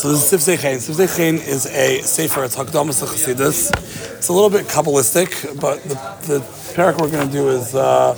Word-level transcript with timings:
So 0.00 0.10
this 0.10 0.32
is 0.32 0.40
Sifsai 0.40 0.58
Chen. 0.58 0.78
Sifsai 0.78 1.46
is 1.46 1.66
a 1.66 2.00
sefer. 2.00 2.42
It's 2.44 2.56
Hakdamas 2.56 3.04
Chassidus. 3.04 3.70
It's 4.16 4.28
a 4.28 4.32
little 4.32 4.48
bit 4.48 4.64
kabbalistic, 4.64 5.60
but 5.60 5.82
the, 5.82 5.94
the 6.26 6.40
parak 6.72 6.98
we're 6.98 7.10
going 7.10 7.26
to 7.26 7.30
do 7.30 7.50
is 7.50 7.74
uh, 7.74 8.16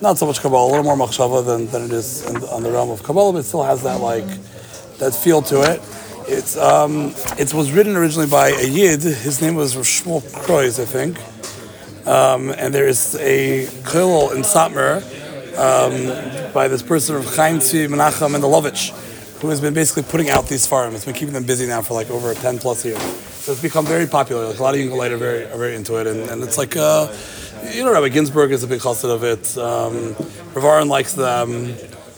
not 0.00 0.18
so 0.18 0.26
much 0.26 0.38
Kabbalah, 0.38 0.68
a 0.68 0.70
little 0.70 0.84
more 0.84 0.94
machshava 0.94 1.44
than, 1.44 1.66
than 1.66 1.82
it 1.82 1.90
is 1.90 2.24
in, 2.26 2.36
on 2.44 2.62
the 2.62 2.70
realm 2.70 2.90
of 2.90 3.02
Kabbalah, 3.02 3.32
but 3.32 3.38
it 3.40 3.42
still 3.42 3.64
has 3.64 3.82
that 3.82 4.00
like 4.00 4.24
that 4.98 5.16
feel 5.16 5.42
to 5.42 5.62
it. 5.62 5.82
It's 6.28 6.56
um, 6.56 7.12
it 7.36 7.52
was 7.52 7.72
written 7.72 7.96
originally 7.96 8.28
by 8.28 8.50
a 8.50 8.64
yid. 8.64 9.02
His 9.02 9.42
name 9.42 9.56
was 9.56 9.74
Shmuel 9.74 10.22
Kreuz, 10.44 10.80
I 10.80 10.84
think. 10.84 11.18
Um, 12.06 12.50
and 12.50 12.72
there 12.72 12.86
is 12.86 13.16
a 13.16 13.66
kollel 13.82 14.32
in 14.36 14.42
Satmar 14.42 15.02
um, 15.58 16.52
by 16.52 16.68
this 16.68 16.82
person 16.82 17.16
of 17.16 17.24
Chaim 17.34 17.58
Tzvi 17.58 17.88
Menachem 17.88 18.32
Mendelovich, 18.32 18.92
who 19.46 19.50
has 19.50 19.60
been 19.60 19.74
basically 19.74 20.02
putting 20.02 20.28
out 20.28 20.48
these 20.48 20.66
farms. 20.66 20.96
It's 20.96 21.04
been 21.04 21.14
keeping 21.14 21.32
them 21.32 21.44
busy 21.44 21.66
now 21.66 21.80
for 21.80 21.94
like 21.94 22.10
over 22.10 22.34
10 22.34 22.58
plus 22.58 22.84
years. 22.84 23.00
So 23.00 23.52
it's 23.52 23.62
become 23.62 23.86
very 23.86 24.06
popular. 24.06 24.48
Like 24.48 24.58
a 24.58 24.62
lot 24.62 24.74
of 24.74 24.80
young 24.80 24.92
are 25.00 25.16
very, 25.16 25.44
are 25.44 25.56
very 25.56 25.76
into 25.76 25.96
it. 26.00 26.08
And, 26.08 26.28
and 26.28 26.42
it's 26.42 26.58
like, 26.58 26.76
uh, 26.76 27.14
you 27.72 27.84
know, 27.84 27.92
Rabbi 27.92 28.08
Ginsburg 28.08 28.50
is 28.50 28.64
a 28.64 28.66
big 28.66 28.80
chassid 28.80 29.08
of 29.08 29.22
it. 29.22 29.56
Um, 29.56 30.88
likes 30.88 31.12
them. 31.14 31.50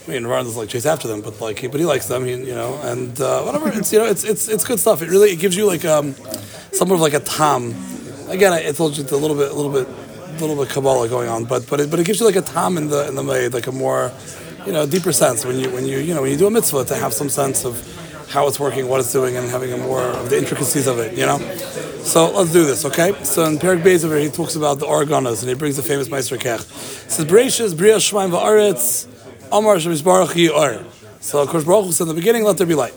I 0.07 0.11
mean, 0.11 0.23
Ravarin 0.23 0.43
doesn't 0.45 0.57
like 0.57 0.69
chase 0.69 0.87
after 0.87 1.07
them, 1.07 1.21
but 1.21 1.39
like, 1.39 1.59
he, 1.59 1.67
but 1.67 1.79
he 1.79 1.85
likes 1.85 2.07
them, 2.07 2.25
he, 2.25 2.31
you 2.31 2.55
know, 2.55 2.79
and 2.81 3.21
uh, 3.21 3.43
whatever. 3.43 3.69
It's 3.71 3.93
you 3.93 3.99
know, 3.99 4.05
it's 4.05 4.23
it's 4.23 4.47
it's 4.47 4.63
good 4.63 4.79
stuff. 4.79 5.03
It 5.03 5.09
really 5.09 5.29
it 5.29 5.39
gives 5.39 5.55
you 5.55 5.67
like 5.67 5.85
um, 5.85 6.15
somewhat 6.73 6.95
of 6.95 7.01
like 7.01 7.13
a 7.13 7.19
tom. 7.19 7.75
Again, 8.27 8.51
I 8.51 8.71
told 8.71 8.97
you 8.97 9.03
it's 9.03 9.11
a 9.11 9.17
little 9.17 9.37
bit, 9.37 9.51
a 9.51 9.53
little 9.53 9.71
bit, 9.71 9.87
a 9.87 10.39
little 10.39 10.55
bit 10.55 10.73
Kabbalah 10.73 11.07
going 11.09 11.29
on, 11.29 11.45
but 11.45 11.69
but 11.69 11.79
it, 11.79 11.91
but 11.91 11.99
it 11.99 12.07
gives 12.07 12.19
you 12.19 12.25
like 12.25 12.37
a 12.37 12.41
tom 12.41 12.75
in 12.77 12.89
the 12.89 13.07
in 13.07 13.13
the 13.13 13.23
way, 13.23 13.49
like 13.49 13.67
a 13.67 13.71
more, 13.71 14.11
you 14.65 14.73
know, 14.73 14.85
deeper 14.85 15.11
sense 15.11 15.45
when 15.45 15.59
you 15.59 15.69
when 15.69 15.85
you 15.85 15.99
you 15.99 16.13
know 16.13 16.21
when 16.21 16.31
you 16.31 16.37
do 16.37 16.47
a 16.47 16.51
mitzvah 16.51 16.85
to 16.85 16.95
have 16.95 17.13
some 17.13 17.29
sense 17.29 17.65
of 17.65 17.73
how 18.29 18.47
it's 18.47 18.59
working, 18.59 18.87
what 18.87 18.99
it's 18.99 19.11
doing, 19.11 19.35
and 19.37 19.49
having 19.49 19.73
a 19.73 19.77
more 19.77 20.03
of 20.03 20.29
the 20.29 20.37
intricacies 20.37 20.85
of 20.87 20.99
it, 20.99 21.17
you 21.17 21.25
know. 21.25 21.39
So 22.03 22.29
let's 22.31 22.53
do 22.53 22.63
this, 22.63 22.85
okay? 22.85 23.13
So 23.23 23.43
in 23.45 23.57
Perik 23.57 23.81
Bezer, 23.81 24.21
he 24.21 24.29
talks 24.29 24.55
about 24.55 24.79
the 24.79 24.85
Ohr 24.85 25.03
Hagnuz, 25.03 25.41
and 25.41 25.49
he 25.49 25.55
brings 25.55 25.77
the 25.77 25.83
famous 25.83 26.09
Meister 26.09 26.37
Kech. 26.37 26.61
Says, 27.09 27.25
"Bereshis 27.25 27.75
bria 27.75 27.97
shemaim 27.97 28.31
va'aretz, 28.31 29.07
amar 29.51 29.77
shemizbarach 29.77 30.53
or." 30.53 30.85
So 31.21 31.41
of 31.41 31.49
course, 31.49 31.63
Baruch 31.63 31.93
said 31.93 32.03
in 32.03 32.09
the 32.09 32.13
beginning, 32.13 32.43
"Let 32.43 32.57
there 32.57 32.67
be 32.67 32.75
light." 32.75 32.93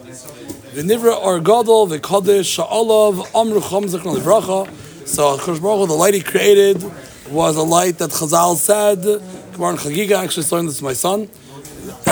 V'nivra 0.75 1.17
or 1.23 1.41
gadol 1.41 1.89
v'kodesh 1.89 2.59
sha'olav 2.59 3.29
amru 3.35 3.61
chom 3.61 3.85
zechron 3.85 4.17
livracha. 4.17 4.69
So 5.09 5.39
Kosh 5.39 5.59
Baruch 5.59 5.89
the 5.89 5.95
light 5.95 6.15
he 6.15 6.21
created 6.21 6.85
was 7.31 7.57
a 7.57 7.63
light 7.63 7.99
that 7.99 8.11
Chazal 8.11 8.57
said. 8.57 9.03
Gemara 9.53 9.77
Chagiga 9.77 10.23
actually 10.23 10.47
learned 10.51 10.69
this 10.69 10.79
to 10.79 10.85
my 10.85 10.93
son 10.95 11.29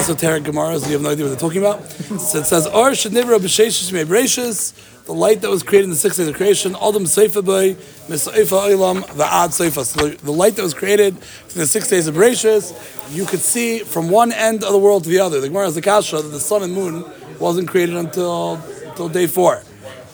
esoteric 0.00 0.44
Gemaras, 0.44 0.86
you 0.86 0.94
have 0.94 1.02
no 1.02 1.10
idea 1.10 1.26
what 1.26 1.30
they're 1.30 1.38
talking 1.38 1.60
about. 1.60 1.84
So 1.90 2.38
it 2.38 2.46
says, 2.46 2.66
Or 2.66 2.90
Shadnivra 2.92 3.38
B'Sheshish 3.38 3.92
Me'Breshis, 3.92 5.04
the 5.04 5.12
light 5.12 5.42
that 5.42 5.50
was 5.50 5.62
created 5.62 5.84
in 5.84 5.90
the 5.90 5.96
six 5.96 6.16
days 6.16 6.26
of 6.26 6.36
creation, 6.36 6.74
Adam 6.76 7.04
Seifa 7.04 7.44
Bay, 7.44 7.74
Misaifa 8.08 8.70
Olam, 8.70 9.02
Va'ad 9.02 9.50
Seifa. 9.50 9.84
So 9.84 10.08
the 10.08 10.32
light 10.32 10.56
that 10.56 10.62
was 10.62 10.72
created 10.72 11.16
in 11.16 11.54
the 11.54 11.66
six 11.66 11.88
days 11.88 12.06
of 12.06 12.14
Bereshis, 12.14 12.72
you 13.14 13.26
could 13.26 13.40
see 13.40 13.80
from 13.80 14.08
one 14.08 14.32
end 14.32 14.64
of 14.64 14.72
the 14.72 14.78
world 14.78 15.04
to 15.04 15.10
the 15.10 15.20
other. 15.20 15.38
The 15.38 15.48
Gemara 15.48 15.66
has 15.66 15.74
the 15.74 15.82
Kasha 15.82 16.16
that 16.22 16.28
the 16.28 16.40
sun 16.40 16.62
and 16.62 16.72
moon 16.72 17.04
wasn't 17.38 17.68
created 17.68 17.96
until, 17.96 18.54
until 18.86 19.10
day 19.10 19.26
four. 19.26 19.62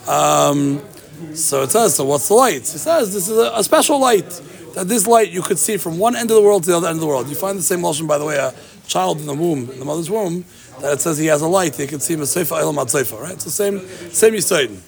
Um, 0.09 0.83
so 1.33 1.62
it 1.62 1.70
says, 1.70 1.95
so 1.95 2.05
what's 2.07 2.27
the 2.27 2.34
light? 2.34 2.57
It 2.57 2.67
says 2.67 3.14
this 3.14 3.29
is 3.29 3.39
a, 3.39 3.53
a, 3.55 3.62
special 3.62 4.01
light. 4.01 4.29
That 4.75 4.89
this 4.89 5.07
light 5.07 5.31
you 5.31 5.42
could 5.42 5.59
see 5.59 5.79
from 5.79 5.98
one 5.98 6.17
end 6.17 6.31
of 6.31 6.37
the 6.37 6.42
world 6.42 6.64
to 6.64 6.70
the 6.70 6.77
other 6.77 6.89
end 6.89 6.97
of 6.97 7.01
the 7.01 7.07
world. 7.07 7.29
You 7.29 7.37
find 7.37 7.59
the 7.59 7.62
same 7.62 7.81
motion, 7.81 8.07
by 8.07 8.19
the 8.19 8.27
way, 8.27 8.37
a 8.37 8.53
child 8.87 9.20
in 9.20 9.27
the 9.27 9.34
womb, 9.34 9.70
in 9.70 9.79
the 9.79 9.84
mother's 9.84 10.11
womb, 10.11 10.45
that 10.81 10.95
it 10.95 11.01
says 11.01 11.19
he 11.19 11.27
has 11.27 11.42
a 11.42 11.48
light. 11.48 11.77
he 11.77 11.87
can 11.87 12.01
see 12.01 12.17
Maseifa 12.17 12.61
Elam 12.61 12.77
Seifa, 12.77 13.20
right? 13.20 13.34
It's 13.34 13.45
the 13.45 13.51
same 13.51 13.81
same 14.12 14.34
Yisoid. 14.34 14.79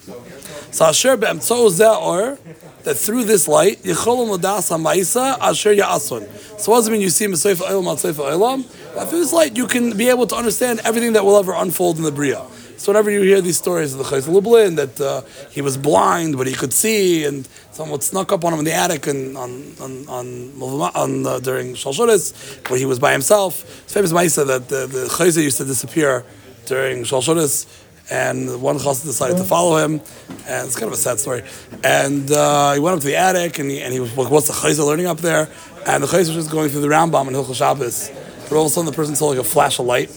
So 0.70 0.84
Asher 0.84 1.16
Ze'or, 1.16 2.38
that 2.84 2.94
through 2.94 3.24
this 3.24 3.48
light, 3.48 3.82
Yicholom 3.82 4.36
Ladas 4.36 4.70
HaMaisa 4.70 5.38
Asher 5.38 5.74
Ya'ason. 5.74 6.28
So 6.60 6.72
what 6.72 6.78
does 6.78 6.88
it 6.88 6.92
mean 6.92 7.00
you 7.00 7.10
see 7.10 7.26
Maseifa 7.26 7.68
Elam 7.68 7.84
Seifa 7.96 8.30
Elam? 8.30 8.64
That 8.94 9.08
through 9.08 9.20
this 9.20 9.32
light 9.32 9.56
you 9.56 9.66
can 9.66 9.96
be 9.96 10.08
able 10.08 10.26
to 10.26 10.36
understand 10.36 10.80
everything 10.84 11.14
that 11.14 11.24
will 11.24 11.38
ever 11.38 11.54
unfold 11.54 11.96
in 11.96 12.02
the 12.02 12.12
Bria. 12.12 12.44
So 12.78 12.92
whenever 12.92 13.10
you 13.10 13.22
hear 13.22 13.40
these 13.40 13.58
stories 13.58 13.92
of 13.92 13.98
the 13.98 14.04
Chayz 14.04 14.32
Lublin, 14.32 14.76
that 14.76 15.00
uh, 15.00 15.22
he 15.50 15.60
was 15.60 15.76
blind 15.76 16.38
but 16.38 16.46
he 16.46 16.54
could 16.54 16.72
see, 16.72 17.24
and 17.24 17.46
someone 17.72 18.00
snuck 18.00 18.30
up 18.30 18.44
on 18.44 18.52
him 18.52 18.60
in 18.60 18.64
the 18.64 18.72
attic 18.72 19.08
and 19.08 19.36
on 19.36 19.74
on 19.80 20.08
on, 20.08 20.92
on 20.94 21.26
uh, 21.26 21.40
during 21.40 21.74
Shalshonis, 21.74 22.70
where 22.70 22.78
he 22.78 22.86
was 22.86 23.00
by 23.00 23.10
himself. 23.10 23.64
It's 23.82 23.92
famous 23.92 24.12
Maisa 24.12 24.46
that 24.46 24.68
the, 24.68 24.86
the 24.86 25.06
Chayz 25.06 25.42
used 25.42 25.58
to 25.58 25.64
disappear 25.64 26.24
during 26.66 27.02
Shalshonis, 27.02 27.66
and 28.12 28.62
one 28.62 28.78
chassid 28.78 29.06
decided 29.06 29.38
to 29.38 29.44
follow 29.44 29.84
him, 29.84 30.00
and 30.46 30.68
it's 30.68 30.76
kind 30.76 30.86
of 30.86 30.92
a 30.92 31.02
sad 31.02 31.18
story. 31.18 31.42
And 31.82 32.30
uh, 32.30 32.74
he 32.74 32.80
went 32.80 32.94
up 32.94 33.00
to 33.00 33.08
the 33.08 33.16
attic, 33.16 33.58
and 33.58 33.68
he, 33.72 33.82
and 33.82 33.92
he 33.92 33.98
was 33.98 34.16
like, 34.16 34.30
"What's 34.30 34.46
the 34.46 34.54
chayzer 34.54 34.86
learning 34.86 35.06
up 35.06 35.18
there?" 35.18 35.48
And 35.84 36.04
the 36.04 36.06
chayzer 36.06 36.28
was 36.28 36.46
just 36.46 36.52
going 36.52 36.68
through 36.68 36.82
the 36.82 36.88
round 36.88 37.12
Rambam 37.12 37.26
in 37.26 37.34
Hilchot 37.34 37.56
Shabbos, 37.56 38.12
but 38.48 38.52
all 38.52 38.66
of 38.66 38.66
a 38.66 38.70
sudden 38.70 38.86
the 38.86 38.94
person 38.94 39.16
saw 39.16 39.26
like 39.26 39.38
a 39.38 39.42
flash 39.42 39.80
of 39.80 39.86
light, 39.86 40.16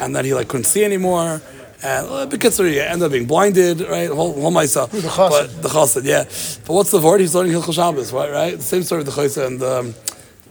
and 0.00 0.16
then 0.16 0.24
he 0.24 0.34
like 0.34 0.48
couldn't 0.48 0.64
see 0.64 0.84
anymore 0.84 1.40
and 1.82 2.06
uh, 2.06 2.26
because 2.26 2.56
he 2.58 2.80
ended 2.80 3.06
up 3.06 3.12
being 3.12 3.26
blinded, 3.26 3.80
right? 3.80 4.08
Whole, 4.08 4.32
whole 4.40 4.50
myself. 4.50 4.92
The 4.92 4.98
chassid. 4.98 5.62
the 5.62 5.68
chassid, 5.68 6.04
yeah. 6.04 6.24
But 6.66 6.74
what's 6.74 6.90
the 6.90 7.00
word? 7.00 7.20
He's 7.20 7.34
learning 7.34 7.52
Hilchot 7.52 7.74
Shabbos, 7.74 8.12
right? 8.12 8.30
Right. 8.30 8.56
The 8.56 8.62
same 8.62 8.82
story 8.82 9.02
with 9.02 9.14
the 9.14 9.20
chassid, 9.20 9.46
and 9.46 9.62
um, 9.62 9.94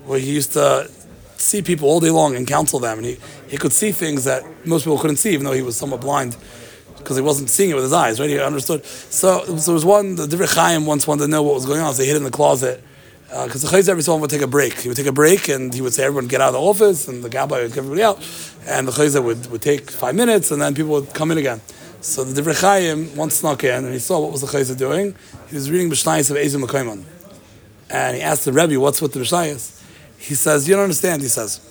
where 0.06 0.20
he 0.20 0.32
used 0.32 0.54
to 0.54 0.90
see 1.38 1.62
people 1.62 1.90
all 1.90 2.00
day 2.00 2.10
long 2.10 2.36
and 2.36 2.46
counsel 2.48 2.80
them, 2.80 2.98
and 2.98 3.06
he, 3.06 3.18
he 3.48 3.58
could 3.58 3.72
see 3.72 3.92
things 3.92 4.26
that 4.26 4.44
most 4.66 4.84
people 4.84 5.00
couldn't 5.00 5.18
see, 5.18 5.34
even 5.34 5.46
though 5.46 5.54
he 5.54 5.62
was 5.62 5.78
somewhat 5.78 6.02
blind 6.02 6.36
because 6.98 7.18
he 7.18 7.24
wasn't 7.24 7.50
seeing 7.50 7.72
it 7.72 7.74
with 7.74 7.84
his 7.84 7.94
eyes, 7.94 8.20
right? 8.20 8.30
He 8.30 8.40
understood. 8.40 8.86
So, 8.86 9.44
so 9.46 9.54
there 9.54 9.74
was 9.74 9.86
one. 9.86 10.16
The 10.16 10.28
Divrei 10.28 10.54
Chaim 10.54 10.86
once 10.86 11.08
wanted 11.08 11.24
to 11.24 11.28
know 11.30 11.42
what 11.42 11.56
was 11.56 11.66
going 11.66 11.82
on, 11.82 11.94
so 11.96 12.04
he 12.04 12.10
hid 12.10 12.18
in 12.18 12.24
the 12.24 12.32
closet 12.32 12.84
because 13.32 13.64
uh, 13.64 13.70
the 13.70 13.78
chayz 13.78 13.88
every 13.88 14.04
so 14.04 14.12
often 14.12 14.22
would 14.22 14.30
take 14.30 14.42
a 14.42 14.48
break. 14.48 14.74
He 14.74 14.90
would 14.90 14.98
take 14.98 15.08
a 15.08 15.14
break 15.14 15.48
and 15.48 15.74
he 15.74 15.82
would 15.82 15.94
say, 15.94 16.04
everyone 16.04 16.28
get 16.28 16.42
out 16.42 16.50
of 16.50 16.54
the 16.56 16.60
office, 16.60 17.08
and 17.08 17.24
the 17.24 17.30
gabbai 17.30 17.64
would 17.64 17.70
get 17.70 17.78
everybody 17.78 18.04
out. 18.04 18.18
And 18.68 18.86
the 18.86 18.92
chayz 18.92 19.22
would, 19.24 19.50
would 19.50 19.62
take 19.62 19.90
five 19.90 20.16
minutes, 20.16 20.52
and 20.52 20.62
then 20.62 20.76
people 20.76 20.92
would 20.92 21.14
come 21.14 21.32
in 21.32 21.38
again. 21.38 21.62
So 22.02 22.26
the 22.26 22.42
Divrei 22.42 22.60
Chaim 22.60 23.16
once 23.16 23.36
snuck 23.36 23.64
in, 23.64 23.86
and 23.86 23.94
he 23.94 24.00
saw 24.00 24.20
what 24.20 24.34
was 24.34 24.42
the 24.42 24.48
chayz 24.48 24.76
doing. 24.78 25.16
He 25.48 25.56
was 25.56 25.72
reading 25.72 25.90
Mishnayos 25.90 26.30
of 26.30 26.36
Ezim 26.36 26.66
Mekayman. 26.66 27.06
And 27.90 28.18
he 28.18 28.22
asked 28.22 28.44
the 28.44 28.52
Rebbe, 28.52 28.78
what's 28.80 29.02
with 29.02 29.14
the 29.14 29.22
Mishnayos? 29.22 29.82
He 30.18 30.34
says, 30.34 30.68
you 30.68 30.76
don't 30.76 30.84
understand, 30.84 31.22
he 31.22 31.30
says. 31.30 31.62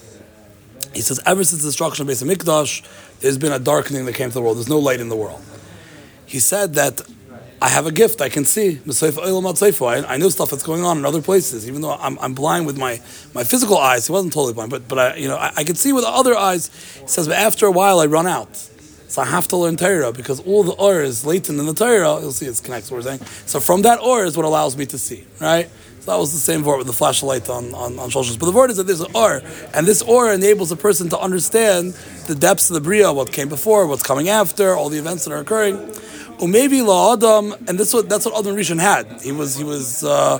He 0.94 1.02
says, 1.02 1.20
ever 1.26 1.44
since 1.44 1.62
the 1.62 1.68
destruction 1.68 2.08
of 2.08 2.14
Beis 2.14 2.24
Mikdash, 2.24 2.82
there's 3.20 3.38
been 3.38 3.52
a 3.52 3.58
darkening 3.58 4.06
that 4.06 4.14
came 4.14 4.28
to 4.28 4.34
the 4.34 4.40
world. 4.40 4.56
There's 4.56 4.68
no 4.68 4.78
light 4.78 5.00
in 5.00 5.08
the 5.10 5.16
world. 5.16 5.42
He 6.26 6.38
said 6.38 6.74
that 6.74 7.02
I 7.62 7.68
have 7.68 7.86
a 7.86 7.92
gift. 7.92 8.22
I 8.22 8.30
can 8.30 8.46
see. 8.46 8.78
I, 8.78 10.16
know 10.16 10.28
stuff 10.30 10.50
that's 10.50 10.62
going 10.62 10.82
on 10.82 10.96
in 10.96 11.04
other 11.04 11.20
places, 11.20 11.68
even 11.68 11.82
though 11.82 11.92
I'm, 11.92 12.18
I'm 12.18 12.32
blind 12.34 12.64
with 12.66 12.78
my, 12.78 13.00
my 13.34 13.44
physical 13.44 13.76
eyes. 13.76 14.06
He 14.06 14.12
wasn't 14.12 14.32
totally 14.32 14.54
blind, 14.54 14.70
but 14.70 14.88
but 14.88 14.98
I 14.98 15.16
you 15.16 15.28
know 15.28 15.36
I, 15.36 15.52
I 15.58 15.64
can 15.64 15.74
see 15.74 15.92
with 15.92 16.04
the 16.04 16.10
other 16.10 16.34
eyes. 16.34 16.68
He 17.00 17.06
says, 17.06 17.28
but 17.28 17.36
after 17.36 17.66
a 17.66 17.70
while 17.70 18.00
I 18.00 18.06
run 18.06 18.26
out, 18.26 18.56
so 19.08 19.20
I 19.20 19.26
have 19.26 19.46
to 19.48 19.56
learn 19.56 19.76
Torah 19.76 20.12
because 20.12 20.40
all 20.40 20.62
the 20.62 20.72
or 20.72 21.02
is 21.02 21.26
latent 21.26 21.58
in 21.58 21.66
the 21.66 21.74
Torah. 21.74 22.20
You'll 22.20 22.32
see 22.32 22.46
it's 22.46 22.60
connects. 22.60 22.90
What 22.90 22.98
we're 22.98 23.02
saying. 23.02 23.20
So 23.44 23.60
from 23.60 23.82
that 23.82 24.00
or 24.00 24.24
is 24.24 24.36
what 24.36 24.46
allows 24.46 24.76
me 24.76 24.86
to 24.86 24.98
see. 24.98 25.26
Right. 25.40 25.68
So 26.00 26.12
that 26.12 26.18
was 26.18 26.32
the 26.32 26.38
same 26.38 26.62
word 26.62 26.78
with 26.78 26.86
the 26.86 26.94
flashlight 26.94 27.50
on 27.50 27.74
on, 27.74 27.98
on 27.98 28.08
But 28.10 28.46
the 28.46 28.52
word 28.52 28.70
is 28.70 28.78
that 28.78 28.86
there's 28.86 29.02
an 29.02 29.14
or, 29.14 29.42
and 29.74 29.86
this 29.86 30.00
or 30.00 30.32
enables 30.32 30.72
a 30.72 30.76
person 30.76 31.10
to 31.10 31.18
understand 31.18 31.92
the 32.26 32.34
depths 32.34 32.70
of 32.70 32.74
the 32.74 32.80
bria, 32.80 33.12
what 33.12 33.32
came 33.32 33.50
before, 33.50 33.86
what's 33.86 34.02
coming 34.02 34.30
after, 34.30 34.74
all 34.74 34.88
the 34.88 34.98
events 34.98 35.24
that 35.24 35.32
are 35.32 35.40
occurring. 35.40 35.76
Or 36.40 36.48
maybe 36.48 36.80
La 36.80 37.12
Adam, 37.12 37.52
and 37.68 37.78
that's 37.78 37.92
what 37.92 38.08
that's 38.08 38.24
what 38.24 38.38
Adam 38.38 38.56
Rishon 38.56 38.80
had. 38.80 39.20
He 39.22 39.30
was 39.30 39.56
he 39.56 39.64
was 39.64 40.02
uh, 40.02 40.38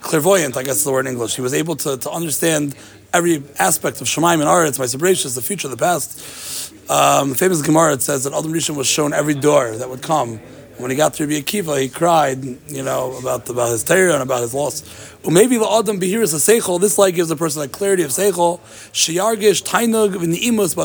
clairvoyant, 0.00 0.56
I 0.56 0.62
guess 0.62 0.76
is 0.76 0.84
the 0.84 0.92
word 0.92 1.06
in 1.06 1.12
English. 1.12 1.34
He 1.34 1.42
was 1.42 1.52
able 1.52 1.74
to, 1.76 1.96
to 1.96 2.10
understand 2.10 2.76
every 3.12 3.42
aspect 3.58 4.00
of 4.00 4.06
Shemaim 4.06 4.34
and 4.34 4.44
Aretz, 4.44 4.78
my 4.78 4.84
Sabratius, 4.84 5.34
the 5.34 5.42
future, 5.42 5.68
the 5.68 5.76
past. 5.76 6.72
Um, 6.88 7.34
famous 7.34 7.62
Gemara 7.62 7.94
it 7.94 8.02
says 8.02 8.24
that 8.24 8.32
Adam 8.32 8.52
Rishon 8.52 8.76
was 8.76 8.86
shown 8.86 9.12
every 9.12 9.34
door 9.34 9.76
that 9.76 9.88
would 9.88 10.02
come 10.02 10.40
when 10.78 10.90
he 10.90 10.96
got 10.96 11.14
to 11.14 11.26
Rabbi 11.26 11.40
Akiva, 11.40 11.80
he 11.80 11.88
cried, 11.88 12.44
you 12.44 12.82
know, 12.82 13.16
about 13.18 13.48
about 13.48 13.70
his 13.70 13.84
terror 13.84 14.12
and 14.12 14.22
about 14.22 14.42
his 14.42 14.54
loss. 14.54 14.82
Or 15.24 15.30
maybe 15.30 15.56
the 15.56 15.68
Adam 15.68 16.00
behiris 16.00 16.34
a 16.34 16.38
seichel. 16.38 16.80
This 16.80 16.98
light 16.98 17.14
gives 17.14 17.30
a 17.30 17.36
person 17.36 17.62
a 17.62 17.68
clarity 17.68 18.02
of 18.02 18.10
seichel. 18.10 18.60
Sheyargish 18.92 19.62
tainug 19.62 20.14
v'ni'imus 20.14 20.76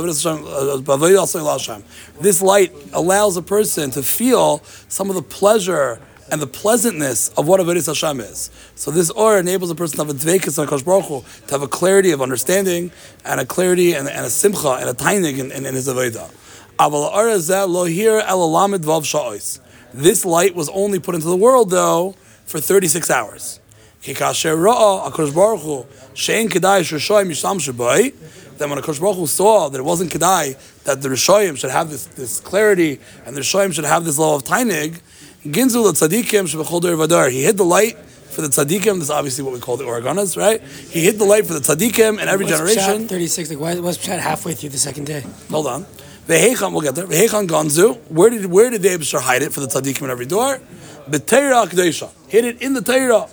uh, 1.75 2.21
This 2.21 2.41
light 2.41 2.73
allows 2.93 3.37
a 3.37 3.41
person 3.41 3.91
to 3.91 4.03
feel 4.03 4.59
some 4.87 5.09
of 5.09 5.15
the 5.15 5.21
pleasure 5.21 5.99
and 6.29 6.41
the 6.41 6.47
pleasantness 6.47 7.29
of 7.37 7.47
what 7.47 7.59
Avodah 7.61 7.85
Hashem 7.85 8.19
is. 8.19 8.51
So 8.75 8.91
this 8.91 9.09
or 9.11 9.39
enables 9.39 9.71
a 9.71 9.75
person 9.75 9.97
to 9.97 10.05
have 10.05 10.15
a 10.15 10.19
dvekas 10.19 10.59
on 10.59 10.83
Baruch 10.83 11.05
Hu, 11.05 11.23
to 11.47 11.53
have 11.53 11.61
a 11.61 11.67
clarity 11.67 12.11
of 12.11 12.21
understanding 12.21 12.91
and 13.23 13.39
a 13.39 13.45
clarity 13.45 13.93
and, 13.93 14.09
and 14.09 14.25
a 14.25 14.29
simcha 14.29 14.71
and 14.71 14.89
a 14.89 14.93
tainig 14.93 15.39
in, 15.39 15.51
in, 15.51 15.65
in 15.65 15.73
his 15.73 15.87
avodah. 15.87 16.29
This 19.97 20.23
light 20.25 20.53
was 20.53 20.69
only 20.69 20.99
put 20.99 21.15
into 21.15 21.27
the 21.27 21.35
world, 21.35 21.71
though, 21.71 22.11
for 22.45 22.59
36 22.59 23.09
hours. 23.09 23.59
Kikasher 24.03 24.55
Ra'a, 24.55 25.11
HaKadosh 25.11 25.33
Baruch 25.33 25.61
Hu, 25.61 25.85
Shein 26.13 26.49
Kedai 26.49 26.81
Shushoyim 26.81 27.31
Yisham 27.31 27.59
Shabai, 27.59 28.13
then 28.59 28.69
when 28.69 28.77
HaKadosh 28.79 29.01
Baruch 29.01 29.17
Hu 29.17 29.25
saw 29.25 29.69
that 29.69 29.79
it 29.79 29.83
wasn't 29.83 30.11
Kedai, 30.11 30.83
that 30.83 31.01
the 31.01 31.09
Rishoyim 31.09 31.57
should 31.57 31.71
have 31.71 31.89
this, 31.89 32.05
this 32.05 32.39
clarity, 32.39 32.99
and 33.25 33.35
the 33.35 33.41
Rishoyim 33.41 33.73
should 33.73 33.85
have 33.85 34.05
this 34.05 34.19
law 34.19 34.35
of 34.35 34.43
Tainig, 34.43 35.01
Ginzul 35.43 35.91
Tzadikim 35.91 36.45
Shebechol 36.45 36.81
Vadar, 36.81 37.31
he 37.31 37.41
hid 37.41 37.57
the 37.57 37.65
light 37.65 37.97
for 37.97 38.41
the 38.41 38.49
tzaddikim. 38.49 38.95
This 38.95 39.05
is 39.05 39.09
obviously 39.09 39.43
what 39.43 39.53
we 39.53 39.59
call 39.59 39.77
the 39.77 39.85
Ohr 39.85 39.99
Hagnuz, 39.99 40.37
right? 40.37 40.61
He 40.61 41.01
hid 41.01 41.17
the 41.17 41.25
light 41.25 41.47
for 41.47 41.53
the 41.53 41.59
tzaddikim 41.59 42.21
in 42.21 42.27
every 42.27 42.45
What's 42.45 42.57
generation. 42.57 43.05
Pshat 43.05 43.09
36, 43.09 43.49
like, 43.49 43.59
why 43.59 43.79
was 43.79 43.97
Pshat 43.97 44.19
halfway 44.19 44.53
through 44.53 44.69
the 44.69 44.77
second 44.77 45.05
day? 45.05 45.25
Hold 45.49 45.65
on. 45.65 45.85
Vehechan, 46.27 46.73
we'll 46.73 46.81
get 46.81 46.95
there. 46.95 47.07
Vehechan 47.07 47.47
Ganzu. 47.47 47.97
Where 48.09 48.29
did 48.29 48.45
where 48.47 48.69
did 48.69 48.81
the 48.81 48.89
Abishar 48.89 49.21
hide 49.21 49.43
it 49.43 49.53
for 49.53 49.61
the 49.61 49.67
tzaddikim 49.67 50.03
in 50.03 50.09
every 50.09 50.25
door? 50.25 50.59
B'teira 51.09 51.65
Akdesha. 51.65 52.09
Hid 52.27 52.43
it 52.43 52.61
in 52.61 52.73
the 52.73 52.81
Teira. 52.81 53.29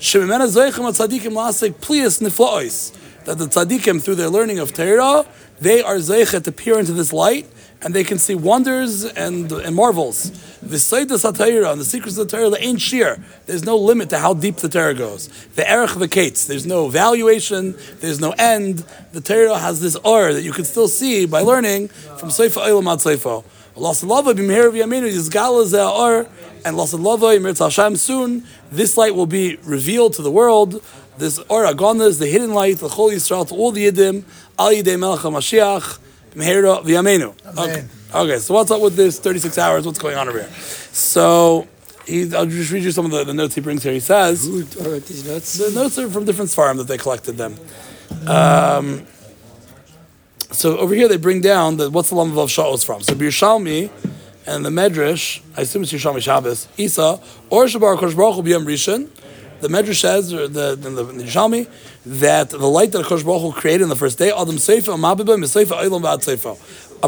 Shemimena 0.00 0.48
Zoichem 0.48 0.82
tzaddikim 0.92 1.32
lasik 1.32 1.74
plias 1.74 2.20
niflois. 2.20 2.92
That 3.24 3.38
the 3.38 3.46
tzaddikim, 3.46 4.02
through 4.02 4.16
their 4.16 4.28
learning 4.28 4.58
of 4.58 4.72
Teira, 4.72 5.26
they 5.60 5.80
are 5.80 5.96
zeichet 5.96 6.42
to 6.42 6.52
peer 6.52 6.78
into 6.78 6.92
this 6.92 7.12
light, 7.12 7.46
and 7.82 7.94
they 7.94 8.04
can 8.04 8.18
see 8.18 8.34
wonders 8.34 9.04
and, 9.04 9.50
and 9.52 9.76
marvels. 9.76 10.30
The 10.60 10.76
Seidas 10.76 11.30
HaTeira 11.30 11.70
and 11.70 11.80
the 11.80 11.84
secrets 11.84 12.16
of 12.16 12.28
the 12.28 12.36
Torah, 12.36 12.56
ain't 12.58 12.80
sheer. 12.80 13.22
There's 13.46 13.64
no 13.64 13.76
limit 13.76 14.10
to 14.10 14.18
how 14.18 14.32
deep 14.34 14.56
the 14.56 14.68
Torah 14.68 14.94
goes. 14.94 15.28
The 15.54 15.70
Erech 15.70 15.90
V'Kates, 15.90 16.46
there's 16.46 16.66
no 16.66 16.88
valuation, 16.88 17.76
there's 18.00 18.20
no 18.20 18.32
end. 18.38 18.84
The 19.12 19.20
Torah 19.20 19.58
has 19.58 19.80
this 19.80 19.96
or 19.96 20.32
that 20.32 20.42
you 20.42 20.52
can 20.52 20.64
still 20.64 20.88
see 20.88 21.26
by 21.26 21.40
learning 21.40 21.88
from 21.88 22.30
Seifa 22.30 22.66
Eilam 22.66 22.90
Ad 22.90 23.00
Seifo. 23.00 23.44
Lasalava 23.76 24.32
b'meher 24.34 24.70
v'yameinu 24.70 25.10
yizgala 25.12 25.64
zeh 25.66 25.90
or, 25.90 26.20
and 26.64 26.76
Lasalava 26.76 27.36
yimir 27.36 27.58
Hashem 27.58 27.96
soon, 27.96 28.44
this 28.70 28.96
light 28.96 29.14
will 29.14 29.26
be 29.26 29.56
revealed 29.64 30.14
to 30.14 30.22
the 30.22 30.30
world. 30.30 30.82
This 31.18 31.38
Ohr 31.48 31.64
Hagnuz, 31.64 32.18
the 32.18 32.26
hidden 32.26 32.54
light, 32.54 32.78
the 32.78 32.88
Chol 32.88 33.12
Yisrael, 33.12 33.46
to 33.48 33.54
all 33.54 33.70
the 33.70 33.90
Yiddim, 33.90 34.24
Al 34.58 34.70
Yidei 34.70 34.98
Melech 34.98 35.20
HaMashiach, 35.20 35.98
b'meher 36.34 36.82
v'yameinu. 36.84 37.58
Okay. 37.58 37.84
Okay, 38.14 38.38
so 38.38 38.54
what's 38.54 38.70
up 38.70 38.80
with 38.80 38.94
this 38.94 39.18
36 39.18 39.58
hours? 39.58 39.84
What's 39.84 39.98
going 39.98 40.16
on 40.16 40.28
over 40.28 40.38
here? 40.38 40.50
So, 40.50 41.66
he, 42.06 42.32
I'll 42.32 42.46
just 42.46 42.70
read 42.70 42.84
you 42.84 42.92
some 42.92 43.06
of 43.06 43.10
the, 43.10 43.24
the 43.24 43.34
notes 43.34 43.56
he 43.56 43.60
brings 43.60 43.82
here. 43.82 43.92
He 43.92 43.98
says, 43.98 44.48
these 44.48 45.26
notes? 45.26 45.58
the 45.58 45.72
notes 45.74 45.98
are 45.98 46.08
from 46.08 46.24
different 46.24 46.50
farm 46.50 46.76
that 46.76 46.86
they 46.86 46.96
collected 46.96 47.32
them. 47.32 47.56
Um, 48.28 49.06
so 50.52 50.78
over 50.78 50.94
here 50.94 51.08
they 51.08 51.16
bring 51.16 51.40
down 51.40 51.76
the 51.78 51.90
what's 51.90 52.10
the 52.10 52.14
lam 52.14 52.36
of 52.38 52.48
Sha'os 52.48 52.84
from. 52.84 53.02
So 53.02 53.14
Birshalmi 53.14 53.90
and 54.46 54.64
the 54.64 54.70
Medrash, 54.70 55.42
I 55.56 55.62
assume 55.62 55.82
it's 55.82 55.92
Yerushalmi 55.92 56.22
Shabbos, 56.22 56.68
Isa, 56.76 57.20
or 57.50 57.64
Shabar 57.64 57.98
Kosh 57.98 58.14
Baruch 58.14 58.44
Rishon, 58.44 59.08
the 59.64 59.70
Medrash 59.70 60.00
says, 60.00 60.30
or 60.30 60.46
the, 60.46 60.76
the, 60.76 60.88
in 60.88 60.94
the 60.94 61.24
Yerushalmi, 61.24 61.66
that 62.04 62.50
the 62.50 62.58
light 62.58 62.92
that 62.92 63.06
Kosh 63.06 63.22
Baruch 63.22 63.40
Hu 63.40 63.52
created 63.58 63.84
on 63.84 63.88
the 63.88 63.96
first 63.96 64.18
day, 64.18 64.30
Adam 64.30 64.56
Seifa, 64.56 64.94
Amabiba, 64.94 65.38
Miseifa, 65.38 65.82
Eilam 65.82 66.02
V'ad 66.02 66.22
Seifa. 66.22 66.58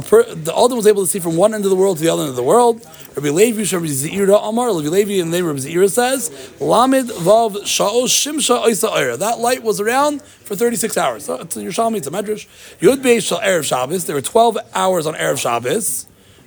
Per, 0.08 0.24
the 0.34 0.56
Adam 0.56 0.76
was 0.76 0.86
able 0.86 1.04
to 1.04 1.10
see 1.10 1.18
from 1.18 1.36
one 1.36 1.52
end 1.52 1.64
of 1.64 1.70
the 1.70 1.76
world 1.76 1.98
to 1.98 2.02
the 2.02 2.08
other 2.08 2.22
end 2.22 2.30
of 2.30 2.36
the 2.36 2.42
world. 2.42 2.82
Rabbi 3.14 3.28
Levi, 3.28 3.76
Rabbi 3.76 3.86
Zeira 3.88 4.48
Amar, 4.48 4.68
Rabbi 4.68 4.88
Levi 4.88 5.18
the 5.18 5.24
name 5.24 5.46
of 5.46 5.56
Rabbi 5.56 5.68
Zeira 5.68 5.90
says, 5.90 6.30
Lamid 6.58 7.10
Vav 7.10 7.56
Sha'os 7.62 8.08
Shimsha 8.08 8.66
Isa 8.68 8.88
Eira. 8.88 9.18
That 9.18 9.38
light 9.38 9.62
was 9.62 9.78
around 9.78 10.22
for 10.22 10.56
36 10.56 10.96
hours. 10.96 11.26
So 11.26 11.34
it's 11.40 11.56
Yerushalmi, 11.56 11.98
it's 11.98 12.06
a 12.06 12.10
Medrash. 12.10 12.46
Yud 12.80 13.02
Beis 13.02 13.26
Shal 13.26 13.40
Erev 13.40 13.64
Shabbos. 13.64 14.06
There 14.06 14.16
were 14.16 14.22
12 14.22 14.58
hours 14.74 15.06
on 15.06 15.14
Erev 15.14 15.38
Shabbos. 15.38 16.06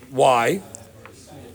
Why? 0.09 0.61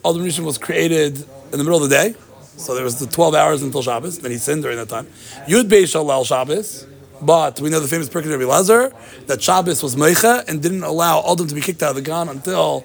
Adam 0.04 0.22
Rishon 0.22 0.44
was 0.44 0.58
created 0.58 1.18
in 1.18 1.58
the 1.58 1.64
middle 1.64 1.82
of 1.82 1.88
the 1.88 1.94
day. 1.94 2.14
So 2.56 2.74
there 2.74 2.84
was 2.84 2.98
the 2.98 3.06
12 3.06 3.34
hours 3.34 3.62
until 3.62 3.82
Shabbos. 3.82 4.18
Then 4.18 4.30
he 4.30 4.38
sinned 4.38 4.62
during 4.62 4.78
that 4.78 4.88
time. 4.88 5.06
Yud 5.46 5.68
Beis 5.68 5.90
Shal 5.90 6.04
Lel 6.04 6.24
Shabbos. 6.24 6.86
But 7.20 7.60
we 7.60 7.70
know 7.70 7.80
the 7.80 7.88
famous 7.88 8.08
Pirkei 8.08 8.30
Rabbi 8.30 8.44
Lazar 8.44 8.92
that 9.26 9.42
Shabbos 9.42 9.82
was 9.82 9.96
Meicha 9.96 10.46
and 10.48 10.60
didn't 10.60 10.82
allow 10.82 11.22
Adam 11.30 11.46
to 11.46 11.54
be 11.54 11.60
kicked 11.60 11.82
out 11.82 11.90
of 11.90 11.96
the 11.96 12.02
Gan 12.02 12.28
until 12.28 12.84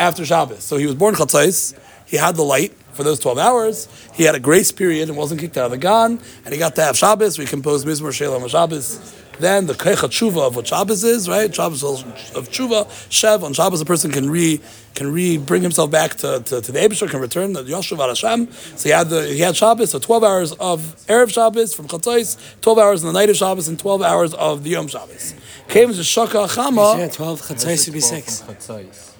after 0.00 0.24
Shabbos. 0.24 0.62
So 0.64 0.76
he 0.76 0.86
was 0.86 0.94
born 0.94 1.14
Chatzais. 1.14 1.78
He 2.06 2.16
had 2.16 2.36
the 2.36 2.44
light 2.44 2.72
for 2.92 3.02
those 3.02 3.18
12 3.18 3.38
hours. 3.38 3.88
He 4.14 4.24
had 4.24 4.34
a 4.34 4.40
grace 4.40 4.72
period 4.72 5.08
and 5.08 5.18
wasn't 5.18 5.40
kicked 5.40 5.56
out 5.56 5.66
of 5.66 5.70
the 5.72 5.78
Gan. 5.78 6.20
And 6.44 6.54
he 6.54 6.58
got 6.58 6.74
to 6.76 6.82
have 6.82 6.96
Shabbos. 6.96 7.38
We 7.38 7.46
composed 7.46 7.86
Mizmor 7.86 8.12
Shalom 8.12 8.46
Shabbos. 8.48 9.23
Then 9.38 9.66
the 9.66 9.74
Kecha 9.74 10.08
Tshuva 10.08 10.46
of 10.46 10.56
what 10.56 10.66
Shabbos 10.66 11.04
is, 11.04 11.28
right? 11.28 11.54
Shabbos 11.54 11.82
of 11.82 12.04
Tshuva, 12.48 12.86
Shev. 13.10 13.42
On 13.42 13.52
Shabbos, 13.52 13.80
a 13.80 13.84
person 13.84 14.10
can 14.10 14.30
re 14.30 14.60
can 14.94 15.12
re 15.12 15.38
bring 15.38 15.62
himself 15.62 15.90
back 15.90 16.14
to, 16.16 16.40
to, 16.40 16.60
to 16.60 16.72
the 16.72 16.78
Ebishter, 16.78 17.10
can 17.10 17.20
return 17.20 17.52
the 17.52 17.62
Yoshuv 17.62 17.98
Ad 18.02 18.10
Hashem. 18.10 18.50
So 18.52 18.88
he 18.88 18.90
had 18.90 19.08
the 19.08 19.26
he 19.26 19.40
had 19.40 19.56
Shabbos, 19.56 19.90
so 19.90 19.98
12 19.98 20.24
hours 20.24 20.52
of 20.52 20.80
Erev 21.06 21.30
Shabbos 21.32 21.74
from 21.74 21.88
Chatzais, 21.88 22.36
12 22.60 22.78
hours 22.78 23.02
in 23.02 23.08
the 23.08 23.12
night 23.12 23.30
of 23.30 23.36
Shabbos, 23.36 23.68
and 23.68 23.78
12 23.78 24.02
hours 24.02 24.34
of 24.34 24.62
the 24.62 24.70
Yom 24.70 24.86
Shabbos. 24.88 25.34
Came 25.68 25.92
to 25.92 26.04
Shaka 26.04 26.46
Chama. 26.46 26.98
Yeah, 26.98 27.08
12 27.08 27.42
Chatzais 27.42 27.86
would 27.86 27.94
be 27.94 28.00
6. 28.00 28.42
From 28.42 28.54
Chatzais. 28.54 29.12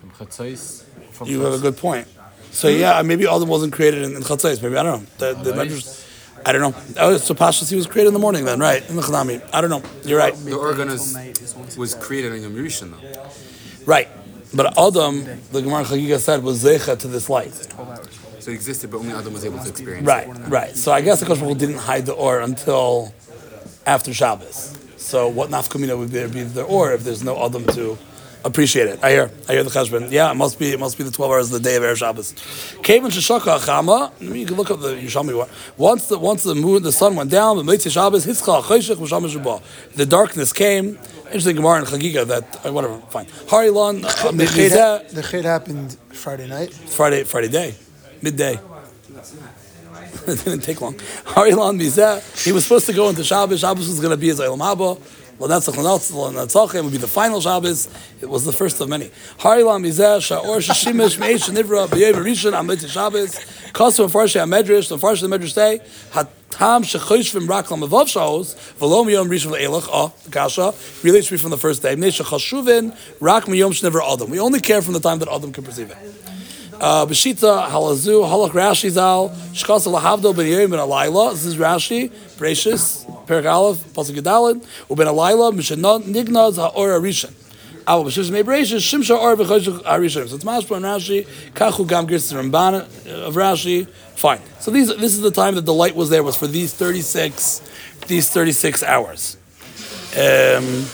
From 0.00 0.10
Chatzais. 0.10 0.84
From 1.12 1.28
You 1.28 1.40
have 1.42 1.54
a 1.54 1.58
good 1.58 1.76
point. 1.76 2.08
So 2.50 2.68
yeah, 2.68 3.00
maybe 3.02 3.28
Adam 3.28 3.48
wasn't 3.48 3.72
created 3.72 4.02
in, 4.02 4.16
in 4.16 4.22
Chatzais. 4.22 4.60
Maybe 4.62 4.76
I 4.76 4.82
don't 4.82 5.02
know. 5.02 5.32
The, 5.34 5.34
the 5.40 5.52
Medrash- 5.52 6.06
I 6.44 6.52
don't 6.52 6.60
know. 6.60 6.74
Oh, 6.98 7.16
so 7.16 7.34
he 7.66 7.76
was 7.76 7.86
created 7.86 8.08
in 8.08 8.14
the 8.14 8.20
morning 8.20 8.44
then, 8.44 8.58
right? 8.60 8.88
In 8.88 8.96
the 8.96 9.02
Chanami. 9.02 9.42
I 9.52 9.60
don't 9.60 9.70
know. 9.70 9.82
You're 10.04 10.18
right. 10.18 10.34
The 10.34 10.56
Ohr 10.56 10.72
Hagnuz 10.74 11.76
was 11.76 11.94
created 11.94 12.32
in 12.32 12.42
Yom 12.42 12.54
Rishon 12.54 12.92
though. 12.92 13.30
Right. 13.84 14.08
But 14.52 14.76
Adam, 14.78 15.24
the 15.52 15.62
Gemara 15.62 15.84
Chagiga 15.84 16.18
said, 16.18 16.42
was 16.42 16.64
zecha 16.64 16.98
to 16.98 17.08
this 17.08 17.30
light. 17.30 17.52
So 17.52 18.50
it 18.50 18.54
existed, 18.54 18.90
but 18.90 18.98
only 18.98 19.12
Adam 19.12 19.32
was 19.32 19.44
able 19.44 19.58
to 19.60 19.68
experience 19.68 20.06
Right, 20.06 20.26
it. 20.26 20.30
right. 20.30 20.48
Right. 20.50 20.76
So 20.76 20.90
I 20.92 21.02
guess 21.02 21.20
the 21.20 21.26
Kosh 21.26 21.38
didn't 21.38 21.76
hide 21.78 22.06
the 22.06 22.12
or 22.14 22.40
until 22.40 23.14
after 23.86 24.12
Shabbos. 24.12 24.76
So 24.96 25.28
what 25.28 25.50
nafkamina 25.50 25.96
would 25.98 26.08
there 26.10 26.28
be 26.28 26.42
the 26.42 26.62
or 26.62 26.92
if 26.92 27.04
there's 27.04 27.22
no 27.22 27.44
Adam 27.44 27.64
to 27.68 27.96
appreciate 28.44 28.88
it? 28.88 29.02
I 29.02 29.10
hear, 29.10 29.30
I 29.48 29.52
hear 29.52 29.64
the 29.64 29.70
cheshbon. 29.70 30.10
Yeah, 30.10 30.30
it 30.30 30.34
must 30.34 30.58
be, 30.58 30.72
it 30.72 30.80
must 30.80 30.96
be 30.98 31.04
the 31.04 31.10
twelve 31.10 31.32
hours 31.32 31.52
of 31.52 31.62
the 31.62 31.68
day 31.68 31.76
of 31.76 31.82
Erev 31.82 31.96
Shabbos. 31.96 32.34
Came 32.82 33.04
in 33.04 33.10
Shashaka 33.10 33.58
Chama. 33.60 34.12
You 34.20 34.46
can 34.46 34.56
look 34.56 34.70
up 34.70 34.80
the 34.80 34.94
Yishami 34.94 35.36
one. 35.36 35.48
Once 35.76 36.06
the 36.06 36.18
once 36.18 36.42
the 36.42 36.54
moon, 36.54 36.82
the 36.82 36.92
sun 36.92 37.16
went 37.16 37.30
down, 37.30 37.56
the 37.56 37.64
Mitzvah 37.64 37.90
Shabbos, 37.90 38.26
Hitzcha 38.26 38.62
Chayshich 38.62 38.96
V'Sham 38.96 39.62
The 39.94 40.06
darkness 40.06 40.52
came. 40.52 40.98
Interesting 41.26 41.56
Gemara 41.56 41.78
and 41.78 41.86
Chagiga 41.86 42.26
that 42.26 42.66
uh, 42.66 42.72
whatever. 42.72 42.98
Fine. 43.10 43.26
Harilon. 43.48 44.04
Uh, 44.04 44.32
The 44.32 44.46
chid, 44.46 44.72
the 45.10 45.22
chid 45.22 45.44
happened 45.44 45.96
Friday 46.12 46.48
night. 46.48 46.72
Friday, 46.72 47.22
Friday 47.24 47.48
day, 47.48 47.74
midday. 48.20 48.58
it 50.26 50.44
didn't 50.44 50.60
take 50.60 50.80
long. 50.80 50.94
Harilan 50.94 51.78
Mizeh, 51.80 52.44
he 52.44 52.52
was 52.52 52.64
supposed 52.64 52.86
to 52.86 52.92
go 52.92 53.08
into 53.08 53.24
Shabbos. 53.24 53.60
Shabbos 53.60 53.88
was 53.88 54.00
going 54.00 54.10
to 54.10 54.16
be 54.16 54.28
his 54.28 54.40
Eilam 54.40 54.58
Haba. 54.58 54.98
L'netzach, 55.40 56.74
it 56.74 56.82
would 56.82 56.92
be 56.92 56.98
the 56.98 57.08
final 57.08 57.40
Shabbos. 57.40 57.88
It 58.20 58.28
was 58.28 58.44
the 58.44 58.52
first 58.52 58.78
of 58.80 58.90
many. 58.90 59.10
Hatam 66.50 66.82
Shechoshvim 66.84 67.48
Rak 67.48 67.66
Lamavav 67.66 68.08
Shaos, 68.08 68.54
V'lo 68.78 69.04
Miyom 69.06 69.28
Rishon 69.28 69.52
L'elach, 69.52 69.88
oh, 69.90 70.12
Kasha, 70.30 70.74
really 71.02 71.22
should 71.22 71.30
be 71.30 71.38
from 71.38 71.50
the 71.50 71.56
first 71.56 71.80
day. 71.80 71.96
Mnei 71.96 72.10
Shechashuvin, 72.10 72.94
Rak 73.20 73.44
Miyom 73.44 73.70
Shnever 73.70 74.02
Adam. 74.02 74.28
We 74.30 74.40
only 74.40 74.60
care 74.60 74.82
from 74.82 74.92
the 74.92 75.00
time 75.00 75.20
that 75.20 75.28
Adam 75.28 75.52
can 75.52 75.64
perceive 75.64 75.90
it. 75.90 75.96
Uh, 76.74 77.06
Beshita, 77.06 77.68
Halazu, 77.68 78.24
Halach 78.24 78.50
Rashi 78.50 78.90
Zal, 78.90 79.30
Shkasa 79.52 79.90
Lahavdo 79.92 80.34
Ben 80.36 80.46
Yerim 80.46 80.70
Ben 80.70 80.80
Alayla. 80.80 81.32
This 81.32 81.44
is 81.44 81.56
Rashi, 81.56 82.10
Bereshis, 82.38 83.04
Perak 83.30 83.46
Aleph, 83.46 83.78
Pasuk 83.94 84.16
Gedalin, 84.16 84.60
Uben 84.88 85.06
Alayla, 85.06 85.52
Mishanot, 85.52 86.02
Nignaz, 86.02 86.56
Ha'or 86.56 87.00
Arishan. 87.00 87.30
Aval 87.86 88.06
Beshis 88.06 88.28
Mei 88.28 88.42
Bereshis, 88.42 88.78
Shimsha 88.78 89.16
Or 89.16 89.36
V'choshech 89.36 89.84
Arishan. 89.84 90.28
So 90.28 90.34
it's 90.34 90.42
Mashma 90.42 90.78
and 90.78 90.84
Rashi, 90.84 91.28
Kachu 91.52 91.86
Gam 91.86 92.08
Girs 92.08 92.32
Ramban 92.32 92.80
of 93.06 93.34
Rashi. 93.34 93.86
Fine. 94.16 94.40
So 94.58 94.72
these, 94.72 94.88
this 94.88 95.12
is 95.12 95.20
the 95.20 95.30
time 95.30 95.54
that 95.54 95.64
the 95.64 95.72
light 95.72 95.94
was 95.94 96.10
there, 96.10 96.24
was 96.24 96.34
for 96.34 96.48
these 96.48 96.74
36, 96.74 97.62
these 98.08 98.28
36 98.28 98.82
hours. 98.82 99.36
Um, 100.16 100.86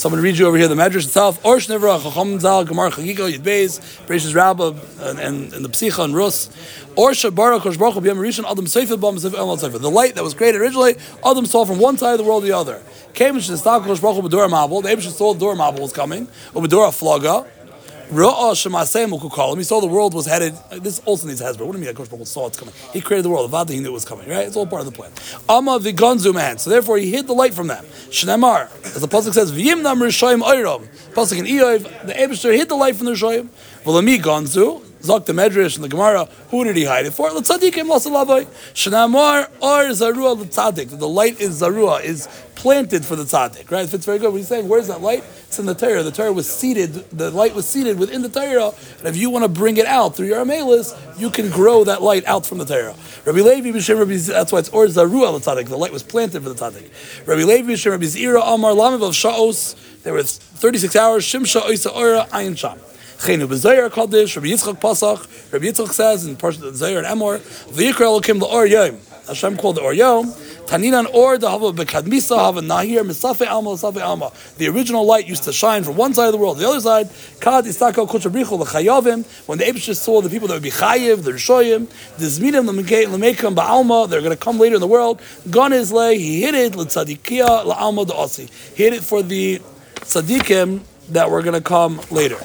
so 0.00 0.08
I'm 0.08 0.14
going 0.14 0.22
to 0.22 0.26
read 0.26 0.38
you 0.38 0.46
over 0.46 0.56
here 0.56 0.66
the 0.66 0.74
Medrash 0.74 1.04
itself. 1.04 1.42
Orsh 1.42 1.68
Nevra 1.68 2.02
Chacham 2.02 2.40
Zal 2.40 2.64
Gemar 2.64 2.90
Chagiga 2.90 3.30
Yud 3.30 3.40
Beis 3.40 4.34
Rabbah 4.34 4.74
and, 4.98 5.52
and, 5.52 5.62
the 5.62 5.68
Psicha 5.68 6.02
and 6.02 6.16
Rus. 6.16 6.48
Orsh 6.96 7.34
Baruch 7.34 7.64
Kosh 7.64 7.76
Baruch 7.76 7.92
Hu 7.96 8.00
B'Yom 8.00 8.16
Rishon 8.16 8.50
Adam 8.50 8.64
Seifel 8.64 8.98
Bam 8.98 9.16
El 9.38 9.58
Seifel. 9.58 9.78
The 9.78 9.90
light 9.90 10.14
that 10.14 10.24
was 10.24 10.32
created 10.32 10.62
originally, 10.62 10.94
Adam 11.22 11.44
saw 11.44 11.66
from 11.66 11.78
one 11.78 11.98
side 11.98 12.12
of 12.12 12.18
the 12.18 12.24
world 12.24 12.44
to 12.44 12.46
the 12.48 12.56
other. 12.56 12.80
Came 13.12 13.34
and 13.34 13.44
Shestak 13.44 13.84
Kosh 13.84 14.00
Baruch 14.00 14.24
B'Dor 14.24 14.48
Mabel. 14.48 14.80
The 14.80 14.88
Abish 14.88 15.10
saw 15.12 15.34
the 15.34 15.40
Dor 15.40 15.54
Mabel 15.54 15.82
was 15.82 15.92
coming. 15.92 16.28
Or 16.54 16.62
B'Dor 16.62 16.98
Flaga. 16.98 17.46
He 18.10 18.16
saw 18.16 19.80
the 19.80 19.88
world 19.88 20.14
was 20.14 20.26
headed. 20.26 20.54
This 20.82 20.98
also 21.04 21.28
needs 21.28 21.40
Hezbollah. 21.40 21.66
What 21.66 21.72
do 21.72 21.78
you 21.78 21.84
mean? 21.86 21.94
Kosh 21.94 22.08
saw 22.28 22.48
it's 22.48 22.58
coming. 22.58 22.74
He 22.92 23.00
created 23.00 23.24
the 23.24 23.30
world. 23.30 23.50
Avada 23.50 23.70
he 23.70 23.78
knew 23.78 23.90
it 23.90 23.92
was 23.92 24.04
coming. 24.04 24.28
Right? 24.28 24.46
It's 24.48 24.56
all 24.56 24.66
part 24.66 24.80
of 24.80 24.86
the 24.86 24.92
plan. 24.92 25.12
Amma 25.48 25.78
Vigonzu 25.78 26.34
man. 26.34 26.58
So 26.58 26.70
therefore 26.70 26.98
he 26.98 27.08
hid 27.10 27.28
the 27.28 27.34
light 27.34 27.54
from 27.54 27.68
them. 27.68 27.84
Shnemar, 28.08 28.68
as 28.84 29.00
the 29.00 29.06
pasuk 29.06 29.32
says, 29.32 29.52
V'yimnam 29.52 30.00
Rishayim 30.02 30.42
Oyram. 30.42 30.88
Pasuk 31.12 31.38
in 31.38 31.44
Eoiv, 31.44 32.06
the 32.06 32.12
Ebishter 32.14 32.52
hid 32.52 32.68
the 32.68 32.74
light 32.74 32.96
from 32.96 33.06
the 33.06 33.12
Rishayim. 33.12 33.48
V'lami 33.84 34.18
Gonzu. 34.18 34.89
Zok 35.00 35.24
the 35.24 35.32
Medrash 35.32 35.76
and 35.76 35.84
the 35.84 35.88
Gemara, 35.88 36.26
who 36.50 36.64
did 36.64 36.76
he 36.76 36.84
hide 36.84 37.06
it 37.06 37.12
for? 37.12 37.30
The 37.30 37.40
L'tzadikim 37.40 37.88
lasalavoi. 37.88 38.46
Shnamar 38.74 39.48
or 39.60 39.90
zarua 39.90 40.38
the 40.38 40.44
l'tzadik. 40.44 40.98
The 40.98 41.08
light 41.08 41.40
is 41.40 41.62
zarua, 41.62 42.02
is 42.02 42.28
planted 42.60 43.06
for 43.06 43.16
the 43.16 43.24
tzaddik, 43.24 43.70
right? 43.70 43.84
It 43.86 43.88
fits 43.88 44.04
very 44.04 44.18
good. 44.18 44.30
What 44.30 44.36
he's 44.36 44.48
saying, 44.48 44.68
where's 44.68 44.88
that 44.88 45.00
light? 45.00 45.24
It's 45.44 45.58
in 45.58 45.64
the 45.64 45.74
Torah. 45.74 46.02
The 46.02 46.10
Torah 46.10 46.32
was 46.32 46.48
seated, 46.50 46.92
the 47.10 47.30
light 47.30 47.54
was 47.54 47.66
seated 47.66 47.98
within 47.98 48.20
the 48.20 48.28
Torah, 48.28 48.72
and 48.98 49.08
if 49.08 49.16
you 49.16 49.30
want 49.30 49.44
to 49.44 49.48
bring 49.48 49.78
it 49.78 49.86
out 49.86 50.14
through 50.14 50.26
your 50.26 50.44
amelis, 50.44 50.94
you 51.18 51.30
can 51.30 51.48
grow 51.50 51.84
that 51.84 52.02
light 52.02 52.26
out 52.26 52.44
from 52.44 52.58
the 52.58 52.66
Torah. 52.66 52.94
Rabbi 53.24 53.40
Levi 53.40 53.70
b'shem 53.70 53.98
Rabbi 53.98 54.16
that's 54.16 54.52
why 54.52 54.58
it's 54.58 54.68
or 54.68 54.86
zarua 54.86 55.42
the 55.42 55.50
l'tzadik. 55.50 55.68
The 55.68 55.78
light 55.78 55.92
was 55.92 56.02
planted 56.02 56.42
for 56.42 56.50
the 56.50 56.54
tzaddik. 56.54 57.26
Rabbi 57.26 57.44
Levi 57.44 57.72
b'shem 57.72 57.92
Rabbi 57.92 58.04
Zira 58.04 58.42
Amar 58.44 58.72
Lamav 58.72 59.02
of 59.02 59.14
Sha'os. 59.14 60.02
There 60.02 60.12
was 60.12 60.36
36 60.36 60.94
hours. 60.96 61.24
Shimsha 61.24 61.62
Oisa 61.62 61.94
Ora 61.94 62.26
Ayin 62.30 62.58
Sham. 62.58 62.78
Chenu 63.20 63.46
b'Zayir 63.46 63.92
Kaddish, 63.92 64.34
Rabbi 64.36 64.48
Yitzchak 64.48 64.80
Pasach, 64.80 65.52
Rabbi 65.52 65.66
Yitzchak 65.66 65.92
says 65.92 66.26
in 66.26 66.36
Parshat 66.36 66.72
Zayir 66.72 67.04
and 67.04 67.06
Emor, 67.06 67.38
V'yikra 67.68 68.06
Elokim 68.06 68.40
l'Or 68.40 68.64
Yom. 68.64 68.98
Hashem 69.26 69.58
called 69.58 69.76
the 69.76 69.82
Or 69.82 69.92
Yom. 69.92 70.32
Taninan 70.66 71.06
Or 71.14 71.36
Dahava 71.36 71.76
Bekadmisa 71.76 72.36
Hava 72.36 72.62
Nahir 72.62 73.02
Misafe 73.02 73.46
Alma 73.46 73.70
Misafe 73.70 74.02
Alma. 74.02 74.32
The 74.56 74.68
original 74.68 75.04
light 75.04 75.28
used 75.28 75.44
to 75.44 75.52
shine 75.52 75.84
from 75.84 75.96
one 75.96 76.14
side 76.14 76.26
of 76.26 76.32
the 76.32 76.38
world. 76.38 76.58
The 76.58 76.66
other 76.66 76.80
side, 76.80 77.10
Kad 77.40 77.66
Istako 77.66 78.08
Kuchabrichu 78.08 78.58
L'Chayavim. 78.58 79.46
When 79.46 79.58
the 79.58 79.64
Abish 79.66 79.94
saw 79.94 80.22
the 80.22 80.30
people 80.30 80.48
that 80.48 80.54
would 80.54 80.62
be 80.62 80.70
Chayiv, 80.70 81.22
the 81.22 81.32
Rishoyim, 81.32 81.88
the 82.16 82.24
Zmidim 82.24 82.66
L'Mekam 82.66 83.54
Ba'alma, 83.54 84.08
they're 84.08 84.20
going 84.20 84.36
to 84.36 84.42
come 84.42 84.58
later 84.58 84.76
in 84.76 84.80
the 84.80 84.86
world. 84.86 85.20
Gon 85.50 85.74
Islay, 85.74 86.16
he 86.18 86.40
hid 86.40 86.54
it 86.54 86.74
L'Tzadikia 86.74 87.66
La'alma 87.66 88.06
Da'asi. 88.06 88.50
He 88.74 88.84
hid 88.84 88.94
it 88.94 89.04
for 89.04 89.22
the 89.22 89.60
Tzadikim 89.96 90.80
that 91.10 91.30
were 91.30 91.42
going 91.42 91.54
to 91.54 91.60
come 91.60 92.00
later. 92.10 92.38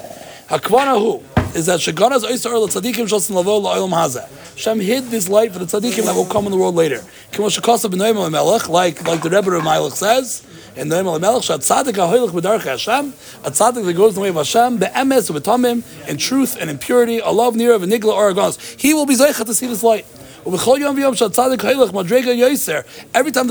Hakvana 0.48 0.96
who 1.00 1.22
is 1.58 1.66
that 1.66 1.80
Shaganas 1.80 2.22
Oisar 2.24 2.52
Tzadikim 2.68 3.08
Shosin 3.08 3.34
Lavo 3.34 3.60
La'olam 3.60 3.90
Hazeh. 3.90 4.28
Shem 4.56 4.78
hid 4.78 5.04
this 5.06 5.28
light 5.28 5.52
for 5.52 5.58
the 5.58 5.64
tzaddikim 5.64 6.04
that 6.04 6.14
will 6.14 6.24
come 6.24 6.44
in 6.44 6.52
the 6.52 6.56
world 6.56 6.76
later. 6.76 7.02
Like 7.36 9.06
like 9.06 9.22
the 9.22 9.30
Rebbe 9.30 9.50
of 9.50 9.64
Melech 9.64 9.92
says 9.92 10.46
in 10.76 10.88
B'Darche 10.88 12.64
Hashem, 12.64 13.12
a 13.44 13.50
tzaddik 13.50 13.84
that 13.84 13.92
goes 13.94 14.10
in 14.10 14.14
the 14.14 14.20
way 14.20 14.28
of 14.28 14.36
Hashem, 14.36 14.78
be'emes 14.78 15.28
u'betamim, 15.30 16.08
in 16.08 16.16
truth 16.16 16.56
and 16.60 16.70
in 16.70 16.78
purity, 16.78 17.20
Allah 17.20 17.50
nira 17.50 17.78
v'nigla 17.78 18.12
Ohr 18.14 18.32
Hagnuz. 18.32 18.80
He 18.80 18.94
will 18.94 19.04
be 19.04 19.16
zeicha 19.16 19.44
to 19.44 19.52
see 19.52 19.66
this 19.66 19.82
light. 19.82 20.06
Every 20.46 20.58
time 20.58 20.94
the 20.94 21.12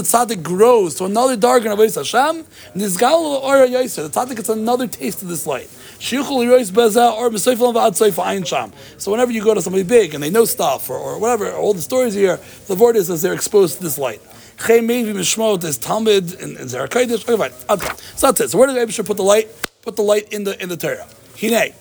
tzaddik 0.01 0.41
grows 0.41 0.95
to 0.95 1.03
another 1.03 1.35
dark 1.35 1.65
of 1.65 1.77
Hashem, 1.77 2.45
the 2.73 2.85
tzaddik 2.85 4.35
gets 4.37 4.47
another 4.49 4.87
taste 4.87 5.21
of 5.21 5.27
this 5.27 5.45
light. 5.45 5.69
So 6.05 6.21
whenever 9.11 9.31
you 9.31 9.43
go 9.43 9.55
to 9.55 9.61
somebody 9.61 9.83
big 9.83 10.13
and 10.13 10.21
they 10.21 10.29
know 10.29 10.45
stuff 10.45 10.87
or, 10.89 10.97
or 10.97 11.17
whatever, 11.19 11.51
all 11.53 11.73
the 11.73 11.81
stories 11.81 12.13
here, 12.13 12.39
the 12.67 12.75
word 12.75 12.95
is 12.95 13.09
as 13.09 13.23
they're 13.23 13.33
exposed 13.33 13.77
to 13.77 13.83
this 13.83 13.97
light. 13.97 14.21
is 14.67 15.77
Talmud 15.79 16.39
and, 16.39 16.57
Zerakaidish. 16.57 17.27
Okay, 17.69 17.95
so 18.15 18.27
that's 18.27 18.39
it. 18.39 18.51
So 18.51 18.59
where 18.59 18.67
did 18.67 18.75
Abishur 18.75 19.03
put 19.03 19.17
the 19.17 19.23
light? 19.23 19.49
Put 19.81 19.95
the 19.95 20.03
light 20.03 20.31
in 20.31 20.43
the 20.43 20.61
in 20.61 20.69
the 20.69 20.77
Torah. 20.77 21.07
Hine. 21.41 21.73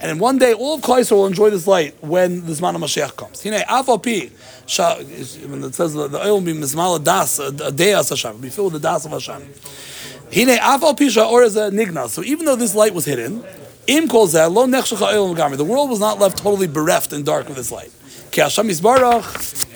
And 0.00 0.10
in 0.10 0.18
one 0.18 0.38
day, 0.38 0.52
all 0.52 0.74
of 0.74 0.80
Klaisel 0.80 1.12
will 1.12 1.26
enjoy 1.26 1.50
this 1.50 1.68
light 1.68 1.94
when 2.02 2.44
the 2.44 2.52
Zman 2.52 2.74
of 2.74 2.80
Mashiach 2.80 3.14
comes. 3.16 3.44
Hine, 3.44 3.62
Afal 3.68 4.02
Pi, 4.02 4.32
when 5.46 5.62
it 5.62 5.74
says 5.74 5.94
the 5.94 6.20
oil 6.20 6.34
will 6.34 6.40
be 6.40 6.52
Mizmal 6.52 7.02
Das, 7.02 7.38
a 7.38 7.70
day 7.70 7.94
as 7.94 8.08
Hashem, 8.08 8.38
be 8.38 8.48
filled 8.48 8.72
with 8.72 8.82
the 8.82 8.88
Das 8.88 9.04
of 9.04 9.12
Hashem. 9.12 9.42
Hine, 10.34 10.56
Afal 10.56 10.96
Pisha 10.96 11.28
or 11.28 11.42
is 11.42 11.56
a 11.56 11.70
nigna. 11.70 12.08
So 12.08 12.22
even 12.24 12.46
though 12.46 12.56
this 12.56 12.74
light 12.74 12.94
was 12.94 13.04
hidden, 13.04 13.44
Im 13.86 14.08
kol 14.08 14.26
lo 14.26 14.66
The 14.66 15.66
world 15.68 15.90
was 15.90 16.00
not 16.00 16.18
left 16.18 16.38
totally 16.38 16.66
bereft 16.66 17.12
and 17.12 17.26
dark 17.26 17.50
of 17.50 17.56
this 17.56 17.70
light. 17.70 17.92
Ki 18.30 18.40
Hashem 18.40 18.66
Yisbarach, 18.68 19.22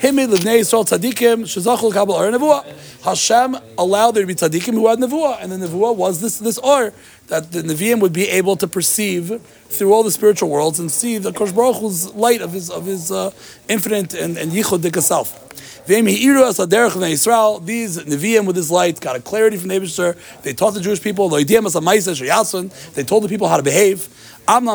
Himid 0.00 0.34
Livnei 0.34 0.60
Yisrael 0.60 0.88
Tzadikim, 0.88 1.42
Shezachul 1.42 1.92
Kabel 1.92 2.14
Or 2.14 2.30
Nevuah. 2.30 2.64
Hashem 3.02 3.58
allowed 3.76 4.12
there 4.12 4.22
to 4.22 4.26
be 4.26 4.34
tzaddikim 4.34 4.72
who 4.72 4.88
had 4.88 4.98
nevuah, 4.98 5.42
and 5.42 5.52
the 5.52 5.68
nevuah 5.68 5.94
was 5.94 6.20
this 6.20 6.38
this 6.38 6.58
or 6.58 6.92
that 7.28 7.52
the 7.52 7.62
neviim 7.62 8.00
would 8.00 8.12
be 8.12 8.28
able 8.28 8.56
to 8.56 8.66
perceive 8.66 9.40
through 9.68 9.92
all 9.92 10.02
the 10.02 10.10
spiritual 10.10 10.48
worlds 10.48 10.80
and 10.80 10.90
see 10.90 11.18
the 11.18 11.32
Kosh 11.32 11.52
Baruch 11.52 11.76
Hu's 11.76 12.14
light 12.14 12.40
of 12.40 12.52
his 12.52 12.70
of 12.70 12.86
his 12.86 13.12
uh, 13.12 13.30
infinite 13.68 14.14
and, 14.14 14.38
and 14.38 14.52
yichud 14.52 15.02
self. 15.02 15.45
These 15.86 16.02
Nevi'im 18.04 18.46
with 18.46 18.56
his 18.56 18.70
light 18.70 19.00
got 19.00 19.14
a 19.16 19.20
clarity 19.20 19.56
from 19.56 19.70
Abishter. 19.70 20.16
They 20.42 20.52
taught 20.52 20.74
the 20.74 20.80
Jewish 20.80 21.00
people, 21.00 21.28
they 21.28 21.44
told 21.44 21.64
the 21.64 23.28
people 23.28 23.48
how 23.48 23.56
to 23.56 23.62
behave. 23.62 24.08
However, 24.48 24.72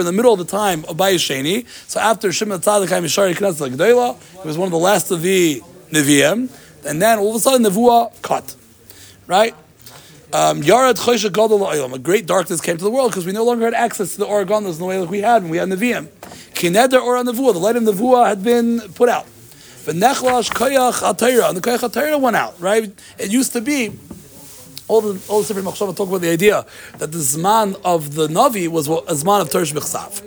in 0.00 0.06
the 0.06 0.12
middle 0.12 0.32
of 0.32 0.38
the 0.38 0.44
time 0.44 0.84
of 0.86 0.96
Bayesheni, 0.96 1.66
so 1.86 2.00
after 2.00 2.32
Shimon 2.32 2.60
Tzadik 2.60 2.88
Mishari 2.88 3.34
Knesset 3.34 3.74
Gdela, 3.74 4.44
was 4.44 4.58
one 4.58 4.66
of 4.66 4.72
the 4.72 4.78
last 4.78 5.12
of 5.12 5.22
the 5.22 5.62
Nevi'im, 5.90 6.50
and 6.84 7.00
then 7.00 7.18
all 7.20 7.30
of 7.30 7.36
a 7.36 7.38
sudden 7.38 7.62
Nevuah 7.64 8.10
cut. 8.22 8.56
Right? 9.28 9.54
Um, 10.32 10.62
A 10.62 11.98
great 11.98 12.26
darkness 12.26 12.60
came 12.60 12.76
to 12.76 12.84
the 12.84 12.90
world 12.90 13.12
because 13.12 13.24
we 13.24 13.32
no 13.32 13.44
longer 13.44 13.64
had 13.64 13.74
access 13.74 14.12
to 14.12 14.18
the 14.18 14.26
Oregon 14.26 14.66
in 14.66 14.76
the 14.76 14.84
way 14.84 14.98
that 14.98 15.08
we 15.08 15.20
had 15.20 15.42
when 15.42 15.52
we 15.52 15.58
had 15.58 15.68
Nevi'im. 15.68 16.08
Kineder 16.56 17.02
or 17.02 17.16
Nevuah, 17.16 17.26
the 17.26 17.32
Vua, 17.32 17.52
the 17.52 17.58
light 17.58 17.76
of 17.76 17.82
Nevuah 17.82 18.28
had 18.28 18.42
been 18.42 18.80
put 18.94 19.10
out. 19.10 19.26
V'nechlash 19.84 20.50
koyach 20.50 21.02
atayra, 21.02 21.48
and 21.50 21.58
the 21.58 21.60
koyach 21.60 21.86
atayra 21.88 22.18
went 22.18 22.34
out. 22.34 22.58
Right? 22.58 22.90
It 23.18 23.30
used 23.30 23.52
to 23.52 23.60
be 23.60 23.92
all 24.88 25.02
the 25.02 25.20
all 25.28 25.42
the 25.42 25.48
different 25.48 25.68
machshava 25.68 25.94
talk 25.94 26.08
about 26.08 26.22
the 26.22 26.30
idea 26.30 26.64
that 26.96 27.12
the 27.12 27.18
zman 27.18 27.78
of 27.84 28.14
the 28.14 28.28
navi 28.28 28.68
was 28.68 28.88
a 28.88 28.90
zman 28.90 29.42
of 29.42 29.50
Torsh 29.50 29.74
B'chsav. 29.74 30.22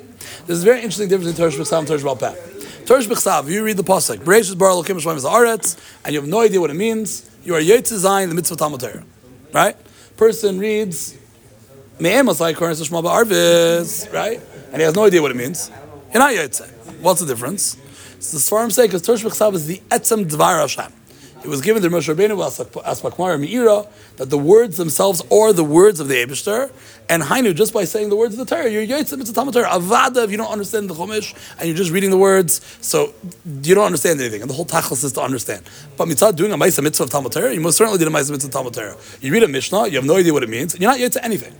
There's 0.45 0.62
a 0.62 0.65
very 0.65 0.77
interesting 0.77 1.09
difference 1.09 1.38
in 1.38 1.43
Torsh 1.43 1.57
B'chsav 1.57 1.79
and 1.79 1.88
Torsh 1.88 2.03
Balpeh. 2.03 2.86
Torsh 2.86 3.07
B'chsav, 3.07 3.50
you 3.50 3.63
read 3.63 3.77
the 3.77 3.83
pasuk, 3.83 4.17
Bereshit 4.17 4.57
bar 4.57 4.69
Elokim 4.69 5.01
Shemaim 5.01 5.19
Aretz, 5.21 5.79
and 6.05 6.13
you 6.13 6.21
have 6.21 6.29
no 6.29 6.41
idea 6.41 6.62
what 6.62 6.69
it 6.69 6.75
means. 6.75 7.27
You 7.43 7.55
are 7.55 7.62
yetz 7.62 7.91
zayin 7.91 8.29
the 8.29 8.36
mitzvah 8.36 8.55
Talmud 8.55 9.03
right? 9.51 9.75
Person 10.15 10.59
reads 10.59 11.17
Me'emas 12.00 12.39
like 12.39 12.57
Shema 12.57 13.01
Arvis, 13.01 14.13
right? 14.13 14.39
And 14.71 14.77
he 14.77 14.83
has 14.83 14.93
no 14.93 15.05
idea 15.05 15.21
what 15.24 15.31
it 15.31 15.38
means. 15.38 15.71
You're 16.11 16.19
not 16.19 16.33
yetz. 16.33 16.67
What's 17.01 17.19
the 17.19 17.27
difference? 17.27 17.77
So 18.19 18.37
the 18.37 18.41
Svarim 18.41 18.71
say 18.71 18.87
because 18.87 19.03
Torsh 19.03 19.23
B'chsav 19.23 19.53
is 19.53 19.67
the 19.67 19.77
etzem 19.89 20.25
dvar 20.25 20.59
Hashem. 20.59 20.91
It 21.43 21.47
was 21.47 21.61
given 21.61 21.81
to 21.83 21.89
Moshe 21.89 22.13
Rabbeinu 22.13 22.35
Aspakmar 22.83 23.39
Meira 23.39 23.87
that 24.17 24.29
the 24.29 24.37
words 24.37 24.75
themselves 24.75 25.21
are 25.31 25.53
the 25.53 25.63
words 25.63 26.01
of 26.01 26.09
the 26.09 26.15
Eibushter, 26.15 26.69
and 27.07 27.23
Hainu 27.23 27.55
just 27.55 27.73
by 27.73 27.85
saying 27.85 28.09
the 28.09 28.15
words 28.17 28.37
of 28.37 28.45
the 28.45 28.55
Torah, 28.55 28.69
you're 28.69 28.85
Yitzim, 28.85 29.21
it's 29.21 29.29
a 29.29 29.33
Talmud 29.33 29.53
Torah. 29.53 29.69
Avada, 29.69 30.25
if 30.25 30.31
you 30.31 30.37
don't 30.37 30.51
understand 30.51 30.89
the 30.89 30.95
Chumash 30.95 31.33
and 31.57 31.67
you're 31.69 31.77
just 31.77 31.91
reading 31.91 32.09
the 32.09 32.17
words, 32.17 32.59
so 32.81 33.13
you 33.61 33.73
don't 33.73 33.85
understand 33.85 34.19
anything, 34.19 34.41
and 34.41 34.49
the 34.49 34.53
whole 34.53 34.65
tachlis 34.65 35.03
is 35.03 35.13
to 35.13 35.21
understand. 35.21 35.61
But 35.95 36.07
mitzvah 36.07 36.33
doing 36.33 36.51
a 36.51 36.57
Maisa 36.57 36.83
mitzvah 36.83 37.05
of 37.05 37.09
Talmud 37.11 37.31
Torah, 37.31 37.53
you 37.53 37.61
most 37.61 37.77
certainly 37.77 37.99
did 37.99 38.07
a 38.07 38.11
Maisa 38.11 38.31
mitzvah 38.31 38.47
of 38.47 38.53
Talmud 38.53 38.73
Torah. 38.73 38.97
You 39.21 39.31
read 39.31 39.43
a 39.43 39.47
Mishnah, 39.47 39.87
you 39.87 39.95
have 39.95 40.05
no 40.05 40.17
idea 40.17 40.33
what 40.33 40.43
it 40.43 40.49
means, 40.49 40.77
you're 40.77 40.91
not 40.91 41.11
to 41.11 41.23
anything. 41.23 41.53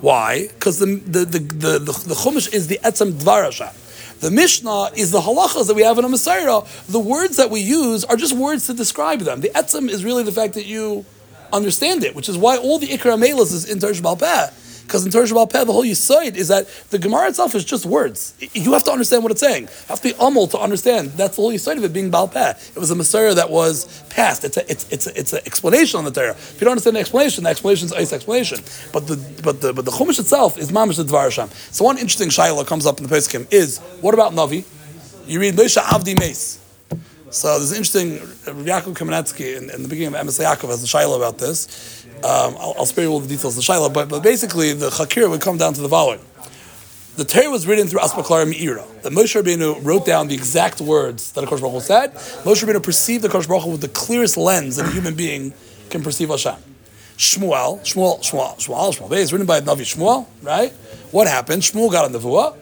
Why? 0.00 0.46
Because 0.46 0.78
the 0.78 0.86
the, 0.86 1.24
the, 1.24 1.38
the, 1.38 1.78
the, 1.78 1.92
the 1.92 2.14
Chumash 2.14 2.54
is 2.54 2.68
the 2.68 2.78
Etzem 2.84 3.12
Dvar 3.12 3.44
Hashem. 3.44 3.74
The 4.20 4.30
Mishnah 4.30 4.90
is 4.96 5.12
the 5.12 5.20
halachas 5.20 5.68
that 5.68 5.74
we 5.74 5.82
have 5.82 5.98
in 5.98 6.04
a 6.04 6.08
Messiah. 6.08 6.62
The 6.88 6.98
words 6.98 7.36
that 7.36 7.50
we 7.50 7.60
use 7.60 8.04
are 8.04 8.16
just 8.16 8.34
words 8.34 8.66
to 8.66 8.74
describe 8.74 9.20
them. 9.20 9.40
The 9.40 9.50
etzem 9.50 9.88
is 9.88 10.04
really 10.04 10.24
the 10.24 10.32
fact 10.32 10.54
that 10.54 10.66
you 10.66 11.04
understand 11.52 12.02
it, 12.02 12.14
which 12.16 12.28
is 12.28 12.36
why 12.36 12.56
all 12.56 12.78
the 12.78 12.88
Ikra 12.88 13.18
Melas 13.18 13.52
is 13.52 13.70
in 13.70 13.78
Tersh 13.78 14.00
Balpeh. 14.00 14.52
Because 14.88 15.04
in 15.04 15.12
Torah 15.12 15.26
Shabbat 15.26 15.66
the 15.66 15.72
whole 15.72 15.84
Yisoid 15.84 16.34
is 16.34 16.48
that 16.48 16.66
the 16.88 16.98
Gemara 16.98 17.28
itself 17.28 17.54
is 17.54 17.62
just 17.62 17.84
words. 17.84 18.34
You 18.54 18.72
have 18.72 18.84
to 18.84 18.90
understand 18.90 19.22
what 19.22 19.30
it's 19.30 19.40
saying. 19.42 19.64
You 19.64 19.88
have 19.88 20.00
to 20.00 20.08
be 20.08 20.14
umul 20.14 20.50
to 20.52 20.58
understand. 20.58 21.10
That's 21.10 21.36
the 21.36 21.42
whole 21.42 21.52
Yisoid 21.52 21.76
of 21.76 21.84
it 21.84 21.92
being 21.92 22.10
Baal 22.10 22.26
Peh. 22.26 22.54
It 22.74 22.78
was 22.78 22.90
a 22.90 22.94
Messiah 22.94 23.34
that 23.34 23.50
was 23.50 24.02
passed. 24.08 24.44
It's 24.44 24.56
a, 24.56 24.70
it's, 24.70 24.90
it's, 24.90 25.06
a, 25.06 25.18
it's 25.18 25.32
an 25.34 25.40
explanation 25.44 25.98
on 25.98 26.06
the 26.06 26.10
Torah. 26.10 26.30
If 26.30 26.54
you 26.54 26.64
don't 26.64 26.70
understand 26.70 26.96
the 26.96 27.00
explanation, 27.00 27.44
the 27.44 27.50
explanation 27.50 27.84
is 27.84 27.92
ice 27.92 28.14
explanation. 28.14 28.60
But 28.90 29.06
the, 29.06 29.16
but 29.42 29.60
the, 29.60 29.74
but 29.74 29.84
the 29.84 29.90
Chumash 29.90 30.18
itself 30.18 30.56
is 30.56 30.72
Mamish 30.72 31.04
Dvar 31.04 31.24
Hashem. 31.24 31.50
So 31.70 31.84
one 31.84 31.98
interesting 31.98 32.30
Shaila 32.30 32.66
comes 32.66 32.86
up 32.86 32.98
in 32.98 33.06
the 33.06 33.14
Pesachim 33.14 33.46
is, 33.52 33.80
what 34.00 34.14
about 34.14 34.32
Navi? 34.32 34.64
You 35.26 35.38
read 35.38 35.54
Moshe 35.54 35.76
Avdi 35.76 36.18
Mace. 36.18 36.57
So 37.30 37.58
there's 37.58 37.72
interesting 37.72 38.20
Rav 38.46 38.64
Yaakov 38.64 38.94
Kamenetsky 38.94 39.56
in, 39.56 39.68
in, 39.70 39.82
the 39.82 39.88
beginning 39.88 40.14
of 40.14 40.26
Emes 40.26 40.42
Yaakov 40.42 40.68
has 40.68 40.82
a 40.82 40.86
Shaila 40.86 41.16
about 41.16 41.36
this. 41.36 42.06
Um, 42.24 42.56
I'll, 42.58 42.74
I'll, 42.78 42.86
spare 42.86 43.04
you 43.04 43.10
all 43.10 43.20
the 43.20 43.28
details 43.28 43.58
of 43.58 43.66
the 43.66 43.72
Shaila, 43.72 43.92
but, 43.92 44.08
but 44.08 44.22
basically 44.22 44.72
the 44.72 44.88
Chakir 44.88 45.28
would 45.28 45.42
come 45.42 45.58
down 45.58 45.74
to 45.74 45.82
the 45.82 45.90
following. 45.90 46.20
The 47.16 47.24
Torah 47.24 47.50
was 47.50 47.66
written 47.66 47.86
through 47.86 48.00
Aspaklar 48.00 48.50
Meira. 48.50 49.02
That 49.02 49.12
Moshe 49.12 49.40
Rabbeinu 49.40 49.84
wrote 49.84 50.06
down 50.06 50.28
the 50.28 50.34
exact 50.34 50.80
words 50.80 51.32
that 51.32 51.44
Akash 51.44 51.60
Baruch 51.60 51.74
Hu 51.74 51.80
said. 51.80 52.14
Moshe 52.44 52.64
Rabbeinu 52.64 52.82
perceived 52.82 53.24
the 53.24 53.28
Akash 53.28 53.46
Baruch 53.46 53.64
Hu 53.64 53.72
with 53.72 53.82
the 53.82 53.88
clearest 53.88 54.38
lens 54.38 54.76
that 54.76 54.86
a 54.86 54.90
human 54.90 55.14
being 55.14 55.52
can 55.90 56.02
perceive 56.02 56.30
Hashem. 56.30 56.56
Shmuel, 57.18 57.80
Shmuel, 57.80 58.20
Shmuel, 58.20 58.56
Shmuel, 58.56 58.96
Shmuel, 58.96 59.12
It's 59.18 59.32
written 59.32 59.46
by 59.46 59.60
Navi 59.60 59.82
Shmuel, 59.82 60.26
right? 60.42 60.72
What 61.10 61.26
happened? 61.26 61.62
Shmuel 61.62 61.92
got 61.92 62.10
a 62.10 62.18
nevuah. 62.18 62.56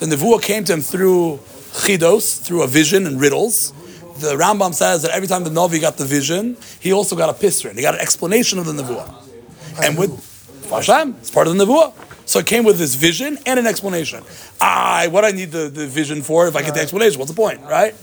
The 0.00 0.06
nevuah 0.06 0.42
came 0.42 0.64
to 0.64 0.72
him 0.72 0.80
through 0.80 1.36
chidos, 1.72 2.42
through 2.42 2.62
a 2.62 2.66
vision 2.66 3.06
and 3.06 3.20
riddles 3.20 3.72
the 4.22 4.36
Rambam 4.36 4.74
says 4.74 5.02
that 5.02 5.12
every 5.12 5.28
time 5.28 5.44
the 5.44 5.50
Navi 5.50 5.80
got 5.80 5.96
the 5.96 6.04
vision, 6.04 6.56
he 6.80 6.92
also 6.92 7.16
got 7.16 7.28
a 7.28 7.32
pisrin. 7.32 7.76
He 7.76 7.82
got 7.82 7.94
an 7.94 8.00
explanation 8.00 8.58
of 8.58 8.66
the 8.66 8.72
Nevuah. 8.72 9.82
And 9.82 9.98
with 9.98 10.66
Hashem, 10.70 11.16
it's 11.18 11.30
part 11.30 11.46
of 11.46 11.56
the 11.56 11.64
Nevuah. 11.64 11.92
So 12.26 12.38
it 12.38 12.46
came 12.46 12.64
with 12.64 12.78
this 12.78 12.94
vision 12.94 13.38
and 13.46 13.58
an 13.58 13.66
explanation. 13.66 14.22
I, 14.60 15.08
what 15.08 15.24
I 15.24 15.32
need 15.32 15.50
the, 15.50 15.68
the 15.68 15.86
vision 15.86 16.22
for 16.22 16.46
if 16.46 16.56
I 16.56 16.62
get 16.62 16.74
the 16.74 16.80
explanation? 16.80 17.18
What's 17.18 17.30
the 17.30 17.36
point, 17.36 17.60
right? 17.62 17.94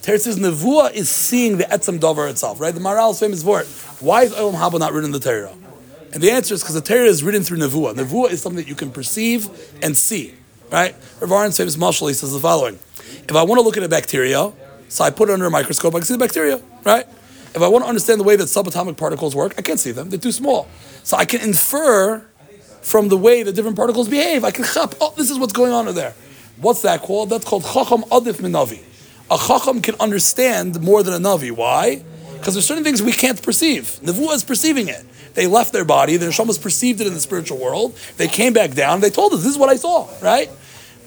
Teretz 0.00 0.20
says 0.20 0.38
Nevuah 0.38 0.92
is 0.92 1.08
seeing 1.08 1.58
the 1.58 1.64
Etzem 1.64 1.98
Dover 1.98 2.28
itself, 2.28 2.60
right? 2.60 2.74
The 2.74 2.80
Maral's 2.80 3.20
famous 3.20 3.42
word. 3.42 3.66
Why 4.00 4.22
is 4.22 4.32
Olam 4.32 4.54
Haba 4.54 4.78
not 4.78 4.92
written 4.92 5.06
in 5.06 5.12
the 5.12 5.20
Torah? 5.20 5.52
And 6.12 6.22
the 6.22 6.30
answer 6.30 6.54
is 6.54 6.62
because 6.62 6.76
the 6.76 6.80
Torah 6.80 7.06
is 7.06 7.24
written 7.24 7.42
through 7.42 7.58
Nevuah. 7.58 7.94
Nevuah 7.94 8.30
is 8.30 8.40
something 8.40 8.62
that 8.62 8.68
you 8.68 8.76
can 8.76 8.90
perceive 8.90 9.48
and 9.82 9.96
see, 9.96 10.34
right? 10.70 10.94
Rav 11.20 11.32
Aron's 11.32 11.56
famous 11.56 11.76
mashal, 11.76 12.08
he 12.08 12.14
says 12.14 12.32
the 12.32 12.38
following. 12.38 12.78
If 13.28 13.34
I 13.34 13.42
want 13.42 13.58
to 13.58 13.62
look 13.62 13.76
at 13.76 13.82
a 13.82 13.88
bacteria, 13.88 14.52
so 14.94 15.02
I 15.02 15.10
put 15.10 15.28
it 15.28 15.32
under 15.32 15.46
a 15.46 15.50
microscope, 15.50 15.92
I 15.92 15.98
can 15.98 16.06
see 16.06 16.14
the 16.14 16.20
bacteria, 16.20 16.62
right? 16.84 17.04
If 17.52 17.60
I 17.60 17.66
want 17.66 17.82
to 17.82 17.88
understand 17.88 18.20
the 18.20 18.24
way 18.24 18.36
that 18.36 18.44
subatomic 18.44 18.96
particles 18.96 19.34
work, 19.34 19.54
I 19.58 19.62
can't 19.62 19.80
see 19.80 19.90
them. 19.90 20.08
They're 20.08 20.20
too 20.20 20.30
small. 20.30 20.68
So 21.02 21.16
I 21.16 21.24
can 21.24 21.40
infer 21.40 22.24
from 22.80 23.08
the 23.08 23.16
way 23.16 23.42
the 23.42 23.50
different 23.50 23.76
particles 23.76 24.08
behave. 24.08 24.44
I 24.44 24.52
can 24.52 24.64
chap, 24.64 24.94
oh, 25.00 25.12
this 25.16 25.32
is 25.32 25.38
what's 25.40 25.52
going 25.52 25.72
on 25.72 25.88
in 25.88 25.96
there. 25.96 26.14
What's 26.58 26.82
that 26.82 27.00
called? 27.00 27.30
That's 27.30 27.44
called 27.44 27.64
chacham 27.64 28.02
adif 28.02 28.34
minavi. 28.34 28.84
A 29.32 29.36
chacham 29.36 29.82
can 29.82 29.96
understand 29.98 30.80
more 30.80 31.02
than 31.02 31.12
a 31.12 31.18
navi. 31.18 31.50
Why? 31.50 32.04
Because 32.34 32.54
there's 32.54 32.64
certain 32.64 32.84
things 32.84 33.02
we 33.02 33.10
can't 33.10 33.42
perceive. 33.42 33.98
Nevuah 34.00 34.34
is 34.34 34.44
perceiving 34.44 34.86
it. 34.86 35.04
They 35.34 35.48
left 35.48 35.72
their 35.72 35.84
body, 35.84 36.18
the 36.18 36.26
neshamas 36.26 36.62
perceived 36.62 37.00
it 37.00 37.08
in 37.08 37.14
the 37.14 37.20
spiritual 37.20 37.58
world. 37.58 37.98
They 38.16 38.28
came 38.28 38.52
back 38.52 38.74
down, 38.74 39.00
they 39.00 39.10
told 39.10 39.32
us, 39.32 39.42
this 39.42 39.50
is 39.50 39.58
what 39.58 39.70
I 39.70 39.74
saw, 39.74 40.08
right? 40.22 40.48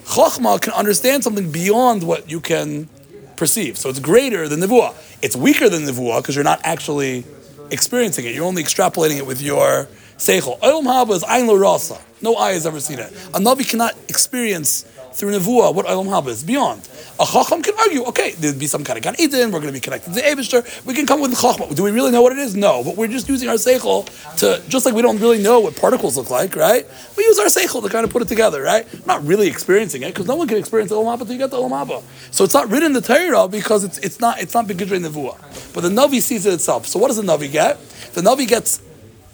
Chachma 0.04 0.60
can 0.60 0.74
understand 0.74 1.24
something 1.24 1.54
beyond 1.54 2.04
what 2.04 2.30
you 2.30 2.42
can 2.42 2.90
perceive. 3.38 3.78
So 3.78 3.90
it's 3.90 4.00
greater 4.00 4.48
than 4.48 4.60
Nevuah. 4.60 4.94
It's 5.22 5.36
weaker 5.36 5.70
than 5.70 5.84
Nevuah 5.84 6.22
because 6.22 6.36
you're 6.36 6.44
not 6.44 6.60
actually 6.64 7.24
experiencing 7.72 8.26
it. 8.26 8.36
You're 8.36 8.46
only 8.46 8.64
extrapolating 8.64 9.18
it 9.18 9.26
with 9.26 9.42
your 9.42 9.88
seichel. 10.18 10.60
Olam 10.60 10.86
haba 10.86 11.12
is 11.16 11.24
ayin 11.24 11.48
lo 11.48 11.56
rasa. 11.56 12.00
No 12.22 12.36
eye 12.36 12.54
has 12.54 12.66
ever 12.66 12.80
seen 12.80 13.00
it. 13.00 13.12
A 13.34 13.40
navi 13.40 13.70
cannot 13.70 13.96
experience 14.10 14.86
through 15.18 15.32
nevuah 15.32 15.74
what 15.74 15.88
olam 15.88 16.06
haba 16.06 16.28
is 16.28 16.44
beyond. 16.44 16.88
A 17.20 17.26
chacham 17.26 17.64
can 17.64 17.74
argue, 17.80 18.04
okay, 18.04 18.32
there'd 18.34 18.60
be 18.60 18.68
some 18.68 18.84
kind 18.84 18.98
of 18.98 19.04
gan 19.04 19.16
eden. 19.20 19.52
We're 19.52 19.60
going 19.60 19.74
to 19.74 19.80
be 19.80 19.80
connected 19.80 20.14
to 20.14 20.16
the 20.16 20.22
Eibushter. 20.22 20.86
We 20.86 20.94
can 20.94 21.08
come 21.08 21.20
with 21.20 21.32
the 21.32 21.38
chachma. 21.38 21.74
Do 21.76 21.82
we 21.82 21.90
really 21.90 22.12
know 22.12 22.22
what 22.22 22.32
it 22.32 22.38
is? 22.38 22.56
No, 22.56 22.84
but 22.84 22.96
we're 22.96 23.08
just 23.08 23.28
using 23.28 23.50
our 23.50 23.56
seichel 23.56 24.06
to 24.38 24.62
just 24.70 24.86
like 24.86 24.94
we 24.94 25.02
don't 25.02 25.20
really 25.20 25.42
know 25.42 25.60
what 25.60 25.76
particles 25.76 26.16
look 26.18 26.30
like, 26.30 26.56
right? 26.56 26.86
We 27.18 27.24
use 27.24 27.40
our 27.40 27.48
seichel 27.48 27.82
to 27.82 27.90
kind 27.90 28.06
of 28.06 28.12
put 28.12 28.22
it 28.22 28.28
together, 28.28 28.62
right? 28.62 28.86
Not 29.08 29.26
really 29.26 29.48
experiencing 29.48 30.04
it 30.04 30.10
because 30.14 30.28
no 30.28 30.36
one 30.36 30.48
can 30.48 30.58
experience 30.58 30.92
olam 30.92 31.06
haba 31.06 31.22
until 31.22 31.34
you 31.34 31.40
get 31.40 31.50
the 31.50 31.58
olam 31.58 31.72
haba. 31.72 32.04
So 32.30 32.44
it's 32.44 32.54
not 32.54 32.70
written 32.70 32.88
in 32.88 32.94
the 32.94 33.02
Torah 33.02 33.48
because 33.48 33.84
it's 33.84 33.98
it's 34.00 34.20
not 34.20 34.40
it's 34.40 34.54
not 34.54 34.68
begidrei 34.68 35.04
nevuah. 35.04 35.74
But 35.74 35.82
the 35.82 35.90
navi 35.90 36.22
sees 36.22 36.46
it 36.46 36.54
itself. 36.54 36.86
So 36.86 37.00
what 37.00 37.08
does 37.08 37.18
the 37.18 37.24
navi 37.24 37.52
get? 37.52 37.80
The 38.14 38.22
navi 38.22 38.48
gets 38.48 38.82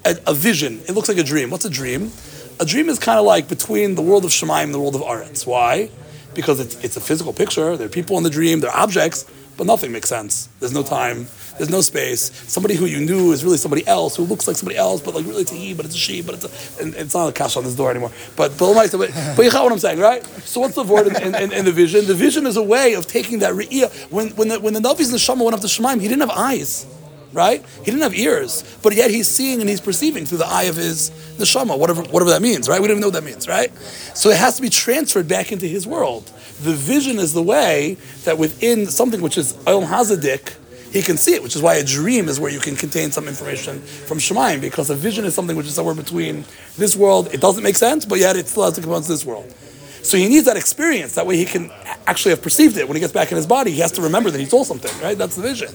a, 0.06 0.18
a 0.28 0.34
vision. 0.34 0.82
It 0.88 0.92
looks 0.92 1.10
like 1.10 1.18
a 1.18 1.24
dream. 1.24 1.50
What's 1.50 1.66
a 1.66 1.70
dream? 1.70 2.12
A 2.60 2.66
dream 2.66 2.90
is 2.90 3.00
kind 3.00 3.20
of 3.20 3.26
like 3.26 3.48
between 3.48 3.96
the 3.96 4.02
world 4.02 4.26
of 4.26 4.32
Shemaim 4.32 4.66
and 4.66 4.74
the 4.74 4.80
world 4.80 4.96
of 4.96 5.02
Aretz. 5.02 5.46
Why? 5.46 5.90
Because 6.34 6.60
it's, 6.60 6.84
it's 6.84 6.98
a 6.98 7.02
physical 7.02 7.34
picture. 7.34 7.76
There 7.78 7.88
are 7.88 7.90
people 7.90 8.18
in 8.18 8.24
the 8.24 8.30
dream, 8.30 8.60
there 8.60 8.72
are 8.72 8.78
objects, 8.78 9.26
but 9.58 9.68
nothing 9.68 9.92
makes 9.92 10.10
sense. 10.10 10.50
There's 10.60 10.74
no 10.74 10.84
time, 10.84 11.28
there's 11.58 11.70
no 11.70 11.82
space. 11.82 12.32
Somebody 12.52 12.76
who 12.76 12.86
you 12.86 13.00
knew 13.06 13.32
is 13.32 13.44
really 13.44 13.58
somebody 13.58 13.86
else 13.88 14.16
who 14.16 14.24
looks 14.24 14.48
like 14.48 14.56
somebody 14.56 14.78
else, 14.78 15.02
but 15.02 15.14
like 15.14 15.26
really 15.26 15.42
it's 15.42 15.52
a 15.52 15.56
he, 15.56 15.74
but 15.74 15.86
it's 15.86 15.96
a 15.96 15.98
she, 15.98 16.22
but 16.22 16.36
it's 16.36 16.46
a, 16.80 16.84
and 16.84 16.96
it's 16.96 17.14
not 17.14 17.30
a 17.30 17.32
cash 17.32 17.56
on 17.56 17.64
this 17.64 17.76
door 17.76 17.92
anymore. 17.92 18.12
But 18.36 18.58
but, 18.58 18.74
but, 18.92 19.12
but 19.36 19.46
you 19.46 19.52
got 19.52 19.64
what 19.64 19.72
I'm 19.72 19.80
saying, 19.80 20.00
right? 20.00 20.26
So 20.44 20.62
what's 20.62 20.76
the 20.76 20.84
word 20.84 21.08
in, 21.08 21.36
in, 21.36 21.52
in, 21.52 21.66
the 21.66 21.72
vision? 21.72 22.08
The 22.08 22.16
vision 22.16 22.48
is 22.48 22.58
a 22.58 22.64
way 22.64 22.94
of 22.94 23.06
taking 23.06 23.40
that 23.40 23.54
re'iyah. 23.54 24.12
When 24.12 24.30
when 24.32 24.48
the 24.48 24.60
when 24.60 24.74
the 24.74 24.80
Navi's 24.80 25.08
in 25.08 25.12
the 25.12 25.20
Shama 25.20 25.44
went 25.44 25.56
up 25.56 25.62
to 25.62 25.68
Shemaim, 25.68 26.02
he 26.02 26.08
didn't 26.08 26.28
have 26.28 26.38
eyes 26.38 26.88
right? 27.34 27.66
He 27.80 27.86
didn't 27.86 28.02
have 28.02 28.16
ears, 28.16 28.64
but 28.82 28.96
yet 28.96 29.12
he's 29.12 29.28
seeing 29.28 29.60
and 29.60 29.70
he's 29.70 29.82
perceiving 29.82 30.26
through 30.26 30.38
the 30.40 30.48
eye 30.48 30.64
of 30.64 30.76
his 30.76 31.10
neshama, 31.38 31.78
whatever, 31.78 32.04
whatever 32.04 32.32
that 32.32 32.42
means, 32.42 32.70
right? 32.70 32.82
We 32.82 32.88
don't 32.88 32.98
even 32.98 33.02
know 33.02 33.08
what 33.08 33.16
that 33.16 33.24
means, 33.24 33.48
right? 33.48 33.76
So 34.16 34.30
it 34.30 34.38
has 34.38 34.56
to 34.58 34.62
be 34.62 34.70
transferred 34.70 35.28
back 35.28 35.52
into 35.52 35.68
his 35.68 35.86
world. 35.86 36.32
The 36.62 36.74
vision 36.74 37.20
is 37.20 37.34
the 37.34 37.44
way 37.44 37.98
that 38.24 38.38
within 38.38 38.88
something 38.88 39.22
which 39.22 39.38
is 39.38 39.54
Olam 39.66 39.88
Hazadik, 39.88 40.56
he 40.92 41.02
can 41.02 41.18
see 41.18 41.34
it, 41.34 41.42
which 41.42 41.56
is 41.56 41.62
why 41.62 41.76
a 41.76 41.84
dream 41.84 42.30
is 42.30 42.40
where 42.40 42.52
you 42.52 42.60
can 42.60 42.76
contain 42.76 43.12
some 43.12 43.28
information 43.28 43.80
from 43.80 44.20
Shemaim, 44.20 44.62
because 44.62 44.92
a 44.92 44.96
vision 44.96 45.26
is 45.26 45.34
something 45.34 45.58
which 45.58 45.66
is 45.66 45.74
somewhere 45.74 45.96
between 45.96 46.46
this 46.78 46.96
world, 46.96 47.34
it 47.34 47.42
doesn't 47.42 47.64
make 47.64 47.76
sense, 47.76 48.06
but 48.06 48.20
yet 48.20 48.36
it 48.36 48.48
still 48.48 48.64
has 48.64 48.76
to 48.76 48.82
come 48.82 48.94
into 48.94 49.08
this 49.08 49.26
world. 49.26 49.52
So 50.04 50.18
he 50.18 50.28
needs 50.28 50.46
that 50.46 50.58
experience. 50.58 51.16
That 51.16 51.26
way 51.26 51.38
he 51.38 51.46
can 51.46 51.72
actually 52.06 52.32
have 52.32 52.42
perceived 52.42 52.78
it. 52.78 52.88
When 52.88 52.96
he 52.96 53.00
gets 53.00 53.14
back 53.14 53.32
in 53.32 53.38
his 53.38 53.48
body, 53.48 53.72
he 53.72 53.80
has 53.80 53.92
to 53.94 54.02
remember 54.02 54.30
that 54.30 54.40
he 54.40 54.46
saw 54.46 54.64
something, 54.64 54.92
right? 55.02 55.18
That's 55.18 55.36
the 55.36 55.42
vision. 55.42 55.70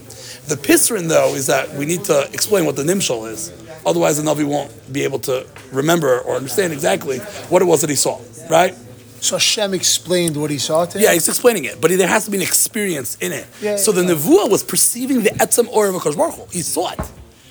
The 0.47 0.55
pisrin, 0.55 1.09
though, 1.09 1.33
is 1.35 1.47
that 1.47 1.73
we 1.73 1.85
need 1.85 2.03
to 2.05 2.29
explain 2.31 2.65
what 2.65 2.75
the 2.75 2.83
nimshal 2.83 3.29
is. 3.29 3.51
Otherwise, 3.85 4.21
the 4.21 4.29
Navi 4.29 4.45
won't 4.45 4.71
be 4.93 5.03
able 5.03 5.19
to 5.19 5.47
remember 5.71 6.19
or 6.19 6.35
understand 6.35 6.73
exactly 6.73 7.19
what 7.49 7.61
it 7.61 7.65
was 7.65 7.81
that 7.81 7.89
he 7.89 7.95
saw, 7.95 8.19
right? 8.49 8.75
So 9.21 9.35
Hashem 9.35 9.73
explained 9.73 10.37
what 10.37 10.49
he 10.49 10.57
saw 10.57 10.85
to 10.85 10.97
him? 10.97 11.03
Yeah, 11.03 11.13
he's 11.13 11.27
explaining 11.27 11.65
it, 11.65 11.81
but 11.81 11.91
there 11.91 12.07
has 12.07 12.25
to 12.25 12.31
be 12.31 12.37
an 12.37 12.43
experience 12.43 13.17
in 13.19 13.31
it. 13.31 13.47
Yeah, 13.61 13.75
so 13.75 13.91
the 13.91 14.03
yeah. 14.03 14.11
Nevuah 14.11 14.49
was 14.49 14.63
perceiving 14.63 15.23
the 15.23 15.31
Etzem 15.31 15.67
Or 15.69 15.87
of 15.87 16.01
Baruch 16.01 16.35
Hu. 16.35 16.45
He 16.51 16.61
saw 16.61 16.91
it. 16.91 16.99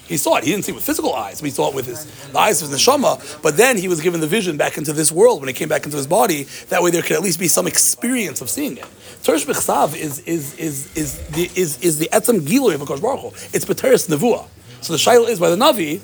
He 0.08 0.16
saw 0.16 0.36
it. 0.36 0.44
He 0.44 0.50
didn't 0.50 0.64
see 0.64 0.72
it 0.72 0.74
with 0.74 0.84
physical 0.84 1.14
eyes, 1.14 1.40
but 1.40 1.46
he 1.46 1.50
saw 1.50 1.68
it 1.68 1.74
with 1.74 1.86
his 1.86 2.06
the 2.32 2.38
eyes 2.38 2.62
of 2.62 2.70
his 2.70 2.80
neshama. 2.80 3.42
But 3.42 3.58
then 3.58 3.76
he 3.76 3.88
was 3.88 4.00
given 4.00 4.20
the 4.20 4.26
vision 4.26 4.56
back 4.56 4.78
into 4.78 4.94
this 4.94 5.12
world 5.12 5.40
when 5.40 5.48
he 5.48 5.54
came 5.54 5.68
back 5.68 5.84
into 5.84 5.98
his 5.98 6.06
body. 6.06 6.44
That 6.70 6.82
way, 6.82 6.90
there 6.90 7.02
could 7.02 7.12
at 7.12 7.22
least 7.22 7.38
be 7.38 7.48
some 7.48 7.66
experience 7.66 8.40
of 8.40 8.48
seeing 8.48 8.78
it. 8.78 8.86
Tersh 9.22 9.44
B'chsav 9.44 9.94
is 9.94 10.20
is 10.20 10.54
is 10.54 10.96
is 10.96 11.18
the 11.28 11.50
is, 11.54 11.78
is 11.82 11.98
the 11.98 12.08
etzem 12.10 12.40
giloy 12.40 12.74
of 12.74 12.80
Hakadosh 12.80 13.02
Baruch. 13.02 13.34
It's 13.52 13.66
B'teres 13.66 14.08
Nevuah. 14.08 14.46
So 14.80 14.94
the 14.94 14.98
shaila 14.98 15.28
is 15.28 15.38
by 15.38 15.50
the 15.50 15.56
Navi, 15.56 16.00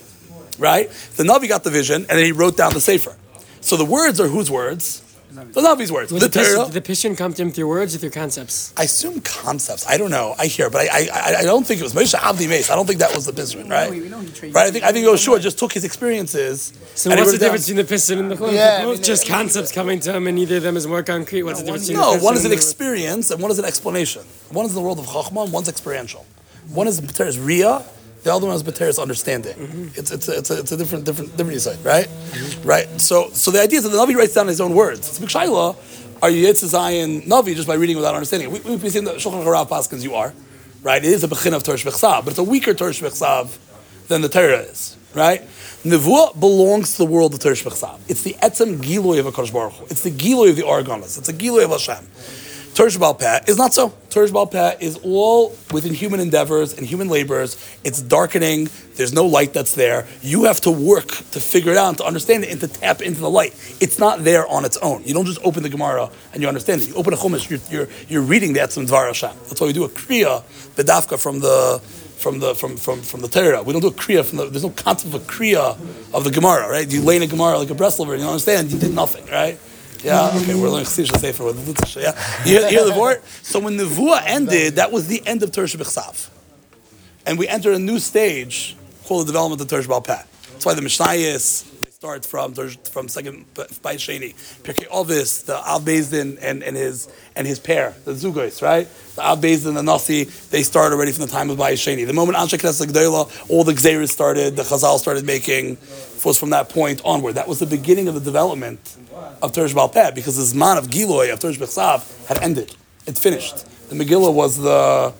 right? 0.59 0.91
The 1.17 1.23
Navi 1.23 1.49
got 1.49 1.65
the 1.65 1.71
vision 1.71 2.03
and 2.03 2.19
then 2.19 2.25
he 2.25 2.33
wrote 2.33 2.57
down 2.57 2.75
the 2.75 2.81
sefer. 2.81 3.17
So 3.61 3.77
the 3.77 3.85
words 3.85 4.21
are 4.21 4.29
whose 4.29 4.51
words? 4.51 5.04
The 5.35 5.61
Navi's 5.61 5.91
words. 5.91 6.13
Well, 6.13 6.21
the 6.21 6.29
the, 6.29 6.39
pis- 6.39 6.55
Torah. 6.55 6.69
the 6.71 6.81
Pishin 6.81 7.17
come 7.19 7.35
to 7.35 7.43
him 7.43 7.51
through 7.51 7.67
words 7.69 7.95
or 7.95 7.99
through 7.99 8.11
concepts? 8.11 8.73
I 8.77 8.85
assume 8.85 9.21
concepts. 9.21 9.85
I 9.89 9.97
don't 9.99 10.11
know. 10.11 10.35
I 10.39 10.47
hear, 10.47 10.71
but 10.71 10.83
I 10.89 11.09
I, 11.13 11.35
I 11.41 11.43
don't 11.43 11.67
think 11.67 11.81
it 11.81 11.83
was 11.83 11.93
Moshe 11.93 12.15
Avdi 12.15 12.49
Mace. 12.49 12.71
I 12.71 12.77
don't 12.77 12.87
think 12.87 13.01
that 13.01 13.15
was 13.15 13.27
the 13.27 13.33
Pisrin, 13.33 13.69
right? 13.69 13.91
we 13.91 14.09
know 14.09 14.21
he 14.21 14.31
trained- 14.31 14.55
right. 14.55 14.67
I 14.69 14.71
think 14.71 14.85
I 14.85 14.93
think 14.93 15.07
Yoshua 15.07 15.41
just 15.41 15.59
took 15.59 15.73
his 15.73 15.85
experiences. 15.85 16.73
So 16.95 17.11
what's 17.11 17.31
the 17.31 17.37
it 17.37 17.39
down. 17.39 17.39
difference 17.41 17.67
between 17.67 17.85
the 17.87 17.95
Pishin 17.95 18.19
and 18.21 18.31
the 18.31 18.37
Chum? 18.37 18.55
Yeah, 18.55 18.79
I 18.81 18.85
both 18.85 18.95
mean, 18.99 19.03
just 19.03 19.27
concepts 19.27 19.73
coming 19.73 19.99
to 20.01 20.13
him, 20.15 20.27
and 20.29 20.37
neither 20.37 20.59
of 20.59 20.63
them 20.63 20.77
is 20.77 20.87
more 20.87 21.03
concrete. 21.03 21.43
What's 21.43 21.59
the 21.61 21.65
difference 21.67 21.89
between 21.89 22.01
No, 22.05 22.17
the 22.17 22.25
one 22.25 22.35
is 22.35 22.45
an 22.45 22.53
and 22.53 22.55
experience 22.61 23.31
and 23.31 23.43
one 23.43 23.51
is 23.51 23.59
an 23.59 23.65
explanation. 23.65 24.23
One 24.51 24.67
is 24.67 24.71
in 24.73 24.77
the 24.77 24.83
world 24.83 24.99
of 25.01 25.07
Chachma 25.07 25.45
and 25.45 25.53
one's 25.53 25.69
experiential. 25.69 26.25
One 26.73 26.87
is 26.87 27.01
B'teres 27.01 27.45
Ria, 27.45 27.85
the 28.25 28.35
other 28.35 28.47
one 28.47 28.57
is 28.57 28.63
B'teres 28.63 29.01
understanding. 29.01 29.55
Mm-hmm. 29.55 30.01
It's, 30.01 30.11
it's, 30.11 30.29
a, 30.29 30.39
it's, 30.39 30.51
a, 30.51 30.59
it's 30.61 30.73
a 30.73 30.77
different 30.77 31.05
different 31.05 31.37
different 31.37 31.53
insight, 31.53 31.79
right? 31.85 32.09
Right. 32.65 32.89
So 33.01 33.29
so 33.29 33.51
the 33.51 33.61
idea 33.61 33.79
is 33.79 33.85
that 33.85 33.91
the 33.91 33.99
Navi 33.99 34.17
writes 34.17 34.35
down 34.35 34.49
his 34.49 34.61
own 34.61 34.75
words. 34.75 35.01
It's 35.01 35.19
B'Shaila, 35.21 35.77
are 36.23 36.31
you 36.31 36.53
Zion 36.55 37.23
Navi 37.23 37.55
just 37.55 37.69
by 37.69 37.75
reading 37.75 37.97
without 37.97 38.15
understanding? 38.15 38.51
We, 38.51 38.61
we've 38.61 38.81
been 38.81 38.91
saying 38.91 39.05
that 39.05 39.17
Shulchan 39.17 39.45
Harav 39.45 39.69
Paskins 39.69 40.03
you 40.03 40.15
are, 40.15 40.33
right? 40.83 41.05
It 41.05 41.11
is 41.11 41.23
a 41.23 41.29
Bechin 41.29 41.55
of 41.55 41.63
B'chsav, 41.63 42.25
but 42.25 42.29
it's 42.29 42.39
a 42.39 42.43
weaker 42.43 42.73
B'chsav 42.73 43.59
than 44.09 44.23
the 44.23 44.29
Torah 44.31 44.61
is, 44.61 44.97
right? 45.15 45.43
Nevuah 45.85 46.41
belongs 46.41 46.93
to 46.93 46.99
the 46.99 47.05
world 47.05 47.35
of 47.35 47.41
B'chsav. 47.41 48.01
It's 48.09 48.23
the 48.23 48.33
Etzem 48.35 48.81
Giloy 48.81 49.19
of 49.21 49.27
HaKadosh 49.27 49.53
Baruch. 49.53 49.91
It's 49.91 50.03
the 50.03 50.11
Giloy 50.11 50.51
of 50.51 50.57
the 50.57 50.65
Ohr 50.65 50.83
Hagnuz. 50.83 51.19
It's 51.19 51.27
the 51.27 51.35
Giloy 51.35 51.65
of 51.65 51.73
Hashem. 51.73 52.07
Torsh 52.75 52.99
Baal 52.99 53.15
Peh 53.15 53.39
is 53.47 53.57
not 53.57 53.73
so. 53.73 53.91
Torsh 54.11 54.33
Baal 54.33 54.49
Peh 54.49 54.79
is 54.81 54.99
all 55.05 55.57
within 55.71 55.95
human 55.95 56.19
endeavors 56.19 56.77
and 56.77 56.85
human 56.85 57.09
labors. 57.09 57.57
It's 57.85 58.03
darkening. 58.03 58.69
There's 58.97 59.13
no 59.13 59.27
light 59.27 59.53
that's 59.53 59.77
there. 59.77 60.09
You 60.23 60.45
have 60.45 60.61
to 60.63 60.73
work 60.73 61.07
to 61.07 61.41
figure 61.41 61.71
it 61.71 61.79
out 61.79 61.99
to 61.99 62.05
understand 62.05 62.43
it 62.43 62.51
and 62.51 62.61
to 62.63 62.67
tap 62.67 63.01
into 63.01 63.21
the 63.21 63.31
light. 63.31 63.53
It's 63.81 64.01
not 64.01 64.25
there 64.25 64.45
on 64.49 64.65
its 64.65 64.77
own. 64.79 65.05
You 65.05 65.15
don't 65.15 65.25
just 65.25 65.39
open 65.45 65.63
the 65.63 65.69
Gemara 65.69 66.11
and 66.33 66.43
you 66.43 66.49
understand 66.49 66.83
it. 66.83 66.89
You 66.89 66.97
open 66.97 67.15
a 67.15 67.17
Chumash, 67.17 67.49
you're, 67.49 67.61
you're, 67.71 67.89
you're 68.09 68.23
reading 68.23 68.55
the 68.55 68.61
Etzem 68.61 68.89
Dvar 68.89 69.07
Hashem. 69.07 69.31
That's 69.45 69.61
why 69.61 69.69
we 69.69 69.73
do 69.73 69.85
a 69.85 69.89
Kriya, 69.89 70.43
the 70.75 70.83
Dafka 70.83 71.17
from 71.17 71.39
the 71.39 71.81
from 72.25 72.41
the 72.41 72.57
from 72.57 72.77
from 72.77 73.03
from 73.03 73.21
the 73.21 73.29
Torah. 73.29 73.63
We 73.63 73.73
don't 73.73 73.83
do 73.83 73.89
a 73.89 73.93
kriya 73.93 74.25
from 74.25 74.39
the. 74.39 74.47
There's 74.47 74.65
no 74.65 74.71
concept 74.71 75.15
of 75.15 75.23
a 75.23 75.25
kriya 75.25 75.77
of 76.15 76.25
the 76.25 76.31
Gemara, 76.31 76.69
right? 76.71 76.91
You 76.91 77.03
lay 77.03 77.17
in 77.17 77.23
a 77.23 77.27
Gemara 77.27 77.59
like 77.59 77.71
a 77.71 77.75
Breslover, 77.75 78.13
and 78.13 78.21
you 78.21 78.25
don't 78.25 78.29
understand. 78.29 78.73
You 78.73 78.79
did 78.79 78.95
nothing, 78.95 79.27
right? 79.27 79.59
Yeah, 80.05 80.37
okay, 80.37 80.55
we're 80.55 80.69
learning 80.69 80.85
Chassidus 80.85 81.19
Sefer 81.19 81.45
with 81.45 81.65
the 81.65 81.73
Lutzah, 81.73 82.03
yeah. 82.03 82.45
You 82.45 82.67
hear, 82.67 82.85
the 82.85 83.01
word? 83.01 83.23
So 83.43 83.59
when 83.59 83.79
Nevuah 83.79 84.23
ended, 84.27 84.77
that 84.77 84.93
was 84.93 85.09
the 85.09 85.27
end 85.27 85.43
of 85.43 85.51
Tersh 85.51 85.75
B'chsav. 85.75 86.29
And 87.25 87.39
we 87.39 87.49
enter 87.49 87.73
a 87.73 87.79
new 87.79 87.99
stage 87.99 88.77
called 89.07 89.23
the 89.23 89.33
development 89.33 89.63
of 89.63 89.67
Tersh 89.69 89.89
Baal 89.89 90.03
Peh. 90.03 90.23
That's 90.53 90.67
why 90.67 90.75
the 90.75 90.83
Mishnayos 90.83 91.74
they 92.05 92.21
start 92.21 92.27
from 92.27 92.55
from 92.55 93.09
second 93.09 93.47
by 93.55 93.97
Sheni. 93.97 94.35
Pirkei 94.63 94.87
Ovis, 94.91 95.43
the 95.43 95.55
Bezdin 95.55 96.39
and, 96.43 96.63
and 96.63 96.77
his 96.77 97.09
and 97.35 97.47
his 97.47 97.59
pair, 97.59 97.95
the 98.05 98.13
Zugos, 98.13 98.61
right? 98.61 98.87
The 99.17 99.23
Bezdin 99.23 99.69
and 99.69 99.77
the 99.79 99.83
Nasi, 99.83 100.25
they 100.25 100.63
start 100.63 100.93
already 100.93 101.13
from 101.13 101.25
the 101.25 101.33
time 101.33 101.49
of 101.49 101.57
Bayis 101.57 101.81
Sheni. 101.81 102.07
The 102.07 102.13
moment 102.13 102.37
Anshe 102.37 102.59
Knesset 102.59 103.49
all 103.49 103.65
the 103.65 103.73
Gzeris 103.73 104.11
started, 104.11 104.57
the 104.57 104.63
Chazal 104.65 104.99
started 104.99 105.25
making, 105.25 105.79
was 106.25 106.39
from 106.39 106.51
that 106.51 106.69
point 106.69 107.01
onward. 107.05 107.37
That 107.37 107.49
was 107.49 107.59
the 107.59 107.67
beginning 107.67 108.09
of 108.09 108.15
the 108.15 108.21
development 108.21 108.97
of 109.43 109.53
Tersh 109.53 109.75
Baal 109.75 109.89
Peh, 109.89 110.11
because 110.11 110.37
the 110.37 110.59
Zman 110.59 110.77
of 110.77 110.89
Giloy, 110.89 111.33
of 111.33 111.39
Tersh 111.39 111.57
B'chsav, 111.57 112.27
had 112.27 112.43
ended. 112.43 112.77
It 113.07 113.17
finished. 113.17 113.67
The 113.89 113.95
Megillah 113.95 114.33
was 114.33 114.59
the 114.59 115.15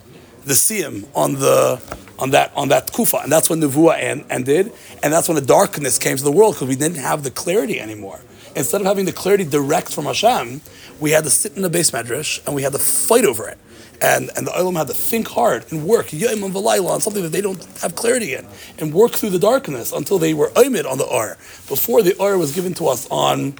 the 0.45 0.53
siyum 0.53 1.07
on 1.15 1.33
the 1.33 1.81
on 2.17 2.31
that 2.31 2.51
on 2.55 2.69
that 2.69 2.93
kufa, 2.93 3.17
and 3.17 3.31
that's 3.31 3.49
when 3.49 3.59
Nevuah 3.61 3.99
en- 3.99 4.25
ended, 4.29 4.71
and 5.03 5.11
that's 5.11 5.27
when 5.27 5.35
the 5.35 5.45
darkness 5.45 5.97
came 5.99 6.17
to 6.17 6.23
the 6.23 6.31
world 6.31 6.55
because 6.55 6.69
we 6.69 6.75
didn't 6.75 6.97
have 6.97 7.23
the 7.23 7.31
clarity 7.31 7.79
anymore. 7.79 8.21
instead 8.55 8.81
of 8.81 8.87
having 8.87 9.05
the 9.05 9.11
clarity 9.11 9.43
direct 9.43 9.93
from 9.93 10.05
Hashem, 10.05 10.61
we 10.99 11.11
had 11.11 11.25
to 11.25 11.29
sit 11.29 11.55
in 11.55 11.61
the 11.61 11.69
base 11.69 11.91
medrash 11.91 12.45
and 12.45 12.55
we 12.55 12.63
had 12.63 12.71
to 12.71 12.79
fight 12.79 13.25
over 13.25 13.47
it. 13.49 13.57
And, 14.01 14.29
and 14.35 14.45
the 14.47 14.51
Olam 14.51 14.77
had 14.77 14.87
to 14.87 14.93
think 14.93 15.27
hard 15.27 15.65
and 15.71 15.85
work 15.85 16.13
on 16.13 17.01
something 17.01 17.23
that 17.23 17.31
they 17.31 17.41
don't 17.41 17.63
have 17.81 17.95
clarity 17.95 18.33
in, 18.33 18.45
and 18.77 18.93
work 18.93 19.13
through 19.13 19.29
the 19.31 19.39
darkness 19.39 19.91
until 19.93 20.19
they 20.19 20.33
were 20.33 20.49
oimid 20.49 20.85
on 20.85 20.97
the 20.97 21.07
Ar. 21.07 21.37
Before 21.67 22.03
the 22.03 22.17
Ar 22.19 22.37
was 22.37 22.53
given 22.53 22.73
to 22.75 22.87
us 22.87 23.07
on 23.09 23.53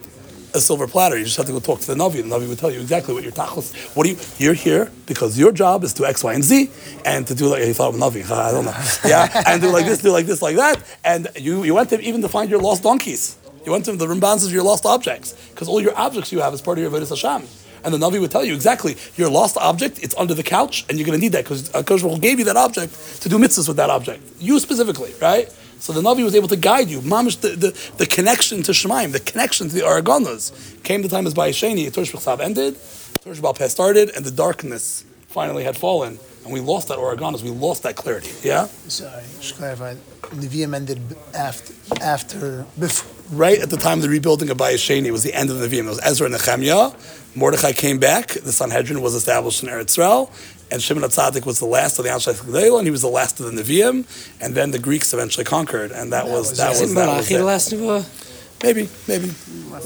a 0.56 0.62
silver 0.62 0.88
platter, 0.88 1.18
you 1.18 1.26
just 1.26 1.38
have 1.38 1.46
to 1.46 1.52
go 1.52 1.60
talk 1.60 1.82
to 1.82 1.88
the 1.88 1.96
Navi. 1.96 2.14
The 2.14 2.24
Navi 2.24 2.48
would 2.48 2.58
tell 2.58 2.72
you 2.72 2.82
exactly 2.82 3.14
what 3.14 3.24
your 3.24 3.32
tachlis. 3.32 3.96
What 3.96 4.06
do 4.06 4.12
you? 4.12 4.18
You're 4.38 4.54
here 4.54 4.92
because 5.06 5.38
your 5.38 5.52
job 5.52 5.84
is 5.84 5.94
to 5.94 6.06
X, 6.06 6.24
Y, 6.24 6.34
and 6.34 6.44
Z, 6.44 6.72
and 7.06 7.28
to 7.28 7.36
do 7.36 7.48
like 7.48 7.64
he 7.64 7.74
thought 7.74 7.94
of 7.94 8.00
Navi. 8.00 8.30
I 8.32 8.52
don't 8.52 8.66
know. 8.66 8.76
Yeah, 9.06 9.44
and 9.48 9.62
do 9.62 9.70
like 9.72 9.86
this, 9.86 10.02
do 10.02 10.12
like 10.12 10.26
this, 10.26 10.42
like 10.42 10.56
that. 10.56 10.82
And 11.04 11.28
you 11.38 11.64
you 11.64 11.74
went 11.76 11.90
to 11.90 12.00
even 12.02 12.22
to 12.22 12.30
find 12.30 12.50
your 12.50 12.60
lost 12.62 12.84
donkeys. 12.84 13.38
You 13.66 13.72
went 13.72 13.86
to 13.86 13.94
the 13.94 14.06
Rambans 14.06 14.46
of 14.46 14.52
your 14.52 14.64
lost 14.64 14.86
objects 14.86 15.34
because 15.52 15.68
all 15.68 15.82
your 15.82 15.98
objects 15.98 16.32
you 16.32 16.40
have 16.40 16.54
is 16.54 16.62
part 16.62 16.78
of 16.78 16.84
your 16.84 16.92
avodas 16.92 17.10
Hashem. 17.10 17.48
And 17.84 17.94
the 17.94 18.00
Navi 18.00 18.20
would 18.20 18.32
tell 18.32 18.44
you 18.44 18.56
exactly 18.56 18.96
your 19.16 19.30
lost 19.30 19.58
object. 19.58 20.00
It's 20.04 20.16
under 20.18 20.34
the 20.34 20.44
couch, 20.44 20.86
and 20.90 20.98
you're 20.98 21.06
going 21.06 21.20
to 21.20 21.22
need 21.22 21.34
that 21.34 21.44
because 21.44 21.74
uh, 21.74 21.84
Kosh 21.84 22.02
gave 22.20 22.40
you 22.40 22.46
that 22.46 22.58
object 22.58 23.22
to 23.22 23.30
do 23.30 23.38
mitzvahs 23.38 23.68
with 23.68 23.78
that 23.78 23.92
object. 23.92 24.24
You 24.40 24.60
specifically, 24.60 25.14
right? 25.22 25.54
So 25.80 25.94
the 25.94 26.02
Navi 26.02 26.24
was 26.24 26.36
able 26.36 26.48
to 26.48 26.56
guide 26.56 26.90
you. 26.90 27.02
Mamish, 27.02 27.42
the, 27.42 27.50
the, 27.50 27.92
the 27.98 28.06
connection 28.06 28.64
to 28.64 28.72
Shemaim, 28.72 29.12
the 29.12 29.20
connection 29.20 29.70
to 29.70 29.76
the 29.76 29.84
Ohr 29.84 30.02
Hagnuz. 30.02 30.84
Came 30.84 31.02
the 31.02 31.10
time 31.10 31.28
as 31.28 31.34
Bayesheni, 31.34 31.92
Torsh 31.92 32.12
B'chsav 32.12 32.40
ended, 32.40 32.76
Torsh 32.76 33.38
B'al 33.38 33.70
started, 33.70 34.10
and 34.16 34.26
the 34.26 34.32
darkness 34.32 35.06
finally 35.28 35.64
had 35.64 35.78
fallen. 35.78 36.20
And 36.44 36.54
we 36.54 36.60
lost 36.60 36.88
that 36.88 36.98
Ohr 36.98 37.16
Hagnuz, 37.16 37.44
we 37.44 37.50
lost 37.50 37.84
that 37.84 37.96
clarity. 37.96 38.32
Yeah? 38.44 38.68
Sorry, 38.88 39.24
just 39.40 39.56
clarify. 39.56 39.96
Nevi'im 40.22 40.76
ended 40.76 41.00
after, 41.34 41.74
after, 42.02 42.66
before. 42.80 43.12
Right 43.32 43.60
at 43.60 43.72
the 43.72 43.78
time 43.78 43.98
of 44.00 44.04
the 44.04 44.10
rebuilding 44.10 44.50
of 44.52 44.58
Bayesheni, 44.58 45.06
it 45.06 45.12
was 45.12 45.24
the 45.24 45.34
end 45.34 45.50
of 45.50 45.60
the 45.60 45.68
Nevi'im. 45.68 45.86
It 45.86 45.90
was 45.90 46.00
Ezra 46.04 46.28
and 46.28 46.36
Nehemiah. 46.36 46.92
Mordechai 47.36 47.74
came 47.74 48.00
back. 48.00 48.30
The 48.30 48.52
Sanhedrin 48.52 49.02
was 49.02 49.14
established 49.14 49.62
in 49.64 49.70
Eretz 49.70 49.98
Yisrael. 49.98 50.30
And 50.72 50.82
Shimon 50.82 51.04
HaTzadik 51.04 51.46
was 51.46 51.60
the 51.60 51.66
last 51.66 52.00
of 52.00 52.06
the 52.06 52.12
Anshe 52.12 52.34
Gedela, 52.34 52.80
and 52.80 52.88
he 52.88 52.92
was 52.92 53.02
the 53.02 53.08
last 53.08 53.40
of 53.40 53.46
the 53.46 53.62
Nevi'im. 53.62 54.06
And 54.42 54.56
then 54.56 54.72
the 54.72 54.80
Greeks 54.80 55.14
eventually 55.14 55.46
conquered, 55.46 55.92
and 55.92 56.12
that, 56.12 56.26
was, 56.26 56.50
was 56.50 56.58
that 56.58 56.70
was, 56.70 56.82
Isn't 56.82 56.96
that 56.96 57.08
was 57.08 57.30
Malachi 57.30 57.34
the 57.36 57.40
it. 57.40 57.44
last 57.44 57.72
Nevuah? 57.72 58.62
Maybe, 58.64 58.90
maybe. 59.08 59.32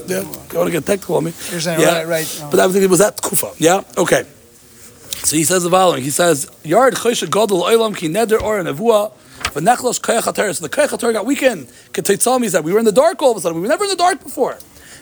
Yeah, 0.07 0.21
you 0.21 0.57
want 0.57 0.67
to 0.67 0.71
get 0.71 0.85
technical 0.85 1.17
on 1.17 1.25
me? 1.25 1.33
You're 1.51 1.59
saying, 1.59 1.81
yeah. 1.81 2.03
right, 2.03 2.07
right. 2.07 2.45
But 2.49 2.59
I 2.59 2.65
was, 2.67 2.75
it 2.75 2.89
was 2.89 2.99
that 2.99 3.21
kufa. 3.21 3.51
Yeah? 3.57 3.83
Okay. 3.97 4.23
So 5.23 5.35
he 5.35 5.43
says 5.43 5.63
the 5.63 5.69
following. 5.69 6.01
He 6.01 6.11
says, 6.11 6.49
Yard 6.63 6.93
choshe 6.93 7.29
gadol 7.29 7.63
oilam 7.63 7.97
ki 7.97 8.07
neder 8.07 8.41
or 8.41 8.61
nevuah 8.63 9.11
v'nechlos 9.51 9.99
koyach 9.99 10.21
haTorah." 10.21 10.55
So 10.55 10.65
the 10.65 10.69
koyach 10.69 10.89
haTorah 10.89 11.13
got 11.13 11.25
weakened. 11.25 11.67
Keteitzal 11.91 12.39
means 12.39 12.53
that 12.53 12.63
we 12.63 12.71
were 12.71 12.79
in 12.79 12.85
the 12.85 12.93
dark 12.93 13.21
all 13.21 13.31
of 13.31 13.37
a 13.37 13.41
sudden. 13.41 13.57
We 13.57 13.61
were 13.63 13.67
never 13.67 13.83
in 13.83 13.89
the 13.89 13.97
dark 13.97 14.23
before. 14.23 14.57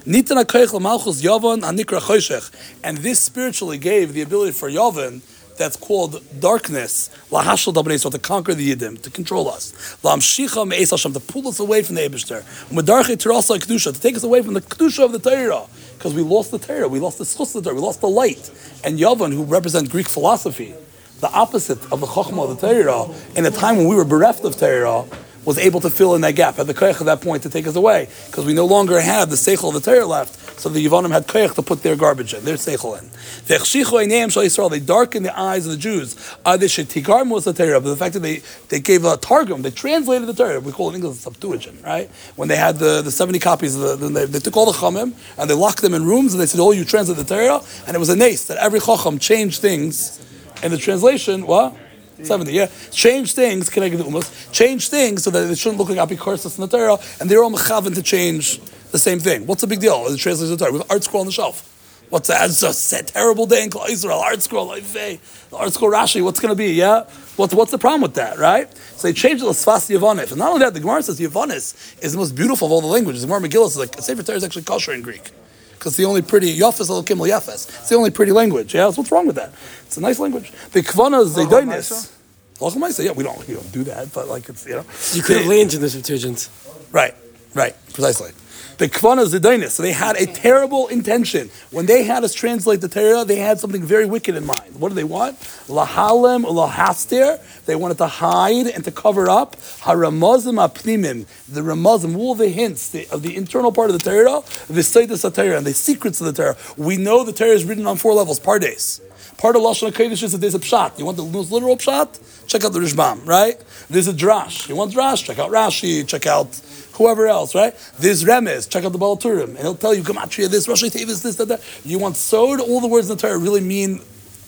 Nitan 0.05 0.43
koyach 0.45 0.73
l'malchus 0.73 1.21
yavon 1.21 1.61
hanikra 1.61 1.99
choshech. 1.99 2.51
And 2.83 2.97
this 2.99 3.19
spiritually 3.19 3.77
gave 3.77 4.13
the 4.13 4.21
ability 4.21 4.53
for 4.53 4.71
Yavon 4.71 5.21
that's 5.57 5.75
called 5.75 6.21
darkness, 6.39 7.09
lahashal 7.29 7.73
dabnei, 7.73 7.97
so 7.97 8.09
to 8.09 8.19
conquer 8.19 8.53
the 8.53 8.75
yidim, 8.75 9.01
to 9.01 9.09
control 9.09 9.49
us, 9.49 9.73
lamshicha 10.03 10.67
me'es 10.67 10.91
Hashem, 10.91 11.13
to 11.13 11.19
pull 11.19 11.47
us 11.47 11.59
away 11.59 11.83
from 11.83 11.95
the 11.95 12.01
Eibushter, 12.01 12.43
umedarche 12.69 13.17
terasa 13.17 13.57
kedusha, 13.57 13.93
to 13.93 13.99
take 13.99 14.15
us 14.15 14.23
away 14.23 14.41
from 14.41 14.53
the 14.53 14.61
kedusha 14.61 15.03
of 15.03 15.11
the 15.11 15.19
Torah, 15.19 15.65
because 15.97 16.13
we 16.13 16.21
lost 16.21 16.51
the 16.51 16.59
Torah, 16.59 16.87
we 16.87 16.99
lost 16.99 17.17
the 17.17 17.23
schus 17.23 17.55
of 17.55 17.63
the 17.63 17.69
Torah, 17.69 17.75
we 17.75 17.81
lost 17.81 18.01
the 18.01 18.07
light. 18.07 18.51
And 18.83 18.99
Yavan, 18.99 19.33
who 19.33 19.43
represent 19.43 19.89
Greek 19.89 20.07
philosophy, 20.07 20.75
the 21.19 21.31
opposite 21.31 21.81
of 21.91 21.99
the 21.99 22.07
chokhmah 22.07 22.51
of 22.51 22.59
the 22.59 22.67
Torah, 22.67 23.13
in 23.35 23.45
a 23.45 23.51
time 23.51 23.77
when 23.77 23.87
we 23.87 23.95
were 23.95 24.05
bereft 24.05 24.45
of 24.45 24.55
Torah, 24.57 25.05
was 25.45 25.57
able 25.57 25.79
to 25.79 25.89
fill 25.89 26.13
in 26.13 26.21
that 26.21 26.35
gap, 26.35 26.55
had 26.55 26.67
the 26.67 26.73
koyach 26.73 26.99
at 26.99 27.05
that 27.05 27.21
point 27.21 27.41
to 27.43 27.49
take 27.49 27.65
us 27.65 27.75
away, 27.75 28.09
because 28.27 28.45
we 28.45 28.53
no 28.53 28.65
longer 28.65 28.99
had 28.99 29.29
the 29.29 29.35
seichel 29.35 29.69
of 29.69 29.81
the 29.81 29.91
Torah 29.91 30.05
left, 30.05 30.46
so 30.57 30.69
the 30.69 30.83
Yavanim 30.83 31.11
had 31.11 31.27
koyach 31.27 31.53
to 31.55 31.61
put 31.61 31.83
their 31.83 31.95
garbage 31.95 32.33
in, 32.33 32.43
their 32.43 32.55
seichel 32.55 32.99
in. 32.99 33.09
They 33.47 34.79
darkened 34.79 35.25
the 35.25 35.39
eyes 35.39 35.65
of 35.65 35.71
the 35.71 35.77
Jews. 35.77 36.15
The 36.43 37.79
the 37.83 37.95
fact 37.97 38.13
that 38.13 38.19
they, 38.19 38.41
they 38.69 38.79
gave 38.79 39.05
a 39.05 39.17
targum, 39.17 39.61
they 39.61 39.69
translated 39.69 40.27
the 40.27 40.33
Torah, 40.33 40.59
we 40.59 40.71
call 40.71 40.87
it 40.87 40.91
in 40.91 40.95
English 40.95 41.17
the 41.17 41.21
Septuagint, 41.21 41.83
right? 41.83 42.09
When 42.35 42.47
they 42.47 42.55
had 42.55 42.77
the, 42.77 43.03
the 43.03 43.11
70 43.11 43.39
copies, 43.39 43.75
of 43.75 43.99
the, 43.99 44.09
they, 44.09 44.25
they 44.25 44.39
took 44.39 44.57
all 44.57 44.65
the 44.65 44.77
chamim, 44.77 45.13
and 45.37 45.49
they 45.49 45.53
locked 45.53 45.81
them 45.81 45.93
in 45.93 46.03
rooms, 46.05 46.33
and 46.33 46.41
they 46.41 46.47
said, 46.47 46.59
oh, 46.59 46.71
you 46.71 46.83
translate 46.83 47.17
the 47.17 47.23
Torah, 47.23 47.61
and 47.85 47.95
it 47.95 47.99
was 47.99 48.09
a 48.09 48.15
nace, 48.15 48.47
that 48.47 48.57
every 48.57 48.79
chacham 48.79 49.19
changed 49.19 49.61
things 49.61 50.19
in 50.63 50.71
the 50.71 50.77
translation, 50.77 51.45
what? 51.45 51.75
70, 52.23 52.51
yeah. 52.51 52.67
Change 52.91 53.33
things, 53.33 53.69
connected 53.69 53.97
to 53.97 54.03
umas, 54.03 54.51
change 54.51 54.89
things 54.89 55.23
so 55.23 55.29
that 55.29 55.49
it 55.49 55.57
shouldn't 55.57 55.77
look 55.77 55.89
like 55.89 55.99
apikorsis 55.99 56.57
in 56.57 56.67
the 56.67 56.77
Torah, 56.77 56.97
and 57.19 57.29
they're 57.29 57.43
all 57.43 57.51
mechavan 57.51 57.93
to 57.93 58.01
change 58.01 58.59
the 58.91 58.99
same 58.99 59.19
thing. 59.19 59.45
What's 59.45 59.61
the 59.61 59.67
big 59.67 59.79
deal? 59.79 60.09
The 60.09 60.17
translation 60.17 60.53
of 60.53 60.59
the 60.59 60.65
Torah. 60.65 60.73
We 60.73 60.79
have 60.79 60.91
art 60.91 61.03
scroll 61.03 61.21
on 61.21 61.27
the 61.27 61.31
shelf. 61.31 61.73
What's 62.09 62.29
that? 62.29 62.49
It's 62.49 62.93
a 62.93 63.03
terrible 63.03 63.45
day 63.45 63.63
in 63.63 63.71
Israel. 63.89 64.19
Art 64.19 64.41
scroll, 64.41 64.69
Oifei. 64.69 65.19
the 65.49 65.57
art 65.57 65.73
scroll 65.73 65.91
Rashi. 65.91 66.23
What's 66.23 66.39
going 66.39 66.51
to 66.51 66.55
be? 66.55 66.73
Yeah. 66.73 67.03
What's 67.35 67.53
what's 67.53 67.71
the 67.71 67.77
problem 67.77 68.01
with 68.01 68.15
that? 68.15 68.37
Right. 68.37 68.71
So 68.95 69.07
they 69.09 69.13
changed 69.13 69.43
the 69.43 69.49
Sfas 69.49 69.93
Yavonis, 69.93 70.31
and 70.31 70.39
not 70.39 70.53
only 70.53 70.59
that, 70.59 70.73
the 70.73 70.79
Gemara 70.79 71.03
says 71.03 71.19
Yavonis 71.19 72.01
is 72.01 72.13
the 72.13 72.17
most 72.17 72.35
beautiful 72.35 72.67
of 72.67 72.71
all 72.71 72.81
the 72.81 72.87
languages. 72.87 73.21
The 73.21 73.27
Gemara 73.27 73.47
Megillah 73.47 73.67
is 73.67 73.77
like 73.77 73.99
Sefer 73.99 74.23
Torah 74.23 74.37
is 74.37 74.43
actually 74.43 74.63
kosher 74.63 74.93
in 74.93 75.01
Greek 75.01 75.31
because 75.73 75.91
it's 75.91 75.97
the 75.97 76.05
only 76.05 76.21
pretty 76.21 76.57
Yafes 76.57 76.89
Elokim 76.89 77.17
Yafes. 77.27 77.67
It's 77.67 77.89
the 77.89 77.95
only 77.95 78.11
pretty 78.11 78.31
language. 78.31 78.73
Yeah. 78.73 78.89
So 78.89 79.01
what's 79.01 79.11
wrong 79.11 79.27
with 79.27 79.35
that? 79.35 79.51
It's 79.85 79.97
a 79.97 80.01
nice 80.01 80.17
language. 80.17 80.51
The 80.71 80.81
Kvana 80.81 81.23
is 81.23 81.35
Zaydonis. 81.35 82.13
Lachamaisa, 82.59 83.05
yeah, 83.05 83.11
we 83.11 83.23
don't, 83.23 83.47
we 83.47 83.53
don't 83.53 83.71
do 83.71 83.83
that, 83.83 84.11
but 84.13 84.27
like 84.27 84.49
it's, 84.49 84.65
you 84.65 84.73
know. 84.73 84.85
You 85.13 85.21
could 85.21 85.37
have 85.37 85.45
leaned 85.45 85.71
to 85.71 85.77
the 85.77 85.89
Septuagint. 85.89 86.49
Right, 86.91 87.13
right, 87.57 87.75
precisely. 87.93 88.31
The 88.77 88.87
Kvana 88.87 89.25
Zidainis, 89.25 89.71
so 89.71 89.81
they 89.81 89.91
had 89.91 90.15
a 90.17 90.27
terrible 90.27 90.87
intention. 90.87 91.49
When 91.71 91.87
they 91.87 92.03
had 92.03 92.23
us 92.23 92.35
translate 92.35 92.79
the 92.79 92.87
Torah, 92.87 93.25
they 93.25 93.37
had 93.37 93.59
something 93.59 93.81
very 93.81 94.05
wicked 94.05 94.35
in 94.35 94.45
mind. 94.45 94.75
What 94.79 94.89
do 94.89 94.95
they 94.95 95.03
want? 95.03 95.39
Lahalem, 95.67 96.45
lahastir. 96.45 97.41
They 97.65 97.75
wanted 97.75 97.97
to 97.97 98.05
hide 98.05 98.67
and 98.67 98.85
to 98.85 98.91
cover 98.91 99.31
up. 99.31 99.55
Haramazim 99.55 100.63
apnimim, 100.63 101.25
the 101.51 101.61
ramazim, 101.61 102.15
all 102.15 102.35
the 102.35 102.49
hints 102.49 102.89
the, 102.91 103.07
of 103.09 103.23
the 103.23 103.35
internal 103.35 103.71
part 103.71 103.89
of 103.89 103.97
the 103.97 104.03
Torah, 104.03 104.43
the 104.67 104.81
Seidas 104.81 105.33
Torah, 105.33 105.57
and 105.57 105.65
the 105.65 105.73
secrets 105.73 106.21
of 106.21 106.27
the 106.27 106.33
Torah. 106.33 106.55
We 106.77 106.97
know 106.97 107.23
the 107.23 107.33
Torah 107.33 107.49
is 107.49 107.65
written 107.65 107.87
on 107.87 107.97
four 107.97 108.13
levels, 108.13 108.39
pardes. 108.39 109.01
Part 109.37 109.55
of 109.55 109.63
Lashon 109.63 109.91
HaKodesh 109.91 110.23
is 110.23 110.31
that 110.31 110.37
there's 110.39 110.55
a 110.55 110.59
pshat. 110.59 110.97
You 110.99 111.05
want 111.05 111.17
the 111.17 111.23
most 111.23 111.51
literal 111.51 111.77
pshat? 111.77 112.47
Check 112.47 112.63
out 112.63 112.73
the 112.73 112.79
Rishbam, 112.79 113.25
right? 113.25 113.59
There's 113.89 114.07
a 114.07 114.13
drash. 114.13 114.69
You 114.69 114.75
want 114.75 114.93
drash? 114.93 115.25
Check 115.25 115.37
out 115.37 115.51
Rashi. 115.51 116.07
Check 116.07 116.25
out 116.25 116.59
whoever 116.97 117.27
else, 117.27 117.55
right? 117.55 117.73
This 117.99 118.23
remez. 118.23 118.69
Check 118.69 118.83
out 118.83 118.91
the 118.91 118.97
Baal 118.97 119.17
HaTurim. 119.17 119.49
And 119.49 119.59
he'll 119.59 119.75
tell 119.75 119.93
you, 119.93 120.03
Gematria, 120.03 120.49
this, 120.49 120.67
Rashi 120.67 120.91
Tevis, 120.91 121.23
this, 121.23 121.35
that, 121.35 121.47
that. 121.47 121.61
You 121.83 121.99
want 121.99 122.17
sod? 122.17 122.59
All 122.59 122.81
the 122.81 122.87
words 122.87 123.09
in 123.09 123.15
the 123.15 123.21
Torah 123.21 123.37
really 123.37 123.61
mean 123.61 124.01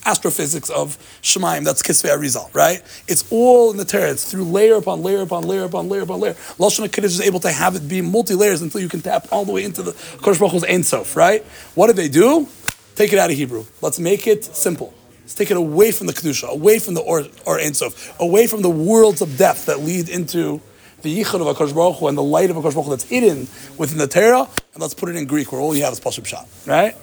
astrophysics 0.06 0.70
of 0.70 0.98
Shemaim. 1.22 1.64
That's 1.64 1.82
Kisvei 1.82 2.10
Arizal, 2.10 2.54
right? 2.54 2.82
It's 3.08 3.30
all 3.32 3.72
in 3.72 3.78
the 3.78 3.86
Torah. 3.86 4.12
It's 4.12 4.30
through 4.30 4.46
layer 4.46 4.76
upon 4.76 5.04
layer 5.04 5.22
upon 5.22 5.44
layer 5.44 5.64
upon 5.64 5.90
layer 5.90 6.02
upon 6.02 6.20
layer. 6.20 6.34
Lashon 6.34 6.88
HaKodesh 6.88 7.06
is 7.06 7.22
able 7.22 7.40
to 7.42 7.52
have 7.52 7.76
it 7.76 7.88
be 7.88 8.02
multi-layers 8.02 8.62
until 8.62 8.82
you 8.82 8.90
can 8.90 9.02
tap 9.02 9.28
all 9.32 9.46
the 9.46 9.52
way 9.52 9.64
into 9.64 9.84
the 9.84 9.92
Kodesh 9.92 10.40
Baruch 10.40 10.70
Ein 10.70 10.84
Sof, 10.84 11.16
right? 11.16 11.44
What 11.76 11.88
do 11.88 11.94
they 11.94 12.10
do? 12.10 12.48
Take 12.96 13.14
it 13.14 13.20
out 13.20 13.30
of 13.30 13.38
Hebrew. 13.38 13.66
Let's 13.82 14.00
make 14.00 14.28
it 14.28 14.44
simple. 14.44 14.94
Let's 15.22 15.36
take 15.36 15.52
it 15.52 15.58
away 15.58 15.92
from 15.92 16.08
the 16.08 16.14
Kedusha, 16.14 16.50
away 16.50 16.80
from 16.80 16.96
the 16.96 17.02
Or, 17.02 17.26
or 17.46 17.60
Ein 17.60 17.74
Sof, 17.74 18.20
away 18.20 18.48
from 18.48 18.62
the 18.62 18.70
worlds 18.70 19.22
of 19.22 19.38
depth 19.38 19.68
that 19.68 19.80
lead 19.80 20.10
into 20.10 20.60
the 21.02 21.22
Yichud 21.22 21.42
of 21.42 21.56
HaKadosh 21.56 21.74
Baruch 21.74 21.98
Hu 21.98 22.08
and 22.08 22.18
the 22.18 22.24
light 22.24 22.50
of 22.50 22.56
HaKadosh 22.58 22.74
Baruch 22.74 22.86
Hu 22.86 22.90
that's 22.92 23.04
hidden 23.04 23.48
within 23.78 23.98
the 23.98 24.08
Torah, 24.08 24.48
and 24.74 24.82
let's 24.82 24.94
put 24.94 25.10
it 25.10 25.16
in 25.16 25.26
Greek 25.26 25.52
where 25.52 25.62
all 25.62 25.76
you 25.76 25.84
have 25.84 25.94
is 25.94 26.00
Pashup 26.00 26.26
Shot, 26.26 26.48
right? 26.66 26.96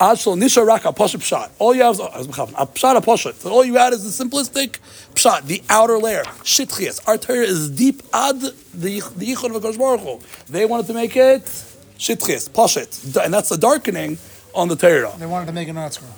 Ashal 0.00 0.36
Nisha 0.36 0.66
Raka 0.66 0.92
Pashup 0.92 1.22
Shot. 1.22 1.52
All 1.58 1.72
you 1.74 1.82
have 1.82 1.94
is 1.94 2.00
a 2.00 2.04
Pshat 2.06 2.96
a 2.96 3.00
Pashat. 3.00 3.34
So 3.34 3.50
all 3.50 3.64
you 3.64 3.78
add 3.78 3.92
is 3.92 4.02
the 4.02 4.24
simplistic 4.24 4.78
Pshat, 5.14 5.46
the 5.46 5.62
outer 5.70 5.98
layer. 5.98 6.24
Shitchias. 6.42 7.06
Our 7.06 7.16
Torah 7.16 7.38
is 7.38 7.70
deep 7.70 8.02
ad 8.12 8.40
the, 8.40 8.50
the 8.74 9.00
Yichud 9.00 9.54
of 9.54 9.62
HaKadosh 9.62 9.78
Baruch 9.78 10.00
Hu. 10.00 10.20
They 10.52 10.66
wanted 10.66 10.88
to 10.88 10.94
make 10.94 11.16
it 11.16 11.42
Shitchias, 11.96 12.50
Pashat. 12.50 13.24
And 13.24 13.32
that's 13.32 13.50
the 13.50 13.56
darkening 13.56 14.18
on 14.52 14.68
the 14.68 14.76
Torah. 14.76 15.12
They 15.16 15.26
wanted 15.26 15.46
to 15.46 15.52
make 15.52 15.68
an 15.68 15.78
art 15.78 15.92
scroll. 15.92 16.10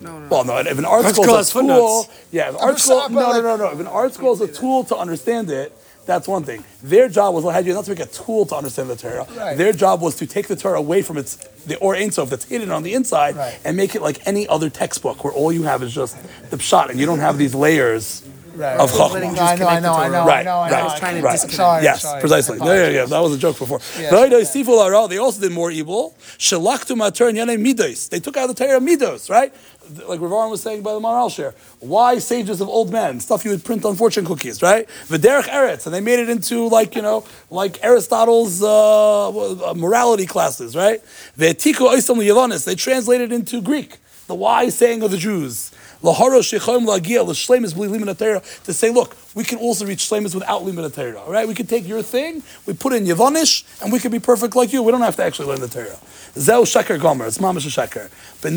No, 0.00 0.18
no. 0.18 0.28
Well, 0.28 0.44
no, 0.44 0.58
if 0.58 0.78
an 0.78 0.84
art 0.84 1.04
Art 1.04 1.14
scroll 1.14 1.42
scroll 1.42 1.70
is 1.70 2.04
a 2.04 2.08
tool, 2.08 2.14
yeah, 2.30 2.48
if 2.48 2.54
an 2.54 2.60
art 2.60 2.74
just 2.74 2.86
scroll, 2.86 3.08
no, 3.08 3.32
no, 3.32 3.40
no, 3.40 3.56
no. 3.56 3.70
If 3.72 3.80
an 3.80 3.86
art 3.86 4.12
scroll 4.14 4.34
is 4.34 4.40
a 4.42 4.48
tool 4.48 4.84
to 4.84 4.96
understand 4.96 5.50
it, 5.50 5.72
that's 6.06 6.28
one 6.28 6.44
thing. 6.44 6.64
Their 6.82 7.08
job 7.08 7.34
was 7.34 7.44
had 7.52 7.66
you 7.66 7.74
not 7.74 7.84
to 7.84 7.90
make 7.90 8.00
a 8.00 8.06
tool 8.06 8.46
to 8.46 8.54
understand 8.56 8.88
the 8.88 8.96
Torah. 8.96 9.26
Right. 9.36 9.56
Their 9.58 9.72
job 9.72 10.00
was 10.00 10.14
to 10.16 10.26
take 10.26 10.46
the 10.46 10.56
Torah 10.56 10.78
away 10.78 11.02
from 11.02 11.18
its 11.18 11.36
the 11.66 11.76
or 11.78 11.96
Ein 11.96 12.12
Sof 12.12 12.30
that's 12.30 12.44
hidden 12.44 12.70
on 12.70 12.82
the 12.84 12.94
inside 12.94 13.36
Right. 13.36 13.58
and 13.64 13.76
make 13.76 13.94
it 13.96 14.02
like 14.02 14.24
any 14.26 14.46
other 14.48 14.70
textbook 14.70 15.24
where 15.24 15.32
all 15.32 15.52
you 15.52 15.64
have 15.64 15.82
is 15.82 15.92
just 15.92 16.16
the 16.50 16.56
pshat 16.56 16.90
and 16.90 17.00
you 17.00 17.06
don't 17.06 17.18
have 17.18 17.38
these 17.38 17.54
layers 17.54 18.22
Right. 18.56 18.78
of 18.78 18.90
Chachma. 18.90 19.12
letting 19.12 19.34
No, 19.34 19.42
I 19.42 19.56
know, 19.56 19.66
I 19.66 19.80
know, 19.80 19.92
I 19.92 20.08
know, 20.08 20.22
I 20.22 20.42
know, 20.42 20.50
I 20.58 20.70
right, 20.70 20.78
know. 20.78 20.84
was 20.84 20.98
trying 20.98 21.16
to 21.16 21.22
right. 21.22 21.38
Sorry, 21.38 21.82
yes, 21.84 22.02
sorry. 22.02 22.20
precisely. 22.20 22.58
Yeah, 22.58 22.74
yeah, 22.74 22.88
yeah, 22.88 23.04
that 23.04 23.18
was 23.18 23.34
a 23.34 23.38
joke 23.38 23.58
before. 23.58 23.80
Yes. 23.98 24.12
Right, 24.12 24.30
they 24.30 24.40
sifu 24.42 24.66
la'ara, 24.66 25.08
They 25.08 25.18
also 25.18 25.40
did 25.40 25.52
more 25.52 25.70
evil. 25.70 26.16
Shalachtu 26.38 26.96
mater 26.96 27.26
midos. 27.26 28.08
They 28.08 28.20
took 28.20 28.36
out 28.36 28.46
the 28.46 28.54
Torah 28.54 28.80
midos, 28.80 29.28
right? 29.28 29.52
Like 30.08 30.20
Rav 30.20 30.32
Aron 30.32 30.50
was 30.50 30.62
saying 30.62 30.82
by 30.82 30.94
the 30.94 31.00
Maharal 31.00 31.30
share. 31.30 31.54
Why 31.80 32.18
sages 32.18 32.60
of 32.60 32.68
old 32.68 32.90
men? 32.90 33.20
Stuff 33.20 33.44
you 33.44 33.52
would 33.52 33.64
print 33.64 33.84
on 33.84 33.94
fortune 33.94 34.24
cookies, 34.24 34.62
right? 34.62 34.88
V'derech 35.06 35.44
eretz, 35.44 35.86
and 35.86 35.94
they 35.94 36.00
made 36.00 36.18
it 36.18 36.28
into 36.28 36.68
like 36.68 36.96
you 36.96 37.02
know, 37.02 37.24
like 37.50 37.78
Aristotle's 37.84 38.62
uh, 38.62 39.74
morality 39.76 40.26
classes, 40.26 40.74
right? 40.74 41.00
Ve'tiku 41.38 41.88
oisam 41.90 42.16
li'yavonis. 42.16 42.64
They 42.64 42.74
translated 42.74 43.32
into 43.32 43.60
Greek. 43.62 43.98
The 44.26 44.34
wise 44.34 44.76
saying 44.76 45.02
of 45.02 45.12
the 45.12 45.18
Jews. 45.18 45.70
To 46.02 46.12
say, 48.72 48.90
look, 48.90 49.16
we 49.34 49.44
can 49.44 49.58
also 49.58 49.86
reach 49.86 50.00
shleimus 50.00 50.34
without 50.34 50.64
limit 50.64 50.94
Torah. 50.94 51.20
All 51.20 51.32
right, 51.32 51.48
we 51.48 51.54
can 51.54 51.66
take 51.66 51.88
your 51.88 52.02
thing, 52.02 52.42
we 52.66 52.74
put 52.74 52.92
in 52.92 53.04
Yavonish, 53.04 53.82
and 53.82 53.92
we 53.92 53.98
can 53.98 54.10
be 54.10 54.18
perfect 54.18 54.56
like 54.56 54.72
you. 54.72 54.82
We 54.82 54.92
don't 54.92 55.00
have 55.00 55.16
to 55.16 55.24
actually 55.24 55.48
learn 55.48 55.60
the 55.60 55.68
Torah. 55.68 55.98
Zeu 56.38 56.64
sheker 56.64 57.00
gomer. 57.00 57.26
It's 57.26 57.38
mamash 57.38 57.66
sheker. 57.66 58.10
But. 58.42 58.54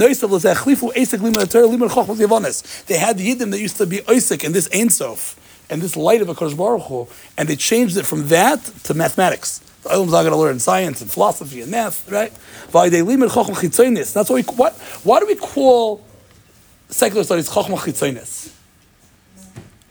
They 2.88 2.98
had 2.98 3.18
the 3.18 3.36
yiddim 3.36 3.52
that 3.52 3.60
used 3.60 3.78
to 3.78 3.86
be 3.86 3.98
oisik 4.00 4.44
in 4.44 4.52
this 4.52 4.70
Ein 4.74 4.90
Sof 4.90 5.40
and 5.70 5.82
this 5.82 5.96
light 5.96 6.22
of 6.22 6.30
a 6.30 6.36
Kodesh 6.36 6.58
Baruch 6.58 6.84
Hu, 6.84 7.08
and 7.38 7.48
they 7.48 7.56
changed 7.56 7.98
it 7.98 8.06
from 8.06 8.28
that 8.28 8.64
to 8.84 8.94
mathematics. 8.94 9.60
The 9.84 9.94
Olam's 9.94 10.12
not 10.12 10.24
going 10.24 10.34
to 10.34 10.38
learn 10.38 10.60
science 10.60 11.02
and 11.02 11.10
philosophy 11.10 11.62
and 11.62 11.72
math, 11.72 12.10
right? 12.12 12.34
That's 12.74 14.30
why 14.30 14.36
we, 14.36 14.42
what, 14.42 14.74
why 15.04 15.20
do 15.20 15.26
we 15.26 15.36
call 15.36 16.02
secular 16.90 17.24
studies 17.24 17.50
Chochmah 17.50 17.78
Chitzonis. 17.78 18.54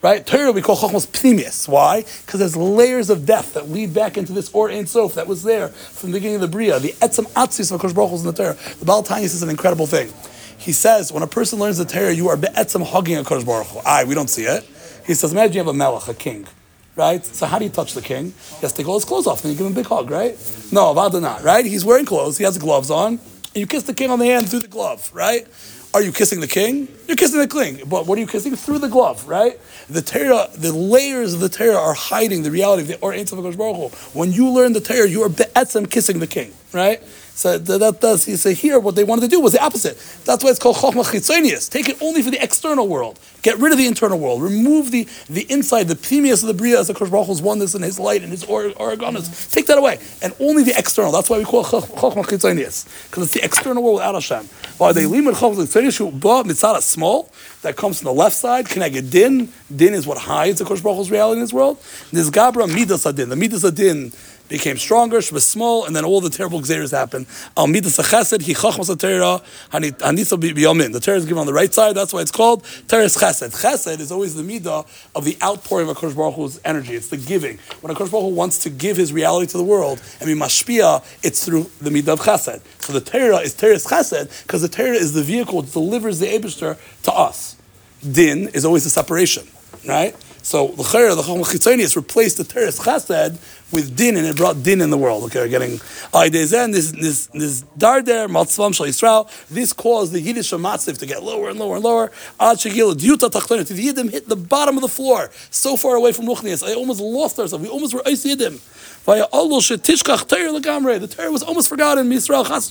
Right? 0.00 0.24
Torah 0.24 0.52
we 0.52 0.62
call 0.62 0.76
Chochmah 0.76 1.06
Pnimius. 1.08 1.66
Why? 1.66 2.02
Because 2.02 2.38
there's 2.38 2.56
layers 2.56 3.10
of 3.10 3.26
death 3.26 3.54
that 3.54 3.68
lead 3.68 3.92
back 3.92 4.16
into 4.16 4.32
this 4.32 4.48
Or 4.54 4.70
Ein 4.70 4.86
Sof 4.86 5.14
that 5.14 5.26
was 5.26 5.42
there 5.42 5.68
from 5.68 6.10
the 6.10 6.18
beginning 6.18 6.36
of 6.36 6.42
the 6.42 6.48
Bria. 6.48 6.78
The 6.78 6.92
Etzem 6.92 7.26
Atzis 7.32 7.72
of 7.72 7.80
HaKosh 7.80 7.94
Baruch 7.94 8.12
in 8.20 8.24
the 8.24 8.32
Torah. 8.32 8.56
The 8.78 8.84
Baal 8.84 9.02
Tanya 9.02 9.28
says 9.28 9.42
an 9.42 9.50
incredible 9.50 9.86
thing. 9.86 10.12
He 10.56 10.72
says, 10.72 11.12
when 11.12 11.22
a 11.22 11.26
person 11.26 11.58
learns 11.58 11.78
the 11.78 11.84
Torah, 11.84 12.12
you 12.12 12.28
are 12.28 12.36
be'etzem 12.36 12.84
hugging 12.84 13.16
HaKosh 13.16 13.44
Baruch 13.46 13.68
Hu. 13.68 13.80
Aye, 13.84 14.04
we 14.04 14.14
don't 14.14 14.30
see 14.30 14.44
it. 14.44 14.64
He 15.06 15.14
says, 15.14 15.32
imagine 15.32 15.54
you 15.54 15.58
have 15.60 15.68
a 15.68 15.72
melech, 15.72 16.06
a 16.08 16.14
king. 16.14 16.46
Right? 16.94 17.24
So 17.24 17.46
how 17.46 17.58
do 17.58 17.64
you 17.64 17.70
touch 17.70 17.94
the 17.94 18.02
king? 18.02 18.34
He 18.56 18.60
has 18.62 18.72
to 18.72 18.78
take 18.78 18.88
all 18.88 18.96
his 18.96 19.04
clothes 19.04 19.26
off 19.26 19.44
and 19.44 19.52
you 19.52 19.58
give 19.58 19.66
him 19.66 19.72
a 19.72 19.74
big 19.74 19.86
hug, 19.86 20.10
right? 20.10 20.32
No, 20.72 20.92
Avada 20.94 21.22
not, 21.22 21.42
right? 21.42 21.64
He's 21.64 21.84
wearing 21.84 22.04
clothes, 22.04 22.38
he 22.38 22.44
has 22.44 22.58
gloves 22.58 22.90
on, 22.90 23.14
and 23.14 23.56
you 23.56 23.66
kiss 23.66 23.84
the 23.84 23.94
king 23.94 24.10
on 24.10 24.18
the 24.18 24.26
hand 24.26 24.48
through 24.48 24.60
the 24.60 24.68
glove, 24.68 25.10
right? 25.14 25.46
Are 25.94 26.02
you 26.02 26.12
kissing 26.12 26.40
the 26.40 26.46
king? 26.46 26.86
You're 27.06 27.16
kissing 27.16 27.40
the 27.40 27.48
king. 27.48 27.80
But 27.86 28.06
what 28.06 28.18
are 28.18 28.20
you 28.20 28.26
kissing? 28.26 28.54
Through 28.54 28.80
the 28.80 28.88
glove, 28.88 29.26
right? 29.26 29.58
The 29.88 30.02
Torah, 30.02 30.48
the 30.54 30.72
layers 30.72 31.32
of 31.32 31.40
the 31.40 31.48
Torah 31.48 31.78
are 31.78 31.94
hiding 31.94 32.42
the 32.42 32.50
reality 32.50 32.82
of 32.82 32.88
the 32.88 32.98
Or 33.00 33.14
Ein 33.14 33.24
Baruch 33.24 33.56
Hu. 33.56 33.88
When 34.18 34.30
you 34.32 34.50
learn 34.50 34.74
the 34.74 34.80
Torah, 34.80 35.08
you 35.08 35.22
are 35.22 35.30
be'etzem 35.30 35.90
kissing 35.90 36.18
the 36.18 36.26
king, 36.26 36.52
right? 36.72 37.02
So 37.38 37.56
that, 37.56 38.00
does, 38.00 38.24
he 38.24 38.34
say 38.34 38.52
here, 38.52 38.80
what 38.80 38.96
they 38.96 39.04
wanted 39.04 39.20
to 39.20 39.28
do 39.28 39.38
was 39.38 39.52
the 39.52 39.62
opposite. 39.62 39.96
That's 40.24 40.42
why 40.42 40.50
it's 40.50 40.58
called 40.58 40.74
Chochmah 40.74 41.04
Chitzonius. 41.04 41.70
Take 41.70 41.88
it 41.88 41.96
only 42.02 42.20
for 42.20 42.32
the 42.32 42.42
external 42.42 42.88
world. 42.88 43.20
Get 43.42 43.58
rid 43.58 43.70
of 43.70 43.78
the 43.78 43.86
internal 43.86 44.18
world. 44.18 44.42
Remove 44.42 44.90
the, 44.90 45.06
the 45.30 45.46
inside, 45.48 45.84
the 45.84 45.94
pneumius 45.94 46.42
of 46.42 46.48
the 46.48 46.54
Bria 46.54 46.80
as 46.80 46.88
the 46.88 46.94
Kosh 46.94 47.10
Baruch 47.10 47.28
Hu's 47.28 47.40
oneness 47.40 47.76
and 47.76 47.84
his 47.84 48.00
light 48.00 48.24
and 48.24 48.32
his 48.32 48.42
or-. 48.42 48.70
Take 48.72 49.66
that 49.66 49.78
away. 49.78 50.00
And 50.20 50.34
only 50.40 50.64
the 50.64 50.76
external. 50.76 51.12
That's 51.12 51.30
why 51.30 51.38
we 51.38 51.44
call 51.44 51.60
it 51.60 51.66
Chochmah 51.68 52.24
Chitzonius. 52.24 53.08
Because 53.08 53.26
it's 53.26 53.34
the 53.34 53.44
external 53.44 53.84
world 53.84 53.98
without 53.98 54.14
Hashem. 54.14 54.44
Why 54.78 54.90
they 54.90 55.06
limit 55.06 55.36
Chochmah 55.36 55.64
Chitzonius, 55.64 56.44
mitzvah 56.44 56.82
small, 56.82 57.30
that 57.62 57.76
comes 57.76 58.00
from 58.00 58.06
the 58.06 58.14
left 58.14 58.34
side, 58.34 58.66
Keneged 58.66 59.12
Din. 59.12 59.52
Din 59.74 59.94
is 59.94 60.08
what 60.08 60.18
hides 60.18 60.58
the 60.58 60.64
Kosh 60.64 60.80
Baruch 60.80 60.96
Hu's 60.98 61.10
reality 61.12 61.38
in 61.38 61.44
this 61.44 61.52
world. 61.52 61.78
This 62.12 62.30
Gabra 62.30 62.66
Midas 62.66 63.06
Adin. 63.06 63.28
The 63.28 63.36
Midas 63.36 63.62
Adin 63.62 64.12
became 64.48 64.76
stronger, 64.76 65.20
she 65.20 65.34
was 65.34 65.46
small, 65.46 65.84
and 65.84 65.94
then 65.94 66.04
all 66.04 66.20
the 66.20 66.30
terrible 66.30 66.60
xeris 66.60 66.90
happened. 66.92 67.26
Al 67.56 67.66
midas 67.66 67.98
chesed, 67.98 68.42
he 68.42 68.54
chachmas 68.54 68.88
Torah, 68.98 69.42
hanisa 69.70 70.38
biyamin. 70.40 70.92
The 70.92 71.00
Torah 71.00 71.18
is 71.18 71.24
given 71.24 71.38
on 71.38 71.46
the 71.46 71.52
right 71.52 71.72
side, 71.72 71.94
that's 71.94 72.12
why 72.12 72.20
it's 72.20 72.30
called 72.30 72.64
Teres 72.88 73.16
chesed. 73.16 73.60
Chesed 73.62 74.00
is 74.00 74.10
always 74.10 74.34
the 74.34 74.42
midah 74.42 74.86
of 75.14 75.24
the 75.24 75.36
outpouring 75.42 75.88
of 75.88 75.96
HaKadosh 75.96 76.16
Baruch 76.16 76.34
Hu's 76.34 76.60
energy. 76.64 76.94
It's 76.94 77.08
the 77.08 77.16
giving. 77.16 77.58
When 77.80 77.94
HaKadosh 77.94 78.10
Baruch 78.10 78.24
Hu 78.24 78.34
wants 78.34 78.58
to 78.60 78.70
give 78.70 78.96
his 78.96 79.12
reality 79.12 79.50
to 79.52 79.58
the 79.58 79.64
world 79.64 80.00
and 80.20 80.26
be 80.26 80.34
mashpia, 80.34 81.04
it's 81.22 81.44
through 81.44 81.70
the 81.80 81.90
midah 81.90 82.14
of 82.14 82.20
chesed. 82.20 82.62
So 82.82 82.92
the 82.92 83.00
Torah 83.00 83.38
is 83.38 83.54
Teres 83.54 83.86
chesed, 83.86 84.44
because 84.44 84.62
the 84.62 84.68
Torah 84.68 84.90
is 84.90 85.12
the 85.12 85.22
vehicle 85.22 85.62
that 85.62 85.72
delivers 85.72 86.18
the 86.18 86.26
Abishter 86.26 86.78
to 87.02 87.12
us. 87.12 87.56
Din 88.00 88.48
is 88.48 88.64
always 88.64 88.84
the 88.84 88.90
separation, 88.90 89.46
right? 89.86 90.16
So 90.40 90.68
the 90.68 90.84
Chayr, 90.84 91.14
the 91.14 91.22
Chacham 91.22 91.42
Chitzonius 91.42 91.96
replaced 91.96 92.38
the 92.38 92.44
Teres 92.44 92.78
Chesed 92.78 93.36
with 93.72 93.96
Din, 93.96 94.16
and 94.16 94.26
it 94.26 94.36
brought 94.36 94.62
Din 94.62 94.80
in 94.80 94.90
the 94.90 94.96
world. 94.96 95.24
Okay, 95.24 95.40
we're 95.40 95.48
getting 95.48 95.78
Aidezen, 96.12 96.72
this 96.72 96.92
this 96.92 97.26
this 97.26 97.62
Darder, 97.76 98.28
Matzvam 98.28 98.74
Shal. 98.74 99.30
This 99.50 99.72
caused 99.72 100.12
the 100.12 100.20
Yiddish 100.20 100.50
Matzif 100.52 100.98
to 100.98 101.06
get 101.06 101.22
lower 101.22 101.50
and 101.50 101.58
lower 101.58 101.76
and 101.76 101.84
lower. 101.84 102.10
Ad 102.40 102.58
Shegil 102.58 102.94
Diuta 102.94 103.30
Tachtonet. 103.30 103.68
The 103.68 103.88
Yiddim 103.88 104.10
hit 104.10 104.28
the 104.28 104.36
bottom 104.36 104.76
of 104.76 104.82
the 104.82 104.88
floor, 104.88 105.30
so 105.50 105.76
far 105.76 105.96
away 105.96 106.12
from 106.12 106.26
Ruchnias. 106.26 106.66
I 106.66 106.74
almost 106.74 107.00
lost 107.00 107.38
ourselves. 107.38 107.62
We 107.62 107.70
almost 107.70 107.94
were 107.94 108.06
Eis 108.06 108.24
Yiddim. 108.24 108.60
Vaya 109.04 109.26
Legamre. 109.32 111.00
The 111.00 111.08
Torah 111.08 111.30
was 111.30 111.42
almost 111.42 111.68
forgotten. 111.68 112.10
Yisrael 112.10 112.46
Chas. 112.46 112.68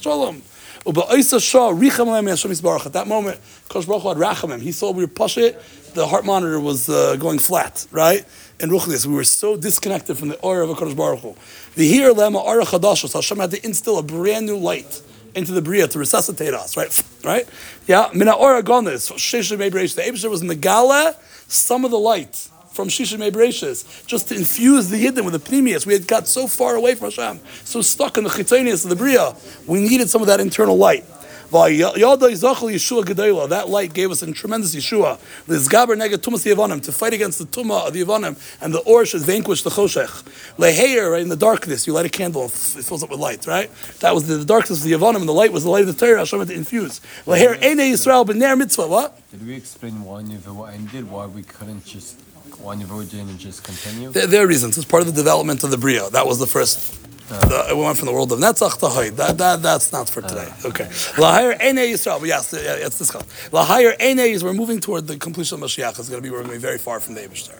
At 0.85 0.93
that 2.93 3.07
moment, 3.07 3.39
Kosh 3.67 3.85
Baruch 3.85 4.03
had 4.03 4.17
rachamim. 4.17 4.61
He 4.61 4.71
saw 4.71 4.91
we 4.91 5.03
were 5.03 5.07
push 5.07 5.37
it. 5.37 5.61
The 5.95 6.07
heart 6.07 6.23
monitor 6.25 6.59
was 6.59 6.87
uh, 6.89 7.15
going 7.17 7.39
flat, 7.39 7.87
right? 7.91 8.23
And 8.59 8.71
Ruchnis, 8.71 9.05
we 9.05 9.13
were 9.13 9.23
so 9.23 9.55
disconnected 9.55 10.17
from 10.17 10.29
the 10.29 10.39
aura 10.39 10.67
of 10.67 10.75
Kodesh 10.77 10.95
Baruch 10.95 11.19
Hu. 11.19 11.35
The 11.75 11.87
here 11.87 12.11
lema 12.11 12.43
aura 12.43 12.65
chadashos. 12.65 13.13
Hashem 13.13 13.37
had 13.37 13.51
to 13.51 13.63
instill 13.63 13.99
a 13.99 14.03
brand 14.03 14.47
new 14.47 14.57
light 14.57 15.01
into 15.35 15.51
the 15.51 15.61
bria 15.61 15.87
to 15.87 15.99
resuscitate 15.99 16.53
us, 16.53 16.75
right? 16.75 17.03
Right? 17.23 17.45
Yeah. 17.87 18.09
Mina 18.13 18.31
aura 18.31 18.63
gonis. 18.63 19.11
Shesha. 19.11 19.57
The 19.57 20.01
Abishah 20.01 20.29
was 20.29 20.41
in 20.41 20.47
the 20.47 20.55
gala. 20.55 21.15
Some 21.47 21.83
of 21.83 21.91
the 21.91 21.99
light 21.99 22.49
from 22.77 22.87
Shisha 22.87 24.05
just 24.05 24.29
to 24.29 24.35
infuse 24.35 24.89
the 24.89 25.03
Yidden 25.03 25.25
with 25.25 25.33
the 25.33 25.39
Pneumius. 25.39 25.85
We 25.85 25.93
had 25.93 26.07
got 26.07 26.27
so 26.27 26.47
far 26.47 26.75
away 26.75 26.93
from 26.93 27.11
Hashem, 27.11 27.39
so 27.65 27.81
stuck 27.81 28.17
in 28.17 28.23
the 28.23 28.29
Chitzonius 28.29 28.83
of 28.83 28.91
the 28.91 28.95
Bria. 28.95 29.35
We 29.65 29.81
needed 29.81 30.09
some 30.09 30.21
of 30.21 30.27
that 30.27 30.39
internal 30.39 30.77
light. 30.77 31.03
That 33.49 33.65
light 33.67 33.93
gave 33.93 34.11
us 34.11 34.21
a 34.21 34.31
tremendous 34.31 34.75
Yeshua. 34.75 35.17
To 36.81 36.91
fight 36.91 37.13
against 37.13 37.39
the 37.39 37.45
Tumah 37.45 37.87
of 37.87 37.93
the 37.93 38.03
Yevonim, 38.03 38.57
and 38.61 38.73
the 38.73 38.79
Or 38.79 39.05
should 39.05 39.21
vanquish 39.21 39.63
the 39.63 39.69
Choshech. 39.69 40.23
Leheir, 40.57 41.11
right, 41.11 41.21
in 41.21 41.29
the 41.29 41.35
darkness, 41.35 41.87
you 41.87 41.93
light 41.93 42.05
a 42.05 42.09
candle, 42.09 42.45
it 42.45 42.51
fills 42.51 43.03
up 43.03 43.09
with 43.09 43.19
light, 43.19 43.47
right? 43.47 43.69
That 43.99 44.13
was 44.13 44.27
the, 44.27 44.35
the 44.35 44.45
darkness 44.45 44.79
of 44.79 44.89
the 44.89 44.93
Yevonim, 44.93 45.17
and 45.17 45.29
the 45.29 45.33
light 45.33 45.51
was 45.51 45.63
the 45.63 45.69
light 45.69 45.87
of 45.87 45.97
the 45.97 46.05
Torah, 46.05 46.19
Hashem 46.19 46.39
had 46.39 46.47
to 46.49 46.53
infuse. 46.53 47.01
Leheir, 47.25 47.55
Eine 47.63 47.79
Yisrael, 47.79 48.25
B'ner 48.25 48.57
Mitzvah, 48.57 48.87
what? 48.87 49.19
Did 49.31 49.45
we 49.45 49.55
explain 49.55 50.03
why 50.03 50.19
ended? 50.19 51.09
Why 51.09 51.25
we 51.27 51.43
couldn't 51.43 51.85
just 51.85 52.19
why 52.59 52.75
didn't 52.75 53.37
just 53.37 53.63
continue? 53.63 54.11
There, 54.11 54.27
there 54.27 54.43
are 54.43 54.47
reasons. 54.47 54.77
It's 54.77 54.85
part 54.85 55.01
of 55.01 55.07
the 55.07 55.13
development 55.13 55.63
of 55.63 55.71
the 55.71 55.77
Bria. 55.77 56.09
That 56.09 56.25
was 56.25 56.39
the 56.39 56.47
first. 56.47 57.06
The, 57.27 57.73
we 57.75 57.81
went 57.83 57.97
from 57.97 58.05
the 58.05 58.13
world 58.13 58.31
of 58.31 58.39
Netzach 58.39 58.79
to. 58.79 59.11
That, 59.15 59.37
that, 59.37 59.61
that's 59.61 59.91
not 59.91 60.09
for 60.09 60.21
today. 60.21 60.49
Uh. 60.63 60.69
Okay. 60.69 60.85
Lahayr 61.15 61.61
Ene 61.61 61.93
Yisrael. 61.93 62.25
Yes, 62.25 62.53
it's 62.53 62.99
this 62.99 63.11
called. 63.11 63.25
Lahayr 63.51 63.99
Ene 64.01 64.19
is 64.19 64.43
we're 64.43 64.53
moving 64.53 64.79
toward 64.79 65.07
the 65.07 65.17
completion 65.17 65.61
of 65.61 65.69
Mashiach. 65.69 65.99
It's 65.99 66.09
going 66.09 66.21
to 66.21 66.25
be, 66.25 66.29
we're 66.29 66.43
going 66.43 66.51
to 66.51 66.55
be 66.55 66.61
very 66.61 66.77
far 66.77 66.99
from 66.99 67.15
the 67.15 67.21
Abishter. 67.21 67.59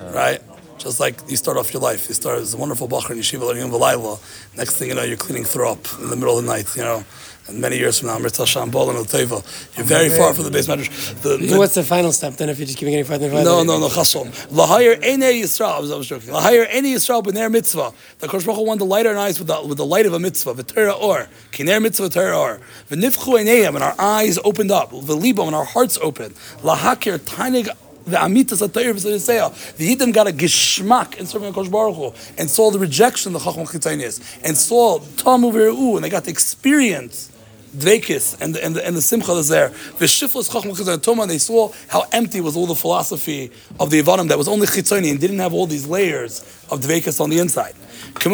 Uh. 0.00 0.12
Right? 0.12 0.40
Just 0.78 1.00
like 1.00 1.16
you 1.28 1.36
start 1.36 1.56
off 1.56 1.72
your 1.72 1.82
life. 1.82 2.08
You 2.08 2.14
start 2.14 2.38
as 2.38 2.54
a 2.54 2.56
wonderful 2.56 2.86
Bachar 2.86 3.10
in 3.12 3.18
Yeshiva 3.18 3.40
learning 3.40 3.70
V'layla. 3.70 4.20
Next 4.56 4.76
thing 4.76 4.88
you 4.88 4.94
know, 4.94 5.02
you're 5.02 5.16
cleaning 5.16 5.44
throw 5.44 5.72
up 5.72 5.86
in 6.00 6.10
the 6.10 6.16
middle 6.16 6.38
of 6.38 6.44
the 6.44 6.50
night, 6.50 6.76
you 6.76 6.82
know. 6.82 7.04
And 7.48 7.60
many 7.60 7.78
years 7.78 8.00
from 8.00 8.08
now, 8.08 8.18
Mirta 8.18 8.44
Shambol 8.44 8.90
and 8.90 9.06
Teva. 9.06 9.40
You're 9.76 9.86
very 9.86 10.08
far 10.08 10.34
from 10.34 10.44
the 10.44 10.50
base 10.50 10.66
medrash. 10.66 11.22
The, 11.22 11.36
the, 11.36 11.56
What's 11.56 11.74
the 11.74 11.84
final 11.84 12.10
step 12.10 12.34
then 12.34 12.48
if 12.48 12.58
you're 12.58 12.66
just 12.66 12.76
keeping 12.76 12.94
any 12.94 13.04
further 13.04 13.30
farther? 13.30 13.44
no, 13.44 13.62
no, 13.62 13.78
no, 13.78 13.86
chasom. 13.88 14.30
Lahayir 14.48 15.00
ene 15.04 15.42
Yisrael. 15.42 15.76
I 15.76 15.78
was, 15.78 15.92
I 15.92 15.96
was 15.96 16.08
joking. 16.08 16.30
Lahayir 16.30 16.74
ene 16.74 16.96
Yisrael 16.96 17.22
b'ner 17.22 17.50
mitzvah. 17.50 17.92
The 18.18 18.26
Kosh 18.26 18.44
Baruch 18.44 18.66
wanted 18.66 18.80
to 18.80 18.84
light 18.86 19.06
our 19.06 19.16
eyes 19.16 19.38
with 19.38 19.46
the, 19.46 19.62
with 19.64 19.78
the 19.78 19.86
light 19.86 20.06
of 20.06 20.12
a 20.12 20.18
mitzvah. 20.18 20.54
V'terah 20.54 21.00
or 21.00 21.28
kiner 21.52 21.80
mitzvah 21.80 22.08
Torah 22.08 22.36
or 22.36 22.60
v'nifchu 22.90 23.38
eneyam 23.40 23.74
and 23.76 23.84
our 23.84 23.94
eyes 23.96 24.38
opened 24.42 24.72
up. 24.72 24.90
V'libam 24.90 25.46
and 25.46 25.54
our 25.54 25.64
hearts 25.64 25.98
opened. 26.02 26.34
Lahakir 26.62 27.18
tainig. 27.18 27.68
The 28.06 28.16
amitas 28.16 28.66
atayir 28.66 28.94
v'sayisaya. 28.94 29.76
The 29.76 29.94
Yidden 29.94 30.12
got 30.12 30.26
a 30.26 30.32
gishmak 30.32 31.16
in 31.16 31.26
serving 31.26 31.52
Kosh 31.52 31.68
Baruch 31.68 31.94
Hu 31.94 32.12
and 32.38 32.50
saw 32.50 32.72
the 32.72 32.78
rejection 32.80 33.36
of 33.36 33.44
the 33.44 33.50
Chacham 33.50 33.66
Chitzonius 33.66 34.40
and 34.42 34.56
saw 34.56 34.98
tamu 35.16 35.52
v're'u 35.52 35.94
and 35.94 36.04
they 36.04 36.08
got 36.08 36.24
the 36.24 36.30
experience 36.30 37.30
Dvekis 37.76 38.40
and 38.40 38.54
the, 38.54 38.64
and 38.64 38.74
the, 38.74 38.86
and 38.86 38.96
the 38.96 39.02
Simcha 39.02 39.34
that's 39.34 39.48
there. 39.48 39.68
The 39.68 40.06
V'shiflos 40.06 40.52
Chacham 40.52 40.72
Chitzoni 40.72 41.02
Toma, 41.02 41.22
and 41.22 41.30
they 41.30 41.38
saw 41.38 41.72
how 41.88 42.04
empty 42.12 42.40
was 42.40 42.56
all 42.56 42.66
the 42.66 42.74
philosophy 42.74 43.50
of 43.78 43.90
the 43.90 44.02
Ivanim 44.02 44.28
that 44.28 44.38
was 44.38 44.48
only 44.48 44.66
Chitzoni 44.66 45.10
and 45.10 45.20
didn't 45.20 45.38
have 45.38 45.52
all 45.52 45.66
these 45.66 45.86
layers 45.86 46.40
of 46.70 46.80
Dvekis 46.80 47.20
on 47.20 47.30
the 47.30 47.38
inside. 47.38 47.74
Like 48.14 48.26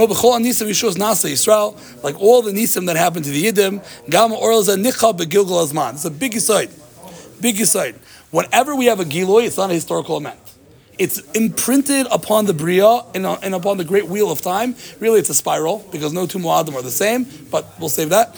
all 2.20 2.42
the 2.42 2.52
nisim 2.52 2.86
that 2.86 2.96
happened 2.96 3.24
to 3.24 3.30
the 3.30 3.44
Yiddim, 3.44 3.82
Gama 4.08 4.36
Orel 4.36 4.62
Nicha 4.62 5.16
beGilgal 5.16 5.66
Azman. 5.66 5.94
It's 5.94 6.04
a 6.04 6.10
big 6.10 6.36
aside, 6.36 6.70
big 7.40 7.60
aside. 7.60 7.96
Whenever 8.30 8.76
we 8.76 8.86
have 8.86 9.00
a 9.00 9.04
Giloy, 9.04 9.44
it's 9.44 9.56
not 9.56 9.70
a 9.70 9.74
historical 9.74 10.18
event. 10.18 10.38
It's 10.98 11.20
imprinted 11.32 12.06
upon 12.10 12.46
the 12.46 12.54
Bria 12.54 13.02
and, 13.14 13.26
uh, 13.26 13.38
and 13.42 13.54
upon 13.54 13.78
the 13.78 13.84
great 13.84 14.06
wheel 14.06 14.30
of 14.30 14.40
time. 14.40 14.76
Really, 15.00 15.20
it's 15.20 15.30
a 15.30 15.34
spiral 15.34 15.84
because 15.90 16.12
no 16.12 16.26
two 16.26 16.38
Moadim 16.38 16.74
are 16.74 16.82
the 16.82 16.90
same, 16.90 17.26
but 17.50 17.66
we'll 17.80 17.88
save 17.88 18.10
that. 18.10 18.36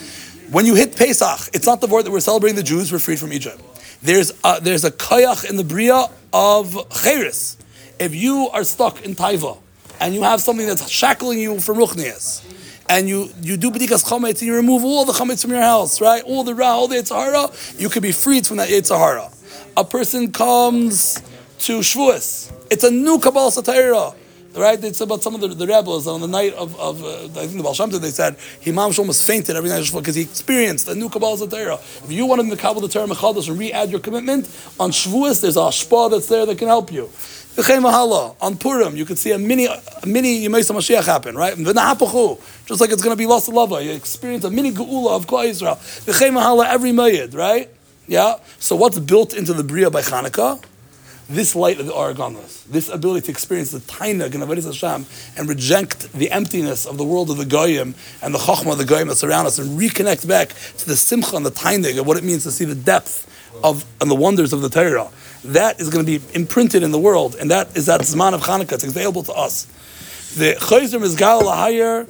When 0.51 0.67
you 0.67 0.75
hit 0.75 0.97
Pesach, 0.97 1.51
it's 1.55 1.67
not 1.67 1.81
the 1.81 1.87
word 1.87 2.05
that 2.05 2.11
we're 2.11 2.21
celebrating 2.21 2.57
the 2.57 2.63
Jews, 2.63 2.93
we're 2.93 2.99
freed 2.99 3.19
from 3.19 3.33
Egypt. 3.33 3.61
There's 4.03 4.33
a, 4.45 4.61
there's 4.61 4.85
a 4.85 4.91
koyach 4.91 5.49
in 5.49 5.57
the 5.57 5.65
Bria 5.65 6.09
of 6.33 6.77
Cheres. 7.03 7.57
If 7.99 8.15
you 8.15 8.51
are 8.53 8.65
stuck 8.65 9.03
in 9.03 9.15
Taiva 9.15 9.59
and 10.01 10.15
you 10.15 10.23
have 10.23 10.41
something 10.41 10.67
that's 10.67 10.89
shackling 10.89 11.39
you 11.39 11.61
from 11.61 11.79
Ruchnias, 11.79 12.45
and 12.89 13.09
you, 13.09 13.31
you 13.41 13.57
do 13.57 13.71
bedikas 13.71 14.05
chametz 14.05 14.41
and 14.41 14.43
you 14.43 14.55
remove 14.55 14.85
all 14.85 15.07
the 15.07 15.13
chametz 15.13 15.41
from 15.43 15.53
your 15.53 15.63
house, 15.63 16.01
right? 16.03 16.23
All 16.25 16.45
the 16.45 16.55
ra, 16.55 16.67
all 16.67 16.89
the 16.89 16.97
yitzhara, 16.97 17.81
you 17.81 17.89
can 17.89 18.03
be 18.03 18.13
freed 18.13 18.47
from 18.47 18.59
that 18.59 18.69
yitzhara. 18.69 19.33
A 19.77 19.85
person 19.85 20.31
comes 20.31 21.23
to 21.61 21.79
Shavuos. 21.79 22.53
It's 22.71 22.85
a 22.85 22.91
new 22.91 23.19
Kabbalah 23.19 23.51
Satira. 23.51 24.15
Right? 24.57 24.83
It's 24.85 25.01
about 25.01 25.23
some 25.23 25.35
of 25.35 25.41
the, 25.41 25.49
the 25.49 25.67
rebels 25.67 26.07
on 26.07 26.21
the 26.21 26.29
night 26.29 26.55
of, 26.55 26.79
of 26.79 27.03
uh, 27.03 27.25
I 27.25 27.47
think 27.47 27.57
the 27.57 27.63
Baal 27.63 27.75
Shem 27.75 27.91
they 27.91 28.11
said, 28.11 28.37
Himam 28.63 28.97
almost 28.97 29.27
fainted 29.27 29.57
every 29.57 29.69
night 29.69 29.91
because 29.93 30.15
he 30.15 30.23
experienced 30.23 30.87
a 30.89 30.95
new 30.95 31.09
Kabbalah 31.09 31.39
Satira. 31.39 31.81
If 32.05 32.13
you 32.13 32.25
want 32.27 32.49
to 32.49 32.57
Kabbalah 32.57 32.87
the 32.87 32.93
Torah 32.93 33.09
Mechadosh 33.09 33.49
and 33.49 33.59
re-add 33.59 33.91
your 33.91 34.01
commitment, 34.01 34.47
on 34.79 34.93
Shavuos 34.93 35.41
there's 35.43 35.57
a 35.57 35.61
shpa 35.61 36.11
that's 36.11 36.29
there 36.29 36.47
that 36.47 36.57
can 36.57 36.69
help 36.69 36.93
you. 36.93 37.11
On 37.57 38.57
Purim, 38.57 38.97
you 38.97 39.05
could 39.05 39.17
see 39.17 39.31
a 39.31 39.39
mini, 39.39 39.67
a 39.67 39.81
mini 40.07 40.45
Yemesa 40.45 40.75
Mashiach 40.75 41.07
happen, 41.07 41.37
right? 41.37 41.57
Just 41.57 42.81
like 42.81 42.91
it's 42.91 43.03
going 43.03 43.15
to 43.15 43.17
be 43.17 43.27
lost 43.27 43.49
lava. 43.49 43.83
You 43.83 43.93
experience 43.93 44.43
a 44.45 44.51
mini 44.51 44.73
Geula 44.73 45.15
of 45.17 45.27
Klal 45.27 45.49
Yisrael. 45.49 46.67
Every 46.67 46.91
Mayid, 46.91 47.37
right? 47.37 47.71
Yeah? 48.09 48.39
So 48.59 48.75
what's 48.75 48.99
built 48.99 49.35
into 49.35 49.53
the 49.53 49.63
Bria 49.63 49.89
by 49.89 50.03
Hanukkah? 50.03 50.65
This 51.29 51.57
light 51.57 51.81
of 51.81 51.87
the 51.87 51.95
Ohr 51.95 52.13
Hagnuz, 52.13 52.65
this 52.65 52.91
ability 52.91 53.27
to 53.27 53.31
experience 53.31 53.71
the 53.71 53.79
Tainag 53.79 54.35
and 54.35 54.65
Hashem 54.65 55.07
and 55.39 55.49
reject 55.49 56.13
the 56.13 56.31
emptiness 56.31 56.85
of 56.85 56.99
the 56.99 57.05
world 57.05 57.31
of 57.31 57.39
the 57.39 57.47
Goyim 57.47 57.95
and 58.23 58.35
the 58.35 58.39
Chochmah 58.39 58.73
of 58.73 58.79
the 58.79 58.85
Goyim 58.85 59.09
that 59.09 59.17
surround 59.17 59.47
us 59.47 59.59
and 59.59 59.81
reconnect 59.81 60.29
back 60.29 60.51
to 60.51 60.87
the 60.87 60.97
Simcha 60.97 61.35
and 61.35 61.47
the 61.47 61.51
Tainag 61.51 61.99
of 61.99 62.07
what 62.07 62.19
it 62.19 62.25
means 62.25 62.43
to 62.43 62.51
see 62.51 62.67
the 62.67 62.75
depth 62.75 63.27
of 63.63 63.87
and 64.03 64.11
the 64.11 64.15
wonders 64.15 64.53
of 64.53 64.61
the 64.61 64.69
Torah. 64.69 65.09
That 65.45 65.81
is 65.81 65.89
going 65.89 66.05
to 66.05 66.19
be 66.19 66.25
imprinted 66.35 66.83
in 66.83 66.91
the 66.93 66.99
world, 66.99 67.37
and 67.37 67.51
that 67.51 67.75
is 67.75 67.87
that 67.87 68.03
Zman 68.03 68.35
of 68.35 68.43
Hanukkah. 68.43 68.73
It's 68.73 68.85
available 68.85 69.23
to 69.23 69.33
us. 69.33 69.65
The 70.37 70.55
Chayzer 70.55 71.01
Mizgal 71.01 71.43
Lahayir 71.43 72.07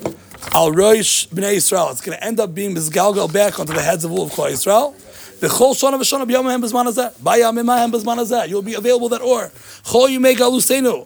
Al 0.54 0.72
Roish 0.72 1.28
Bnei 1.28 1.56
Yisrael. 1.56 1.90
It's 1.92 2.00
going 2.00 2.18
to 2.18 2.24
end 2.24 2.40
up 2.40 2.54
being 2.54 2.74
Mizgalgal 2.74 3.32
back 3.32 3.60
onto 3.60 3.72
the 3.72 3.82
heads 3.82 4.04
of 4.04 4.12
all 4.12 4.26
of 4.26 4.32
Klal 4.32 4.50
Yisrael. 4.50 4.94
You'll 8.48 8.62
be 8.62 8.74
available 8.74 9.08
that 9.08 9.20
or. 9.22 9.50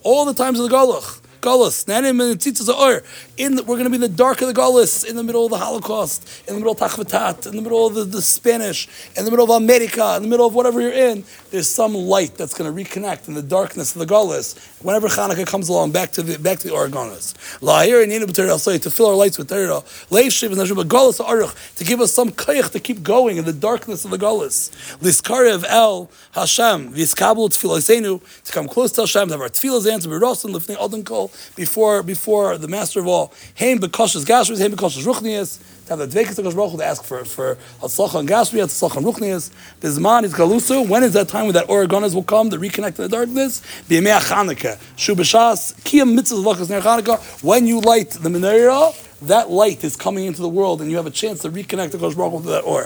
All 0.04 0.24
the 0.24 0.34
times 0.34 0.60
of 0.60 0.68
the 0.68 0.76
galach. 0.76 1.20
And 1.42 2.40
Tzitzis. 2.40 3.04
In 3.36 3.54
the, 3.54 3.62
we're 3.62 3.76
going 3.76 3.84
to 3.84 3.90
be 3.90 3.94
in 3.94 4.00
the 4.00 4.08
dark 4.08 4.40
of 4.40 4.48
the 4.48 4.54
Galus, 4.54 5.04
in 5.08 5.14
the 5.16 5.22
middle 5.22 5.44
of 5.44 5.50
the 5.50 5.58
Holocaust, 5.58 6.28
in 6.48 6.54
the 6.54 6.60
middle 6.60 6.72
of 6.72 6.78
Tachvatat, 6.78 7.46
in 7.46 7.54
the 7.54 7.62
middle 7.62 7.86
of 7.86 7.94
the, 7.94 8.04
the 8.04 8.20
Spanish, 8.22 8.88
in 9.16 9.24
the 9.24 9.30
middle 9.30 9.44
of 9.44 9.62
America, 9.62 10.14
in 10.16 10.22
the 10.22 10.28
middle 10.28 10.46
of 10.46 10.54
whatever 10.54 10.80
you're 10.80 10.92
in. 10.92 11.24
There's 11.50 11.68
some 11.68 11.94
light 11.94 12.34
that's 12.34 12.54
going 12.54 12.74
to 12.74 12.84
reconnect 12.84 13.28
in 13.28 13.34
the 13.34 13.42
darkness 13.42 13.94
of 13.94 14.00
the 14.00 14.12
Galus. 14.12 14.58
Whenever 14.82 15.08
Hanukkah 15.08 15.46
comes 15.46 15.68
along, 15.68 15.92
back 15.92 16.10
to 16.12 16.22
the 16.22 16.38
back 16.38 16.58
to 16.58 16.68
the 16.68 16.74
Ohr 16.74 16.88
Hagnuz. 16.88 17.34
La'ir 17.60 18.02
and 18.02 18.82
to 18.82 18.90
fill 18.90 19.06
our 19.06 19.14
lights 19.14 19.38
with 19.38 19.48
Torah. 19.48 19.82
Leishiv 20.10 20.48
and 20.48 20.56
Nashim 20.56 20.82
Galus 20.84 21.24
Aruch 21.24 21.74
to 21.76 21.84
give 21.84 22.00
us 22.00 22.12
some 22.12 22.30
kayach 22.30 22.70
to 22.72 22.80
keep 22.80 23.02
going 23.02 23.36
in 23.36 23.44
the 23.44 23.52
darkness 23.52 24.04
of 24.04 24.10
the 24.10 24.18
Galus. 24.18 24.70
Liskarev 24.98 25.64
El 25.68 26.10
Hashem 26.32 26.92
to 26.94 28.52
come 28.52 28.68
close 28.68 28.92
to 28.92 29.02
Hashem 29.02 29.28
to 29.28 29.34
have 29.34 29.40
our 29.40 29.48
tefillas 29.48 29.90
answered. 29.90 30.10
B'Rosin 30.10 30.52
Lifnei 30.52 30.76
Alden 30.76 31.04
Kol 31.04 31.27
before 31.56 32.02
before 32.02 32.58
the 32.58 32.68
master 32.68 33.00
of 33.00 33.06
all. 33.06 33.32
Haim 33.56 33.78
bekoshes 33.78 34.24
gashris, 34.24 34.58
haim 34.58 34.72
bekoshes 34.72 35.04
ruchnias. 35.04 35.62
To 35.86 35.96
have 35.96 36.10
the 36.10 36.18
dvekas 36.18 36.36
to 36.36 36.42
Baruch 36.42 36.76
to 36.76 36.84
ask 36.84 37.02
for 37.02 37.24
for 37.24 37.56
hatzlacha 37.80 38.20
and 38.20 38.28
gashri, 38.28 38.60
hatzlacha 38.60 38.98
and 38.98 39.06
ruchnias. 39.06 39.50
Bizman 39.80 40.24
is 40.24 40.34
galusu. 40.34 40.86
When 40.86 41.02
is 41.02 41.14
that 41.14 41.28
time 41.28 41.44
when 41.46 41.54
that 41.54 41.70
Ohr 41.70 41.86
Hagnuz 41.86 42.14
will 42.14 42.22
come 42.22 42.50
to 42.50 42.58
reconnect 42.58 42.96
to 42.96 43.02
the 43.02 43.08
darkness? 43.08 43.62
B'yemei 43.88 44.20
Chanukah. 44.20 44.78
Shu 44.96 45.14
b'shas 45.14 45.74
kiyam 45.84 46.14
mitzvah 46.14 46.36
lakas 46.36 46.68
ner 46.68 46.82
Chanukah. 46.82 47.42
When 47.42 47.66
you 47.66 47.80
light 47.80 48.10
the 48.10 48.28
menorah 48.28 49.04
that 49.22 49.50
light 49.50 49.82
is 49.82 49.96
coming 49.96 50.26
into 50.26 50.42
the 50.42 50.48
world, 50.48 50.80
and 50.80 50.90
you 50.90 50.96
have 50.96 51.06
a 51.06 51.10
chance 51.10 51.40
to 51.40 51.50
reconnect 51.50 51.90
the 51.92 51.98
Kosh 51.98 52.14
Baruch 52.14 52.42
to 52.42 52.48
that 52.50 52.64
or. 52.64 52.84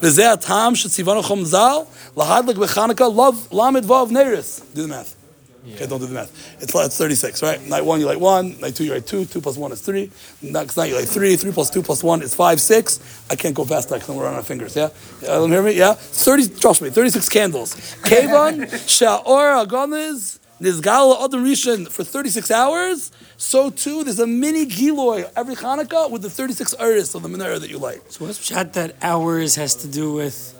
V'zeh 0.00 0.36
shetzivanu 0.36 1.22
chom 1.22 1.44
zal 1.44 1.88
lahadlik 2.14 2.54
b'Chanukah 2.54 3.14
love 3.14 3.52
lamed 3.52 3.84
vav 3.84 4.10
neris. 4.10 4.62
Do 4.74 4.82
the 4.82 4.88
math. 4.88 5.21
Okay, 5.64 5.86
don't 5.86 6.00
do 6.00 6.06
the 6.06 6.14
math. 6.14 6.60
It's, 6.60 6.74
it's 6.74 6.98
36, 6.98 7.40
right? 7.42 7.64
Night 7.68 7.84
one, 7.84 8.00
you 8.00 8.06
light 8.06 8.18
one. 8.18 8.58
Night 8.60 8.74
two, 8.74 8.84
you 8.84 8.92
light 8.92 9.06
two. 9.06 9.24
Two 9.26 9.40
plus 9.40 9.56
one 9.56 9.70
is 9.70 9.80
three. 9.80 10.10
Next 10.42 10.76
night, 10.76 10.88
you 10.88 10.96
light 10.96 11.06
three. 11.08 11.36
Three 11.36 11.52
plus 11.52 11.70
two 11.70 11.82
plus 11.82 12.02
one 12.02 12.20
is 12.22 12.34
five, 12.34 12.60
six. 12.60 12.98
I 13.30 13.36
can't 13.36 13.54
go 13.54 13.64
past 13.64 13.88
that 13.90 14.00
because 14.00 14.16
we're 14.16 14.26
on 14.26 14.34
our 14.34 14.42
fingers, 14.42 14.74
yeah? 14.74 14.88
yeah 15.20 15.28
don't 15.28 15.50
hear 15.52 15.62
me? 15.62 15.72
Yeah? 15.72 15.94
30, 15.94 16.48
trust 16.58 16.82
me, 16.82 16.90
36 16.90 17.28
candles. 17.28 17.74
Kevan, 18.04 18.62
Sha'or, 18.62 19.64
Agonis, 19.64 20.40
Nizgal, 20.60 21.24
Adam 21.24 21.44
Rishon 21.44 21.90
for 21.90 22.02
36 22.02 22.50
hours. 22.50 23.12
So 23.36 23.70
too, 23.70 24.02
there's 24.02 24.18
a 24.18 24.26
mini 24.26 24.66
Giloy 24.66 25.30
every 25.36 25.54
Hanukkah 25.54 26.10
with 26.10 26.22
the 26.22 26.30
36 26.30 26.74
iris 26.80 27.14
of 27.14 27.22
the 27.22 27.28
menorah 27.28 27.60
that 27.60 27.70
you 27.70 27.78
light. 27.78 28.00
So 28.12 28.24
what's 28.24 28.42
shot 28.44 28.72
that 28.74 28.96
hours 29.02 29.54
has 29.56 29.74
to 29.76 29.88
do 29.88 30.12
with 30.12 30.58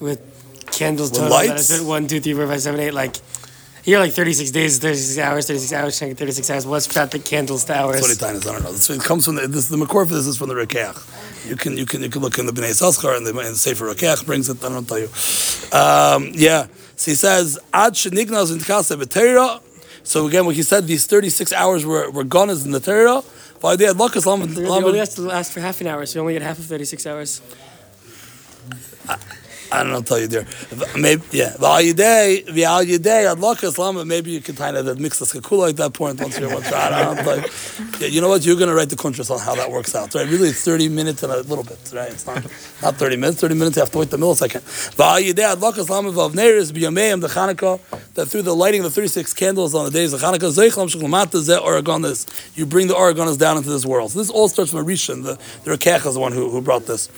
with 0.00 0.20
candles 0.72 1.10
With 1.10 1.20
total? 1.20 1.36
lights? 1.36 1.68
That 1.68 1.74
I 1.74 1.78
said 1.78 1.86
one, 1.86 2.06
two, 2.08 2.20
three, 2.20 2.34
four, 2.34 2.46
five, 2.48 2.60
seven, 2.60 2.80
eight. 2.80 2.92
Like 2.94 3.16
here, 3.84 3.98
like 3.98 4.12
thirty 4.12 4.32
six 4.32 4.50
days, 4.50 4.78
thirty 4.78 4.96
six 4.96 5.18
hours, 5.18 5.46
thirty 5.46 5.58
six 5.58 5.72
hours, 5.72 5.98
thirty 5.98 6.32
six 6.32 6.50
hours. 6.50 6.66
What's 6.66 6.92
shot 6.92 7.10
the 7.10 7.18
candles 7.18 7.64
to 7.66 7.76
hours? 7.76 8.00
20 8.00 8.14
times, 8.16 8.46
I 8.46 8.52
don't 8.52 8.64
know. 8.64 8.72
This, 8.72 8.88
it 8.90 9.02
comes 9.02 9.26
from 9.26 9.36
the, 9.36 9.46
this, 9.46 9.68
the 9.68 9.76
Makor 9.76 10.08
for 10.08 10.14
this 10.14 10.26
is 10.26 10.38
from 10.38 10.48
the 10.48 10.54
Rokeach. 10.54 11.48
You 11.48 11.56
can, 11.56 11.76
you 11.76 11.84
can, 11.84 12.02
you 12.02 12.08
can 12.08 12.22
look 12.22 12.38
in 12.38 12.46
the 12.46 12.52
Bnei 12.52 12.70
Saskar 12.70 13.16
and 13.16 13.26
the, 13.26 13.38
and 13.38 13.54
Sefer 13.56 13.92
brings 14.24 14.48
it, 14.48 14.64
I 14.64 14.68
don't 14.70 14.88
tell 14.88 14.98
you. 14.98 15.08
Um, 15.72 16.32
yeah. 16.34 16.66
So 16.96 17.10
he 17.10 17.14
says, 17.14 17.58
Ad 17.74 17.92
shenignaz 17.92 18.52
in 18.52 18.60
Tkasa. 18.60 19.60
So 20.02 20.26
again, 20.26 20.46
what 20.46 20.54
he 20.54 20.62
said, 20.62 20.86
these 20.86 21.06
36 21.06 21.52
hours 21.52 21.84
were, 21.84 22.10
were 22.10 22.24
gone 22.24 22.48
as 22.48 22.64
in 22.64 22.72
the 22.72 22.80
Torah. 22.80 23.22
Why 23.64 23.76
they 23.76 23.86
had 23.86 23.96
Lakas 23.96 24.26
Lamed. 24.26 24.58
You 24.58 24.66
only 24.66 24.98
has 24.98 25.14
to 25.14 25.22
last 25.22 25.50
for 25.50 25.60
half 25.60 25.80
an 25.80 25.86
hour, 25.86 26.04
so 26.04 26.18
you 26.18 26.20
only 26.20 26.34
get 26.34 26.42
half 26.42 26.58
of 26.58 26.66
thirty 26.66 26.84
six 26.84 27.06
hours. 27.06 27.40
I 29.08 29.16
don't 29.70 29.92
know, 29.92 30.02
tell 30.02 30.18
you 30.18 30.26
there. 30.26 30.46
Maybe, 30.96 31.22
yeah. 31.32 31.54
V'al 31.58 31.92
yidei, 31.92 32.46
v'al 32.46 32.84
yidei, 32.86 33.30
ad 33.30 33.38
lakas 33.38 33.78
lama, 33.78 34.04
maybe 34.04 34.30
you 34.30 34.40
can 34.40 34.54
kind 34.54 34.76
of 34.76 34.98
mix 35.00 35.18
the 35.18 35.24
skakula 35.24 35.70
at 35.70 35.76
that 35.78 35.94
point 35.94 36.20
once 36.20 36.38
you're 36.38 36.52
once 36.52 36.68
you're. 36.68 36.78
I 36.78 37.02
don't 37.02 37.26
like, 37.26 37.50
yeah, 38.00 38.08
you 38.08 38.20
know 38.20 38.28
what? 38.28 38.44
You're 38.44 38.56
going 38.56 38.68
to 38.68 38.74
write 38.74 38.90
the 38.90 38.96
contrast 38.96 39.30
on 39.30 39.38
how 39.38 39.54
that 39.56 39.70
works 39.70 39.94
out, 39.94 40.14
right? 40.14 40.28
Really, 40.28 40.50
it's 40.50 40.64
30 40.64 40.88
minutes 40.88 41.22
and 41.22 41.32
a 41.32 41.42
little 41.42 41.64
bit, 41.64 41.78
right? 41.94 42.10
It's 42.10 42.26
not 42.26 42.44
not 42.82 42.96
30 42.96 43.16
minutes. 43.16 43.40
30 43.40 43.54
minutes, 43.54 43.76
you 43.76 43.82
have 43.82 43.90
to 43.90 43.98
wait 43.98 44.10
the 44.10 44.16
millisecond. 44.16 44.62
V'al 44.96 45.22
yidei, 45.22 45.52
ad 45.52 45.58
lakas 45.58 45.88
lama, 45.88 46.12
v'avneris, 46.12 46.72
b'yameim, 46.72 47.20
the 47.20 47.28
Chanukah, 47.28 47.80
that 48.14 48.26
through 48.26 48.42
the 48.42 48.54
lighting 48.54 48.80
of 48.80 48.84
the 48.84 48.90
36 48.90 49.32
candles 49.34 49.74
on 49.74 49.84
the 49.84 49.90
days 49.90 50.12
of 50.12 50.20
Chanukah, 50.20 50.52
zeichlam 50.52 50.88
sheklamata 50.88 51.40
ze 51.40 51.56
Ohr 51.56 51.80
Hagnuz, 51.80 52.26
you 52.56 52.66
bring 52.66 52.86
the 52.86 52.94
Ohr 52.94 53.12
Hagnuz 53.12 53.38
down 53.38 53.56
into 53.56 53.70
this 53.70 53.84
world. 53.86 54.12
So 54.12 54.18
this 54.18 54.30
all 54.30 54.48
starts 54.48 54.70
from 54.70 54.80
a 54.80 54.84
Rishon. 54.84 55.24
The, 55.24 55.38
the 55.64 55.76
Rokeach 55.76 56.06
is 56.06 56.14
the 56.14 56.20
one 56.20 56.32
who, 56.32 56.50
who 56.50 56.60
brought 56.60 56.86
this. 56.86 57.08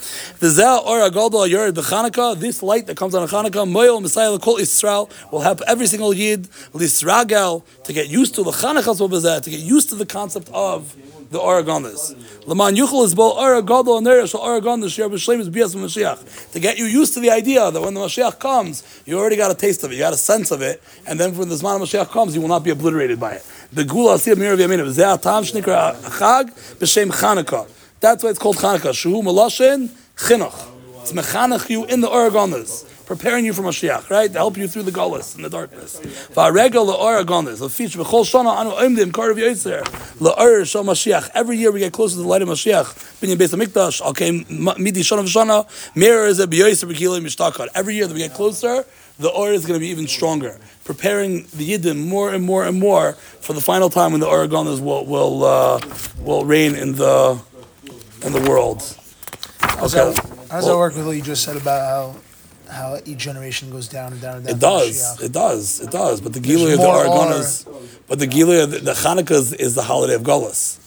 The 0.41 0.47
zeh 0.47 0.85
Oregodol 0.85 1.75
the 1.75 1.83
B'Chanukah, 1.83 2.36
this 2.41 2.63
light 2.63 2.87
that 2.87 2.97
comes 2.97 3.15
on 3.15 3.23
a 3.23 3.27
Chanukah, 3.27 3.69
Moel 3.69 4.01
Messiah 4.01 4.39
Kol 4.39 4.57
Israel, 4.57 5.11
will 5.31 5.41
help 5.41 5.61
every 5.67 5.87
single 5.87 6.15
Yid, 6.15 6.45
Lisragel, 6.73 7.65
to 7.85 7.93
get 7.93 8.09
used 8.09 8.35
to 8.37 8.43
the 8.43 8.51
Chanukah, 8.51 9.43
to 9.43 9.51
get 9.51 9.61
used 9.61 9.89
to 9.91 9.95
the 9.95 10.07
concept 10.07 10.49
of 10.53 10.97
the 11.31 11.41
Ohr 11.41 11.63
Hagnuz. 11.63 12.15
Laman 12.47 12.77
Yuchel 12.77 13.05
is 13.05 13.15
Bol 13.15 13.37
Oregodol 13.37 13.99
and 13.99 14.07
Nerish 14.07 14.35
Ohr 14.35 14.61
Hagnuz 14.61 14.95
Shir 14.95 15.09
B'Shlem 15.09 15.41
is 15.41 15.49
Bias 15.49 15.75
Mashiach. 15.75 16.53
To 16.53 16.61
get 16.61 16.79
you 16.79 16.85
used 16.85 17.15
to 17.15 17.21
the 17.21 17.31
idea 17.31 17.71
that 17.71 17.81
when 17.81 17.95
the 17.95 18.01
Mashiach 18.01 18.39
comes, 18.39 19.03
you 19.07 19.19
already 19.19 19.37
got 19.37 19.51
a 19.51 19.55
taste 19.55 19.83
of 19.83 19.91
it, 19.91 19.95
you 19.95 20.01
got 20.01 20.13
a 20.13 20.17
sense 20.17 20.51
of 20.51 20.63
it, 20.63 20.83
and 21.07 21.19
then 21.19 21.37
when 21.37 21.49
the 21.49 21.57
Zman 21.57 21.81
Mashiach 21.81 22.11
comes, 22.11 22.35
you 22.35 22.41
will 22.41 22.49
not 22.49 22.63
be 22.63 22.71
obliterated 22.71 23.19
by 23.19 23.33
it. 23.33 23.45
The 23.73 23.85
Gula 23.85 24.15
Asiyah 24.15 24.37
Mir 24.37 24.57
V'Yamin, 24.57 24.87
Zeh 24.87 25.21
Tam 25.21 25.43
Shnikra 25.43 25.97
Chag 25.97 26.51
B'Shem 26.79 27.11
Chanukah. 27.11 27.69
That's 27.99 28.23
why 28.23 28.31
it's 28.31 28.39
called 28.39 28.57
Chanukah. 28.57 28.93
Shuhu 28.93 29.23
Maloshin 29.23 29.89
Chinuch. 30.17 30.76
It's 31.07 31.13
mechanech 31.13 31.71
you 31.71 31.85
in 31.85 32.01
the 32.01 32.09
Ohr 32.11 32.31
Hagnuz, 32.31 32.85
preparing 33.07 33.45
you 33.45 33.53
for 33.53 33.63
Mashiach, 33.63 34.11
right? 34.11 34.27
To 34.27 34.39
help 34.39 34.57
you 34.57 34.67
through 34.67 34.83
the 34.83 34.91
gullus 34.91 35.37
and 35.37 35.45
the 35.45 35.49
darkness. 35.49 36.01
Va'regel 36.01 36.93
le'Ohr 36.93 37.25
Hagnuz, 37.25 37.63
a 37.65 37.69
feature 37.69 38.01
b'chol 38.01 38.25
shana 38.25 38.57
anu 38.57 38.71
oimdim 38.71 39.13
karav 39.13 39.37
yoyser 39.37 39.85
le'or 40.19 40.69
shal 40.69 40.83
Mashiach. 40.83 41.31
Every 41.33 41.59
year 41.59 41.71
we 41.71 41.79
get 41.79 41.93
closer 41.93 42.17
to 42.17 42.23
the 42.23 42.27
light 42.27 42.43
of 42.43 42.49
Mashiach. 42.49 43.21
Binyan 43.21 43.37
Beis 43.37 43.55
Hamikdash, 43.55 44.01
al 44.01 44.15
midi 44.81 45.03
shana 45.03 45.23
v'shana, 45.23 45.95
mirror 45.95 46.27
is 46.27 46.41
a 46.41 46.47
b'yoyser 46.49 46.93
b'kilei 46.93 47.21
mishtakar. 47.21 47.69
Every 47.73 47.95
year 47.95 48.09
that 48.09 48.13
we 48.13 48.19
get 48.19 48.35
closer, 48.35 48.85
the 49.21 49.29
or 49.29 49.53
is 49.53 49.65
going 49.65 49.79
to 49.79 49.81
be 49.81 49.91
even 49.91 50.09
stronger, 50.09 50.59
preparing 50.85 51.45
the 51.55 51.71
Yidden 51.71 52.05
more 52.05 52.35
and 52.35 52.43
more 52.43 52.65
and 52.65 52.81
more 52.81 53.13
for 53.13 53.53
the 53.53 53.61
final 53.61 53.91
time 53.91 54.11
when 54.11 54.21
the 54.21 54.27
Ohr 54.27 54.49
Hagnuz 54.49 54.81
will 54.81 55.07
will 55.07 55.45
uh, 55.45 55.81
will 56.19 56.45
reign 56.45 56.75
in 56.75 56.97
the 56.97 57.41
in 58.25 58.33
the 58.33 58.41
world. 58.51 58.83
That, 59.61 60.36
how 60.51 60.57
does 60.59 60.67
that 60.67 60.77
work 60.77 60.95
with 60.95 61.07
what 61.07 61.17
you 61.17 61.23
just 61.23 61.45
said 61.45 61.57
about 61.57 61.81
how 61.81 62.21
how 62.71 62.99
each 63.05 63.19
generation 63.19 63.71
goes 63.71 63.89
down 63.89 64.13
and 64.13 64.21
down 64.21 64.37
and 64.39 64.47
down. 64.47 64.57
It 64.57 64.61
does. 64.61 65.23
It 65.23 65.33
does. 65.33 65.81
It 65.81 65.91
does. 65.91 66.21
But 66.21 66.33
the 66.33 66.41
Gilead 66.41 66.75
of 66.75 66.81
the 66.81 66.87
Ohr 66.87 67.05
Hagnuz, 67.05 67.67
but 68.09 68.19
the 68.19 68.27
Gilead, 68.27 68.71
the, 68.71 68.79
the 68.79 68.93
Hanukkah 68.93 69.33
is, 69.33 69.53
is 69.53 69.75
the 69.75 69.83
holiday 69.83 70.15
of 70.15 70.23
Golas. 70.23 70.81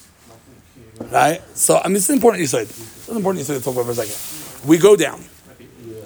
Right? 1.12 1.41
So, 1.55 1.78
I 1.78 1.88
mean, 1.88 1.97
it's 1.97 2.10
important 2.10 2.41
you 2.41 2.47
said. 2.47 2.64
It's 2.64 3.07
important 3.07 3.39
you 3.39 3.45
said 3.45 3.57
to 3.57 3.64
talk 3.64 3.74
about 3.74 3.86
for 3.86 3.91
a 3.91 4.05
second. 4.05 4.68
We 4.68 4.78
go 4.78 4.95
down, 4.95 5.24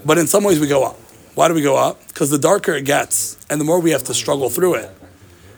but 0.06 0.18
in 0.18 0.28
some 0.28 0.44
ways 0.44 0.60
we 0.60 0.68
go 0.68 0.84
up. 0.84 1.00
Why 1.36 1.48
do 1.48 1.56
we 1.56 1.64
go 1.64 1.76
up? 1.76 2.08
Because 2.08 2.30
the 2.30 2.38
darker 2.38 2.74
it 2.74 2.86
gets, 2.86 3.44
and 3.50 3.60
the 3.60 3.66
more 3.66 3.80
we 3.80 3.90
have 3.92 4.04
to 4.04 4.14
struggle 4.14 4.50
through 4.52 4.76
it, 4.76 4.92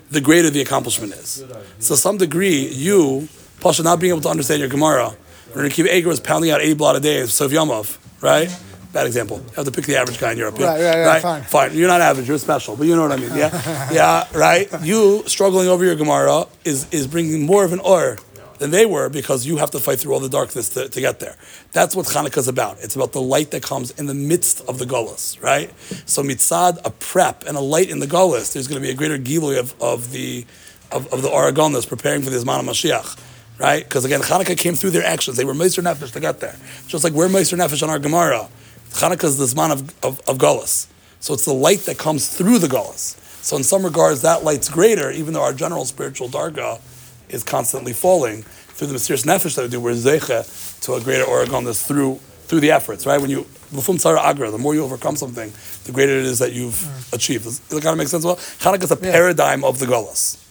the 0.10 0.22
greater 0.22 0.50
the 0.50 0.62
accomplishment 0.62 1.12
is. 1.14 1.44
So, 1.80 1.96
some 1.96 2.18
degree, 2.18 2.68
you, 2.68 3.28
Pasha, 3.60 3.84
not 3.84 4.00
being 4.00 4.12
able 4.12 4.22
to 4.22 4.30
understand 4.30 4.62
your 4.62 4.70
Gemara, 4.70 5.16
when 5.56 5.66
Akiva 5.66 5.90
Eiger 5.90 6.10
was 6.10 6.20
pounding 6.20 6.52
out 6.52 6.62
80 6.62 6.74
blot 6.74 6.96
a 6.96 7.00
day 7.00 7.22
of 7.22 7.30
Yomov, 7.30 7.98
right? 8.22 8.50
Bad 8.92 9.08
example. 9.08 9.38
You 9.38 9.54
have 9.56 9.66
to 9.66 9.72
pick 9.72 9.86
the 9.86 9.98
average 9.98 10.20
guy 10.20 10.34
in 10.34 10.38
Europe. 10.38 10.56
yeah? 10.58 10.68
Right, 10.68 10.84
right, 10.84 11.06
right, 11.06 11.22
fine. 11.22 11.44
Fine. 11.44 11.78
You're 11.78 11.88
not 11.88 12.02
average. 12.02 12.28
You're 12.28 12.38
special, 12.38 12.76
but 12.76 12.88
you 12.88 12.96
know 12.96 13.02
what 13.02 13.12
I 13.12 13.18
mean. 13.18 13.36
Yeah, 13.36 13.92
yeah, 13.92 14.28
right. 14.34 14.70
You 14.82 15.24
struggling 15.28 15.68
over 15.68 15.84
your 15.84 15.96
Gemara 15.96 16.46
is 16.64 16.88
is 16.92 17.08
bringing 17.08 17.46
more 17.46 17.66
of 17.66 17.74
an 17.74 17.80
or 17.80 18.18
than 18.58 18.72
they 18.72 18.86
were 18.86 19.10
because 19.10 19.46
you 19.46 19.58
have 19.58 19.72
to 19.72 19.80
fight 19.80 20.00
through 20.00 20.14
all 20.14 20.22
the 20.22 20.30
darkness 20.30 20.70
to, 20.70 20.88
to 20.88 21.02
get 21.02 21.20
there. 21.20 21.36
That's 21.74 21.96
what 21.96 22.06
Hanukkah 22.06 22.38
is 22.38 22.48
about. 22.48 22.80
It's 22.82 22.96
about 22.96 23.12
the 23.12 23.22
light 23.22 23.52
that 23.52 23.64
comes 23.64 23.92
in 23.92 24.06
the 24.06 24.14
midst 24.14 24.62
of 24.70 24.80
the 24.80 24.86
Golas, 24.86 25.42
right? 25.42 25.74
So 26.06 26.24
mitzad, 26.24 26.80
a 26.86 26.90
prep 26.90 27.44
and 27.46 27.58
a 27.58 27.62
light 27.62 27.90
in 27.90 28.00
the 28.00 28.08
Golas, 28.08 28.54
there's 28.54 28.68
going 28.68 28.82
to 28.82 28.86
be 28.86 28.92
a 28.92 28.96
greater 28.96 29.18
gilui 29.18 29.60
of, 29.60 29.74
of 29.82 30.12
the 30.12 30.46
of, 30.92 31.12
of 31.12 31.22
the 31.22 31.30
Aragon 31.30 31.74
that's 31.74 31.86
preparing 31.86 32.22
for 32.22 32.30
the 32.30 32.38
of 32.38 32.44
Mashiach. 32.46 33.20
Right? 33.58 33.84
Because 33.84 34.04
again, 34.04 34.22
Hanukkah 34.22 34.58
came 34.58 34.76
through 34.76 34.92
their 34.92 35.06
actions. 35.06 35.38
They 35.38 35.46
were 35.46 35.54
Meister 35.54 35.82
Nefesh 35.82 36.12
to 36.14 36.20
get 36.20 36.42
there. 36.42 36.56
Just 36.88 37.04
like 37.04 37.14
we're 37.14 37.30
Meister 37.30 37.56
Nefesh 37.56 37.82
on 37.84 37.90
our 37.90 38.00
Gemara. 38.00 38.50
Hanukkah 38.90 39.26
is 39.26 39.38
the 39.38 39.46
Zman 39.46 39.72
of, 39.72 39.82
of, 40.04 40.20
of 40.28 40.38
Golas. 40.38 40.88
So 41.20 41.34
it's 41.34 41.46
the 41.46 41.54
light 41.54 41.80
that 41.82 41.98
comes 41.98 42.28
through 42.28 42.60
the 42.60 42.68
Golas. 42.68 43.18
So 43.44 43.56
in 43.58 43.64
some 43.64 43.84
regards, 43.84 44.24
that 44.24 44.44
light's 44.44 44.70
greater, 44.70 45.12
even 45.12 45.34
though 45.34 45.44
our 45.44 45.54
general 45.54 45.86
spiritual 45.86 46.30
darga 46.30 46.82
is 47.30 47.44
constantly 47.44 47.94
falling 47.94 48.44
through 48.44 48.88
the 48.88 48.94
mysterious 48.94 49.24
nefesh 49.24 49.56
that 49.56 49.64
we 49.64 49.68
do. 49.70 49.80
We're 49.80 49.94
zeicha 49.94 50.82
to 50.82 50.94
a 50.96 51.02
greater 51.02 51.24
Oregon 51.24 51.64
that's 51.64 51.86
through 51.86 52.20
through 52.46 52.60
the 52.60 52.72
efforts, 52.72 53.06
right? 53.08 53.20
When 53.20 53.32
you 53.32 53.42
b'fum 53.74 53.96
tzara 53.96 54.20
agra, 54.20 54.52
the 54.52 54.58
more 54.58 54.76
you 54.76 54.84
overcome 54.84 55.16
something, 55.16 55.52
the 55.86 55.92
greater 55.92 56.12
it 56.12 56.26
is 56.26 56.40
that 56.40 56.54
you've 56.54 56.74
mm. 56.74 57.14
achieved. 57.14 57.46
Does 57.46 57.60
it 57.60 57.82
kind 57.82 57.88
of 57.94 57.98
make 57.98 58.08
sense? 58.08 58.24
Well, 58.24 58.36
Hanukkah 58.36 58.84
is 58.84 58.92
a 58.92 58.96
paradigm 58.96 59.64
of 59.64 59.80
the 59.80 59.88
Golas. 59.88 60.45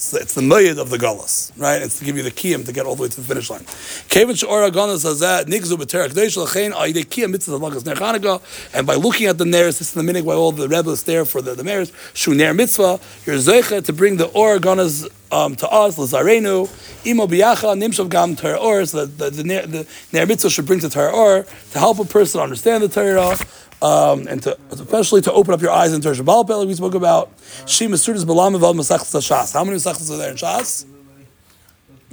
It's 0.00 0.12
the, 0.12 0.18
it's 0.18 0.32
the 0.32 0.40
myriad 0.40 0.78
of 0.78 0.88
the 0.88 0.96
Golas, 0.96 1.52
right? 1.58 1.82
It's 1.82 1.98
to 1.98 2.06
give 2.06 2.16
you 2.16 2.22
the 2.22 2.30
kiyam 2.30 2.64
to 2.64 2.72
get 2.72 2.86
all 2.86 2.96
the 2.96 3.02
way 3.02 3.08
to 3.10 3.20
the 3.20 3.26
finish 3.26 3.50
line. 3.50 3.66
Kevin 4.08 4.34
She'ora 4.34 4.70
Gonas 4.70 5.00
says 5.00 5.20
that 5.20 5.46
nigzu 5.46 5.76
b'terach 5.76 6.12
k'deish 6.12 6.38
l'chein 6.38 6.72
ayidei 6.72 7.04
kiyam 7.04 7.32
mitzvah 7.32 8.40
and 8.72 8.86
by 8.86 8.94
looking 8.94 9.26
at 9.26 9.36
the 9.36 9.44
ners, 9.44 9.76
this 9.78 9.82
is 9.82 9.92
the 9.92 10.02
minute 10.02 10.24
why 10.24 10.32
all 10.32 10.52
the 10.52 10.70
rebels 10.70 11.02
there 11.02 11.26
for 11.26 11.42
the, 11.42 11.54
the 11.54 11.62
mares, 11.62 11.92
shu 12.14 12.34
mitzvah, 12.34 12.98
you're 13.26 13.36
zeicha 13.36 13.84
to 13.84 13.92
bring 13.92 14.16
the 14.16 14.28
or 14.28 14.56
Gonas 14.56 15.06
um, 15.30 15.54
to 15.56 15.68
us, 15.68 15.98
l'zarenu, 15.98 16.66
imo 17.06 17.26
biyacha 17.26 17.76
nimshav 17.76 18.08
gam 18.08 18.36
ter 18.36 18.56
or, 18.56 18.86
so 18.86 19.04
that 19.04 19.18
the, 19.18 19.42
the, 19.42 19.44
ner, 19.44 19.66
the 19.66 19.86
ner 20.14 20.24
mitzvah 20.24 20.48
should 20.48 20.64
bring 20.64 20.80
to 20.80 20.88
ter 20.88 21.10
or, 21.10 21.44
to 21.72 21.78
help 21.78 21.98
a 21.98 22.06
person 22.06 22.40
understand 22.40 22.82
the 22.82 22.88
Torah, 22.88 23.36
um, 23.82 24.26
and 24.28 24.42
to 24.42 24.58
especially 24.70 25.22
to 25.22 25.32
open 25.32 25.54
up 25.54 25.60
your 25.60 25.70
eyes 25.70 25.92
in 25.92 26.00
Shabbat 26.00 26.48
like 26.48 26.68
we 26.68 26.74
spoke 26.74 26.94
about. 26.94 27.30
Shima 27.66 27.96
Sudas 27.96 28.24
Balam 28.24 28.54
Masachas 28.54 29.14
Shas. 29.20 29.52
How 29.54 29.64
many 29.64 29.76
Masachas 29.76 30.10
are 30.10 30.16
there 30.16 30.30
in 30.30 30.36
Shas? 30.36 30.86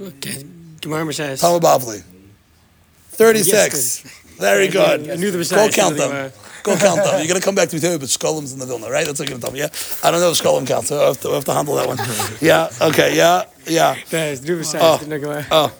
Okay. 0.00 0.44
Gemara. 0.80 1.12
Talmud 1.36 1.62
Bavli. 1.62 2.02
Thirty-six. 3.10 4.00
Very 4.38 4.68
good. 4.68 5.10
I 5.10 5.16
knew 5.16 5.30
the 5.30 5.38
Go 5.38 5.68
count 5.68 5.96
them. 5.96 6.32
Go 6.62 6.76
count 6.76 7.02
them. 7.02 7.18
You're 7.18 7.26
gonna 7.28 7.40
come 7.40 7.54
back 7.54 7.68
to 7.70 7.76
me 7.76 7.80
too, 7.80 7.98
but 7.98 8.08
Shkolim's 8.08 8.52
in 8.52 8.58
the 8.58 8.66
Vilna, 8.66 8.90
right? 8.90 9.04
That's 9.04 9.18
what 9.18 9.28
you're 9.28 9.38
gonna 9.38 9.42
tell 9.42 9.52
me. 9.52 9.60
Yeah. 9.60 9.68
I 10.04 10.10
don't 10.10 10.20
know 10.20 10.30
if 10.30 10.38
Shkolim 10.38 10.66
counts, 10.66 10.88
so 10.88 11.02
I 11.02 11.06
have 11.08 11.20
to, 11.22 11.30
I 11.30 11.34
have 11.34 11.44
to 11.46 11.54
handle 11.54 11.74
that 11.76 11.88
one. 11.88 11.98
Yeah. 12.40 12.70
Okay. 12.80 13.16
Yeah. 13.16 13.44
Yeah. 13.66 13.96
Guys, 14.10 14.42
New 14.42 14.60
Mashiach. 14.60 14.78
Oh. 14.80 14.98
didn't 14.98 15.10
know 15.10 15.18
Gemara. 15.18 15.46
Oh. 15.50 15.72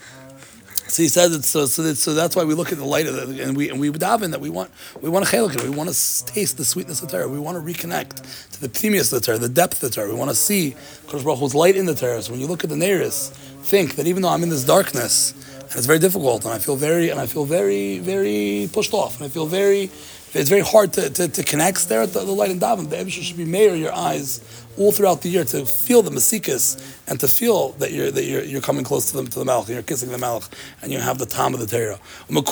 So 0.89 1.03
he 1.03 1.09
says 1.09 1.35
it's 1.35 1.49
so 1.49 1.67
so, 1.67 1.83
that, 1.83 1.97
so 1.97 2.15
that's 2.15 2.35
why 2.35 2.45
we 2.45 2.55
look 2.55 2.73
at 2.73 2.79
the 2.79 2.85
light 2.85 3.07
of 3.07 3.15
it, 3.17 3.41
and 3.41 3.57
we 3.57 3.69
and 3.69 3.79
we 3.79 3.91
daven 3.91 4.31
that 4.31 4.41
we 4.41 4.49
want 4.49 4.71
we 5.03 5.11
want 5.11 5.27
to 5.27 5.37
chelik 5.37 5.63
we 5.63 5.69
want 5.69 5.91
to 5.91 6.25
taste 6.25 6.57
the 6.57 6.65
sweetness 6.65 7.03
of 7.03 7.11
Torah, 7.11 7.29
we 7.29 7.39
want 7.39 7.59
to 7.59 7.63
reconnect 7.63 8.51
to 8.53 8.61
the 8.61 8.69
pneumius 8.69 9.13
of 9.13 9.21
the 9.21 9.27
Torah, 9.27 9.39
the 9.39 9.51
depth 9.51 9.83
of 9.83 9.91
the 9.91 9.95
Torah. 9.95 10.09
We 10.09 10.15
want 10.15 10.31
to 10.31 10.37
see 10.37 10.75
Kodesh 11.07 11.25
Baruch 11.25 11.41
Hu's 11.41 11.55
light 11.55 11.77
in 11.77 11.85
the 11.85 11.95
Torah. 11.95 12.23
So 12.23 12.33
when 12.33 12.41
you 12.41 12.47
look 12.47 12.65
at 12.65 12.71
the 12.71 12.77
Neris, 12.77 13.29
think 13.63 13.97
that 13.97 14.07
even 14.07 14.23
though 14.23 14.31
I'm 14.31 14.43
in 14.43 14.49
this 14.49 14.65
darkness, 14.65 15.33
and 15.61 15.77
it's 15.77 15.87
very 15.87 15.99
difficult, 15.99 16.47
and 16.47 16.55
I 16.55 16.59
feel 16.59 16.77
very 16.77 17.11
and 17.11 17.21
I 17.21 17.27
feel 17.27 17.45
very 17.45 17.99
very 17.99 18.71
pushed 18.73 18.95
off, 18.95 19.17
and 19.17 19.27
I 19.27 19.29
feel 19.29 19.47
very 19.47 19.91
it's 20.35 20.49
very 20.49 20.63
hard 20.63 20.93
to, 20.95 21.11
to, 21.11 21.29
to 21.29 21.43
connect 21.43 21.79
stare 21.79 22.03
at 22.03 22.13
the, 22.13 22.21
the 22.21 22.33
light 22.33 22.51
in 22.51 22.61
daven. 22.61 22.91
The 22.91 22.97
Ebishah 22.97 23.23
should 23.23 23.37
be 23.37 23.45
mayor 23.45 23.75
your 23.75 23.93
eyes 23.93 24.41
all 24.79 24.93
throughout 24.93 25.23
the 25.23 25.29
year 25.29 25.45
to 25.45 25.67
feel 25.67 26.03
the 26.03 26.11
masikas 26.11 26.81
and 27.09 27.19
to 27.21 27.27
feel 27.27 27.71
that 27.73 27.93
you're 27.93 28.11
that 28.11 28.25
you're, 28.25 28.45
you're 28.45 28.61
coming 28.61 28.85
close 28.85 29.11
to 29.11 29.17
them 29.17 29.27
to 29.27 29.39
the 29.39 29.45
Malach 29.45 29.67
and 29.67 29.71
you're 29.71 29.83
kissing 29.83 30.11
the 30.11 30.17
Malach 30.17 30.49
and 30.83 30.93
you 30.93 31.01
have 31.01 31.19
the 31.19 31.27
time 31.27 31.53
of 31.53 31.61
the 31.61 31.67
Torah. 31.67 31.99
You're 32.29 32.43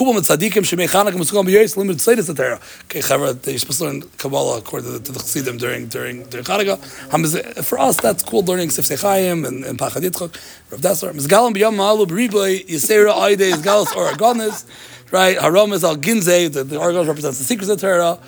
supposed 3.58 3.78
to 3.78 3.84
learn 3.84 4.02
Kabbalah 4.18 4.58
according 4.58 4.92
to 4.92 4.98
the, 4.98 5.12
to 5.12 5.18
Chassidim 5.18 5.58
during 5.58 5.86
during 5.88 6.24
during 6.24 6.44
Chanukah. 6.44 7.64
For 7.64 7.78
us, 7.78 8.00
that's 8.00 8.22
cool 8.22 8.42
learning 8.42 8.68
Sifsei 8.68 9.00
Chaim 9.00 9.44
and, 9.44 9.64
and 9.64 9.78
Pachad 9.78 10.02
Yitzchak, 10.02 10.36
Rav 10.70 10.80
Dasar. 10.80 11.12
Mizgalam 11.12 11.54
b'yam 11.54 11.76
ma'alu 11.76 12.06
b'riboy 12.06 12.66
yisera 12.66 13.12
aide 13.28 13.40
is 13.40 13.62
galas 13.62 13.92
or 13.92 14.08
agonis, 14.08 14.64
right? 15.10 15.38
Haram 15.38 15.72
is 15.72 15.84
al 15.84 15.96
ginzei, 15.96 16.52
the, 16.52 16.64
the 16.64 16.80
argos 16.80 17.06
represents 17.06 17.38
the 17.38 17.44
secrets 17.44 17.70
of 17.70 17.80
the 17.80 17.86
Torah. 17.86 18.18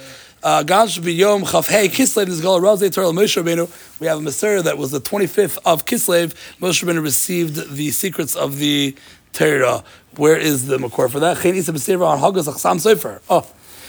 Uh, 0.41 0.63
Gan 0.63 0.87
should 0.87 1.05
be 1.05 1.15
Yom 1.15 1.43
Chavhei 1.43 1.89
Kislev 1.89 2.29
is 2.29 2.41
Gal 2.41 2.61
Razei 2.61 2.93
Torah 2.93 3.09
Moshe 3.09 3.43
Rabbeinu. 3.43 3.69
We 4.01 4.07
have 4.07 4.19
a 4.19 4.21
Messiah 4.21 4.63
that 4.63 4.79
was 4.79 4.93
the 4.93 5.01
25th 5.01 5.59
of 5.65 5.85
Kislev. 5.85 6.33
Moshe 6.61 6.85
Rabbeinu 6.85 7.03
received 7.03 7.75
the 7.75 7.91
secrets 7.91 8.37
of 8.37 8.59
the 8.59 8.95
Torah. 9.33 9.83
Where 10.17 10.37
is 10.37 10.67
the 10.67 10.79
Makor 10.79 11.11
for 11.11 11.19
that? 11.21 11.39
Chen 11.39 11.57
Isa 11.57 11.73
on 11.73 12.19
Hagos 12.19 12.47
Achsam 12.47 12.77
Sofer. 12.77 13.21
Oh. 13.29 13.47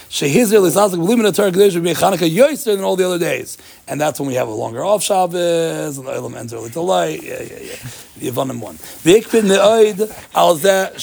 Shehizir 0.10 0.60
Lizazik 0.60 0.96
B'Limina 0.96 1.36
Torah 1.36 1.52
Kadesh 1.52 1.76
would 1.76 1.84
be 1.84 1.94
Chanukah 1.94 2.28
Yoiser 2.28 2.76
than 2.76 2.84
all 2.84 2.96
the 2.96 3.06
other 3.06 3.20
days. 3.20 3.60
And 3.88 4.02
that's 4.02 4.20
when 4.20 4.28
we 4.28 4.34
have 4.34 4.48
a 4.48 4.52
longer 4.52 4.84
off 4.84 5.04
Shabbos, 5.04 6.00
and 6.00 6.08
the 6.08 6.12
Olam 6.12 6.36
ends 6.36 6.52
early 6.52 6.72
to 6.72 6.82
light. 6.82 7.22
Yeah, 7.22 7.44
yeah, 7.44 7.60
yeah. 7.60 7.76
The 8.18 8.32
Yevonim 8.32 8.60
one. 8.60 8.78
V'ikpid 8.78 9.44
Ne'oid 9.44 10.12
Al 10.34 10.58
Zeh 10.58 10.96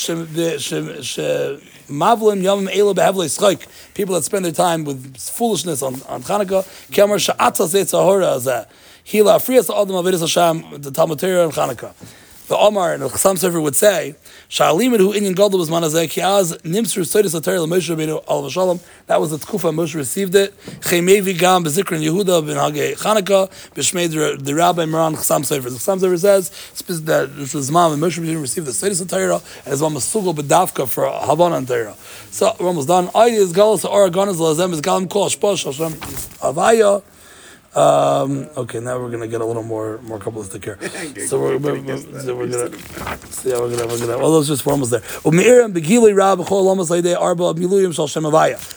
Mavlim 1.87 2.43
Yom 2.43 2.69
Ela 2.69 2.95
Behevle 2.95 3.27
Schok. 3.27 3.95
People 3.95 4.17
that 4.17 4.25
spend 4.25 4.45
their 4.45 4.51
time 4.51 4.85
with 4.85 5.17
foolishness 5.17 5.83
on, 5.83 6.03
on 6.09 6.25
Chanukah. 6.25 6.65
Kemer 6.91 7.21
Sha'atza 7.25 7.69
Zeh 7.69 7.85
Tzahora 7.85 8.39
Zeh. 8.41 8.67
Hila 9.05 9.37
Afriyas 9.37 9.71
Adam 9.71 9.95
Avedis 9.95 10.19
Hashem, 10.19 10.83
the 10.83 10.91
Talmud 10.91 11.21
Torah 11.21 11.45
and 11.45 11.53
Chanukah. 11.53 11.95
The 12.49 12.57
Omar 12.57 12.95
and 12.95 13.03
the 13.03 13.09
Chassam 13.09 13.35
Sofer 13.35 13.63
would 13.63 13.77
say, 13.77 14.17
Inyan 14.49 15.35
gadol 15.35 15.59
was 15.59 15.71
l'Moshe 15.71 15.97
Rabbeinu. 17.97 18.81
That 19.07 19.21
was 19.21 19.31
the 19.31 19.39
tkufa 19.39 19.75
Moshe 19.75 19.95
received 19.95 20.35
it. 20.35 20.57
Yehuda 20.63 22.47
ben 22.47 22.57
Chanukah 22.97 23.51
b'shmei 23.75 24.45
the- 24.45 24.55
Rabbi 24.55 24.85
Moran 24.87 25.15
Chassam 25.15 25.43
Sofer. 25.43 25.65
The 25.65 25.71
Chassam 25.71 25.99
Sofer 25.99 26.19
says 26.19 26.51
that 27.05 27.37
this 27.37 27.55
was 27.55 27.71
Zman 27.71 27.91
when 27.91 28.01
Moshe 28.01 28.19
Rabbeinu 28.21 28.41
received 28.41 28.67
the 28.67 28.73
soidus 28.73 29.01
l'Torah 29.01 29.43
and 29.65 29.73
his 29.73 29.83
mom 29.83 29.95
Masugol 29.95 30.35
b'davka 30.35 30.89
for 30.89 31.11
Havana 31.11 31.57
and 31.57 31.69
Torah. 31.69 31.95
So 32.31 32.55
we're 32.61 32.69
almost 32.69 32.89
done. 32.89 33.09
Aidi 33.09 33.39
is 33.39 33.53
galos 33.53 33.85
Oregon 33.89 34.29
is 34.29 34.37
lazem 34.37 34.73
is 34.73 34.81
galim 34.81 35.09
kol 35.11 35.29
shposh 35.29 35.65
Hashem 35.65 35.93
Avaya. 36.41 37.03
Um, 37.77 38.49
okay, 38.57 38.81
now 38.81 38.99
we're 38.99 39.11
gonna 39.11 39.29
get 39.29 39.43
a 39.43 39.45
little 39.45 39.63
more 39.63 39.99
more 39.99 40.19
kabbalistic 40.19 40.65
here. 40.65 40.79
So 41.27 41.39
we're, 41.39 41.59
we're, 41.59 41.81
we're, 41.83 41.99
so 41.99 42.35
we're 42.35 42.49
gonna 42.49 42.79
so 43.31 43.49
yeah, 43.51 43.59
we're 43.61 43.77
gonna 43.77 43.87
we're 43.87 43.99
gonna 43.99 44.17
well 44.17 44.33
those 44.33 44.49
just 44.49 44.65
we're 44.65 44.73
almost 44.73 44.91
there. 44.91 45.01
Begili 45.01 46.17
rab 46.17 46.39
b'chol 46.39 46.65
lamas 46.65 46.89
leidei 46.89 47.21
arba 47.21 47.53
miluyim 47.53 47.95
shal 47.95 48.07
Shem 48.07 48.25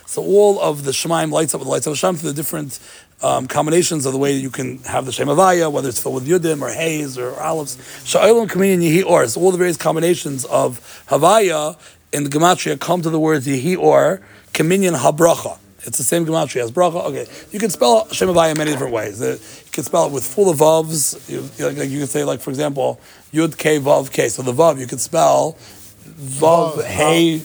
So 0.06 0.22
all 0.22 0.60
of 0.60 0.84
the 0.84 0.91
Shemaim 0.91 1.32
lights 1.32 1.56
up 1.56 1.60
with 1.60 1.68
the 1.68 1.72
lights 1.72 1.88
of 1.88 1.93
Hashem 1.93 2.18
through 2.18 2.32
the 2.32 2.36
different 2.36 2.80
um, 3.22 3.47
combinations 3.47 4.06
of 4.06 4.12
the 4.12 4.20
way 4.20 4.34
that 4.34 4.41
you 4.41 4.50
can 4.50 4.80
have 4.80 5.06
the 5.06 5.14
Shem 5.14 5.28
Havaya, 5.28 5.72
whether 5.72 5.88
it's 5.88 6.02
filled 6.02 6.16
with 6.16 6.28
yudim 6.28 6.62
or 6.62 6.70
haze 6.70 7.18
or 7.18 7.39
olives. 7.39 7.78
Sha'olam 8.04 8.50
kaminin 8.50 8.82
yehi 8.82 9.06
or. 9.06 9.26
So 9.28 9.39
all 9.39 9.52
the 9.52 9.58
various 9.58 9.78
combinations 9.78 10.43
of 10.45 11.06
Havaya 11.08 11.78
in 12.12 12.26
the 12.26 12.30
gematria 12.30 12.78
come 12.78 13.02
to 13.02 13.10
the 13.10 13.20
words 13.20 13.47
yehi 13.47 13.78
or 13.78 14.22
kaminyan 14.52 14.97
habracha. 14.97 15.58
It's 15.86 15.98
the 15.98 16.04
same 16.04 16.26
gematria 16.26 16.64
as 16.64 16.72
bracha. 16.72 17.06
Okay, 17.06 17.26
you 17.52 17.60
can 17.60 17.70
spell 17.70 18.08
Shem 18.12 18.28
Havaya 18.28 18.58
many 18.58 18.72
different 18.72 18.94
ways. 18.94 19.22
Uh, 19.22 19.38
You 19.66 19.72
can 19.72 19.84
spell 19.84 20.08
it 20.08 20.12
with 20.12 20.26
full 20.26 20.50
of 20.50 20.58
vavs. 20.58 21.30
You, 21.30 21.42
like, 21.66 21.90
you 21.90 22.00
can 22.00 22.08
say, 22.08 22.24
like 22.24 22.42
for 22.42 22.50
example, 22.50 23.00
Yud 23.34 23.58
K 23.58 23.80
Vav 23.80 24.12
K. 24.12 24.30
So 24.30 24.42
the 24.42 24.54
vav 24.54 24.80
you 24.80 24.88
could 24.88 25.00
spell 25.00 25.58
vav 26.04 26.84
Hey 26.84 27.42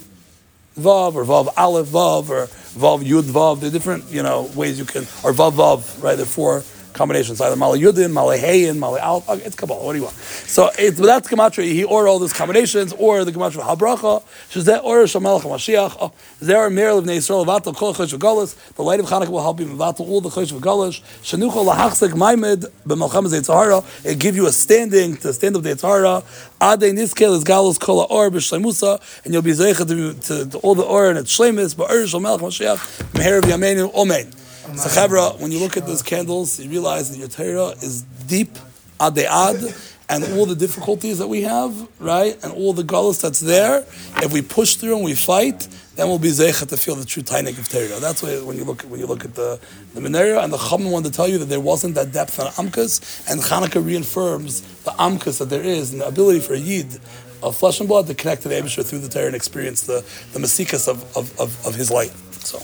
Vav 0.78 1.14
or 1.14 1.24
Vav 1.24 1.52
Aleph 1.56 1.86
Vav 1.86 2.28
or 2.28 2.46
Vav 2.46 3.04
Yud 3.04 3.22
Vav. 3.22 3.60
There 3.60 3.68
are 3.68 3.72
different 3.72 4.10
you 4.10 4.22
know 4.22 4.50
ways 4.56 4.78
you 4.78 4.84
can 4.84 5.02
or 5.22 5.32
Vav 5.32 5.52
Vav. 5.52 6.02
Right, 6.02 6.16
there 6.16 6.24
are 6.24 6.26
four 6.26 6.64
combinations, 6.94 7.40
either 7.40 7.56
Mala 7.56 7.76
Yudin, 7.78 8.10
Mala 8.10 8.38
Hayin, 8.38 8.78
Mala 8.78 9.00
Al. 9.00 9.24
Okay, 9.28 9.42
it's 9.42 9.56
Kabbalah. 9.56 9.84
What 9.84 9.92
do 9.92 9.98
you 9.98 10.04
want? 10.04 10.16
So 10.16 10.70
it's 10.78 10.98
but 10.98 11.06
that's 11.06 11.28
Gematria. 11.28 11.64
He 11.64 11.84
or 11.84 12.08
all 12.08 12.18
those 12.18 12.32
combinations, 12.32 12.92
or 12.94 13.24
the 13.24 13.32
Gematria 13.32 13.62
Habracha. 13.62 14.22
Shazeh 14.50 14.82
or 14.82 15.02
Shamelach 15.02 15.42
Mashiach. 15.42 15.96
Oh, 16.00 16.12
There 16.40 16.70
Mir 16.70 16.90
of 16.90 17.04
Yisrael 17.04 17.44
Vatal 17.44 17.76
Kol 17.76 17.92
Chosh 17.92 18.16
V'Galus. 18.16 18.54
The 18.74 18.82
light 18.82 19.00
of 19.00 19.06
Hanukkah 19.06 19.28
will 19.28 19.42
help 19.42 19.60
you 19.60 19.66
Vatal 19.66 20.00
all 20.00 20.20
the 20.20 20.30
Chosh 20.30 20.52
V'Galus. 20.52 21.00
Shanucha 21.22 21.74
Lahachsek 21.74 22.14
Maimed 22.14 22.66
B'Malchem 22.86 23.26
Zeitzahara. 23.26 23.84
It 24.06 24.18
give 24.18 24.36
you 24.36 24.46
a 24.46 24.52
standing 24.52 25.16
to 25.18 25.32
stand 25.32 25.56
up 25.56 25.62
the 25.62 25.70
Yitzhara. 25.70 26.22
Ade 26.62 26.94
Niskel 26.94 27.36
is 27.36 27.44
Galus 27.44 27.78
Kol 27.78 28.06
Or 28.08 28.30
B'Shleimusa, 28.30 29.24
and 29.24 29.34
you'll 29.34 29.42
be 29.42 29.52
Zeichet 29.52 29.88
to, 29.88 30.14
to, 30.14 30.50
to 30.50 30.58
all 30.58 30.74
the 30.74 30.84
Or 30.84 31.10
and 31.10 31.18
its 31.18 31.36
Shleimus. 31.36 31.74
Ba'er 31.74 32.04
Shamelach 32.04 32.38
Mashiach. 32.38 32.78
Meher 33.12 33.38
of 33.38 33.44
Yameinu. 33.44 33.92
Omein. 33.92 34.43
So 34.72 35.36
when 35.38 35.52
you 35.52 35.58
look 35.58 35.76
at 35.76 35.86
those 35.86 36.02
candles, 36.02 36.58
you 36.58 36.70
realize 36.70 37.10
that 37.10 37.18
your 37.18 37.28
Torah 37.28 37.70
is 37.82 38.02
deep, 38.26 38.56
ad 38.98 39.18
ad, 39.18 39.74
and 40.08 40.24
all 40.34 40.46
the 40.46 40.54
difficulties 40.54 41.18
that 41.18 41.28
we 41.28 41.42
have, 41.42 41.88
right, 41.98 42.36
and 42.42 42.52
all 42.52 42.72
the 42.72 42.82
galus 42.82 43.20
that's 43.20 43.40
there. 43.40 43.84
If 44.16 44.32
we 44.32 44.42
push 44.42 44.76
through 44.76 44.96
and 44.96 45.04
we 45.04 45.14
fight, 45.14 45.68
then 45.96 46.08
we'll 46.08 46.18
be 46.18 46.28
zeichet 46.28 46.68
to 46.68 46.76
feel 46.76 46.94
the 46.94 47.04
true 47.04 47.22
tainik 47.22 47.58
of 47.58 47.68
Torah. 47.68 48.00
That's 48.00 48.22
why 48.22 48.40
when 48.40 48.56
you 48.56 48.64
look 48.64 48.84
at 48.84 48.90
when 48.90 49.00
you 49.00 49.06
look 49.06 49.24
at 49.24 49.34
the 49.34 49.60
the 49.94 50.00
Menera 50.00 50.42
and 50.42 50.52
the 50.52 50.56
Chachamim 50.56 50.90
wanted 50.90 51.12
to 51.12 51.16
tell 51.16 51.28
you 51.28 51.38
that 51.38 51.46
there 51.46 51.60
wasn't 51.60 51.94
that 51.94 52.12
depth 52.12 52.40
on 52.40 52.46
Amkas, 52.52 53.30
and 53.30 53.40
Hanukkah 53.40 53.84
reaffirms 53.84 54.62
the 54.84 54.90
Amkas 54.92 55.38
that 55.38 55.50
there 55.50 55.62
is 55.62 55.92
and 55.92 56.00
the 56.00 56.08
ability 56.08 56.40
for 56.40 56.54
a 56.54 56.58
Yid 56.58 56.98
of 57.42 57.56
flesh 57.56 57.80
and 57.80 57.88
blood 57.88 58.06
to 58.06 58.14
connect 58.14 58.42
to 58.42 58.48
the 58.48 58.54
Abishur 58.54 58.84
through 58.84 59.00
the 59.00 59.08
Torah 59.08 59.26
and 59.26 59.36
experience 59.36 59.82
the 59.82 60.04
the 60.32 60.38
masikas 60.38 60.88
of, 60.88 61.04
of, 61.16 61.38
of, 61.38 61.66
of 61.66 61.74
his 61.74 61.90
light. 61.90 62.12
So. 62.40 62.60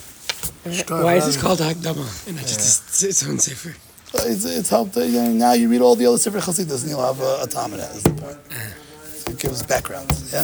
Why 0.65 1.15
is 1.17 1.27
this 1.27 1.37
called 1.41 1.59
Hakdama 1.61 2.27
and 2.29 2.37
not 2.37 2.45
just 2.47 2.89
its, 2.89 3.03
its 3.03 3.27
own 3.27 3.39
sefer? 3.39 3.75
It's, 4.13 4.45
it's 4.45 4.69
helped. 4.69 4.97
uh, 4.97 5.01
You 5.03 5.23
know, 5.23 5.33
now 5.33 5.53
you 5.53 5.69
read 5.71 5.81
all 5.81 5.95
the 5.95 6.07
other 6.07 6.19
Sefer 6.19 6.39
Chasidus 6.41 6.83
and 6.83 6.91
you'll 6.91 7.03
have 7.03 7.21
a, 7.21 7.43
a 7.45 7.47
Talmud. 7.47 7.81
Is 7.81 8.03
the 8.03 8.11
point. 8.11 8.37
It 9.29 9.39
gives 9.39 9.63
background. 9.63 10.11
Yeah. 10.33 10.43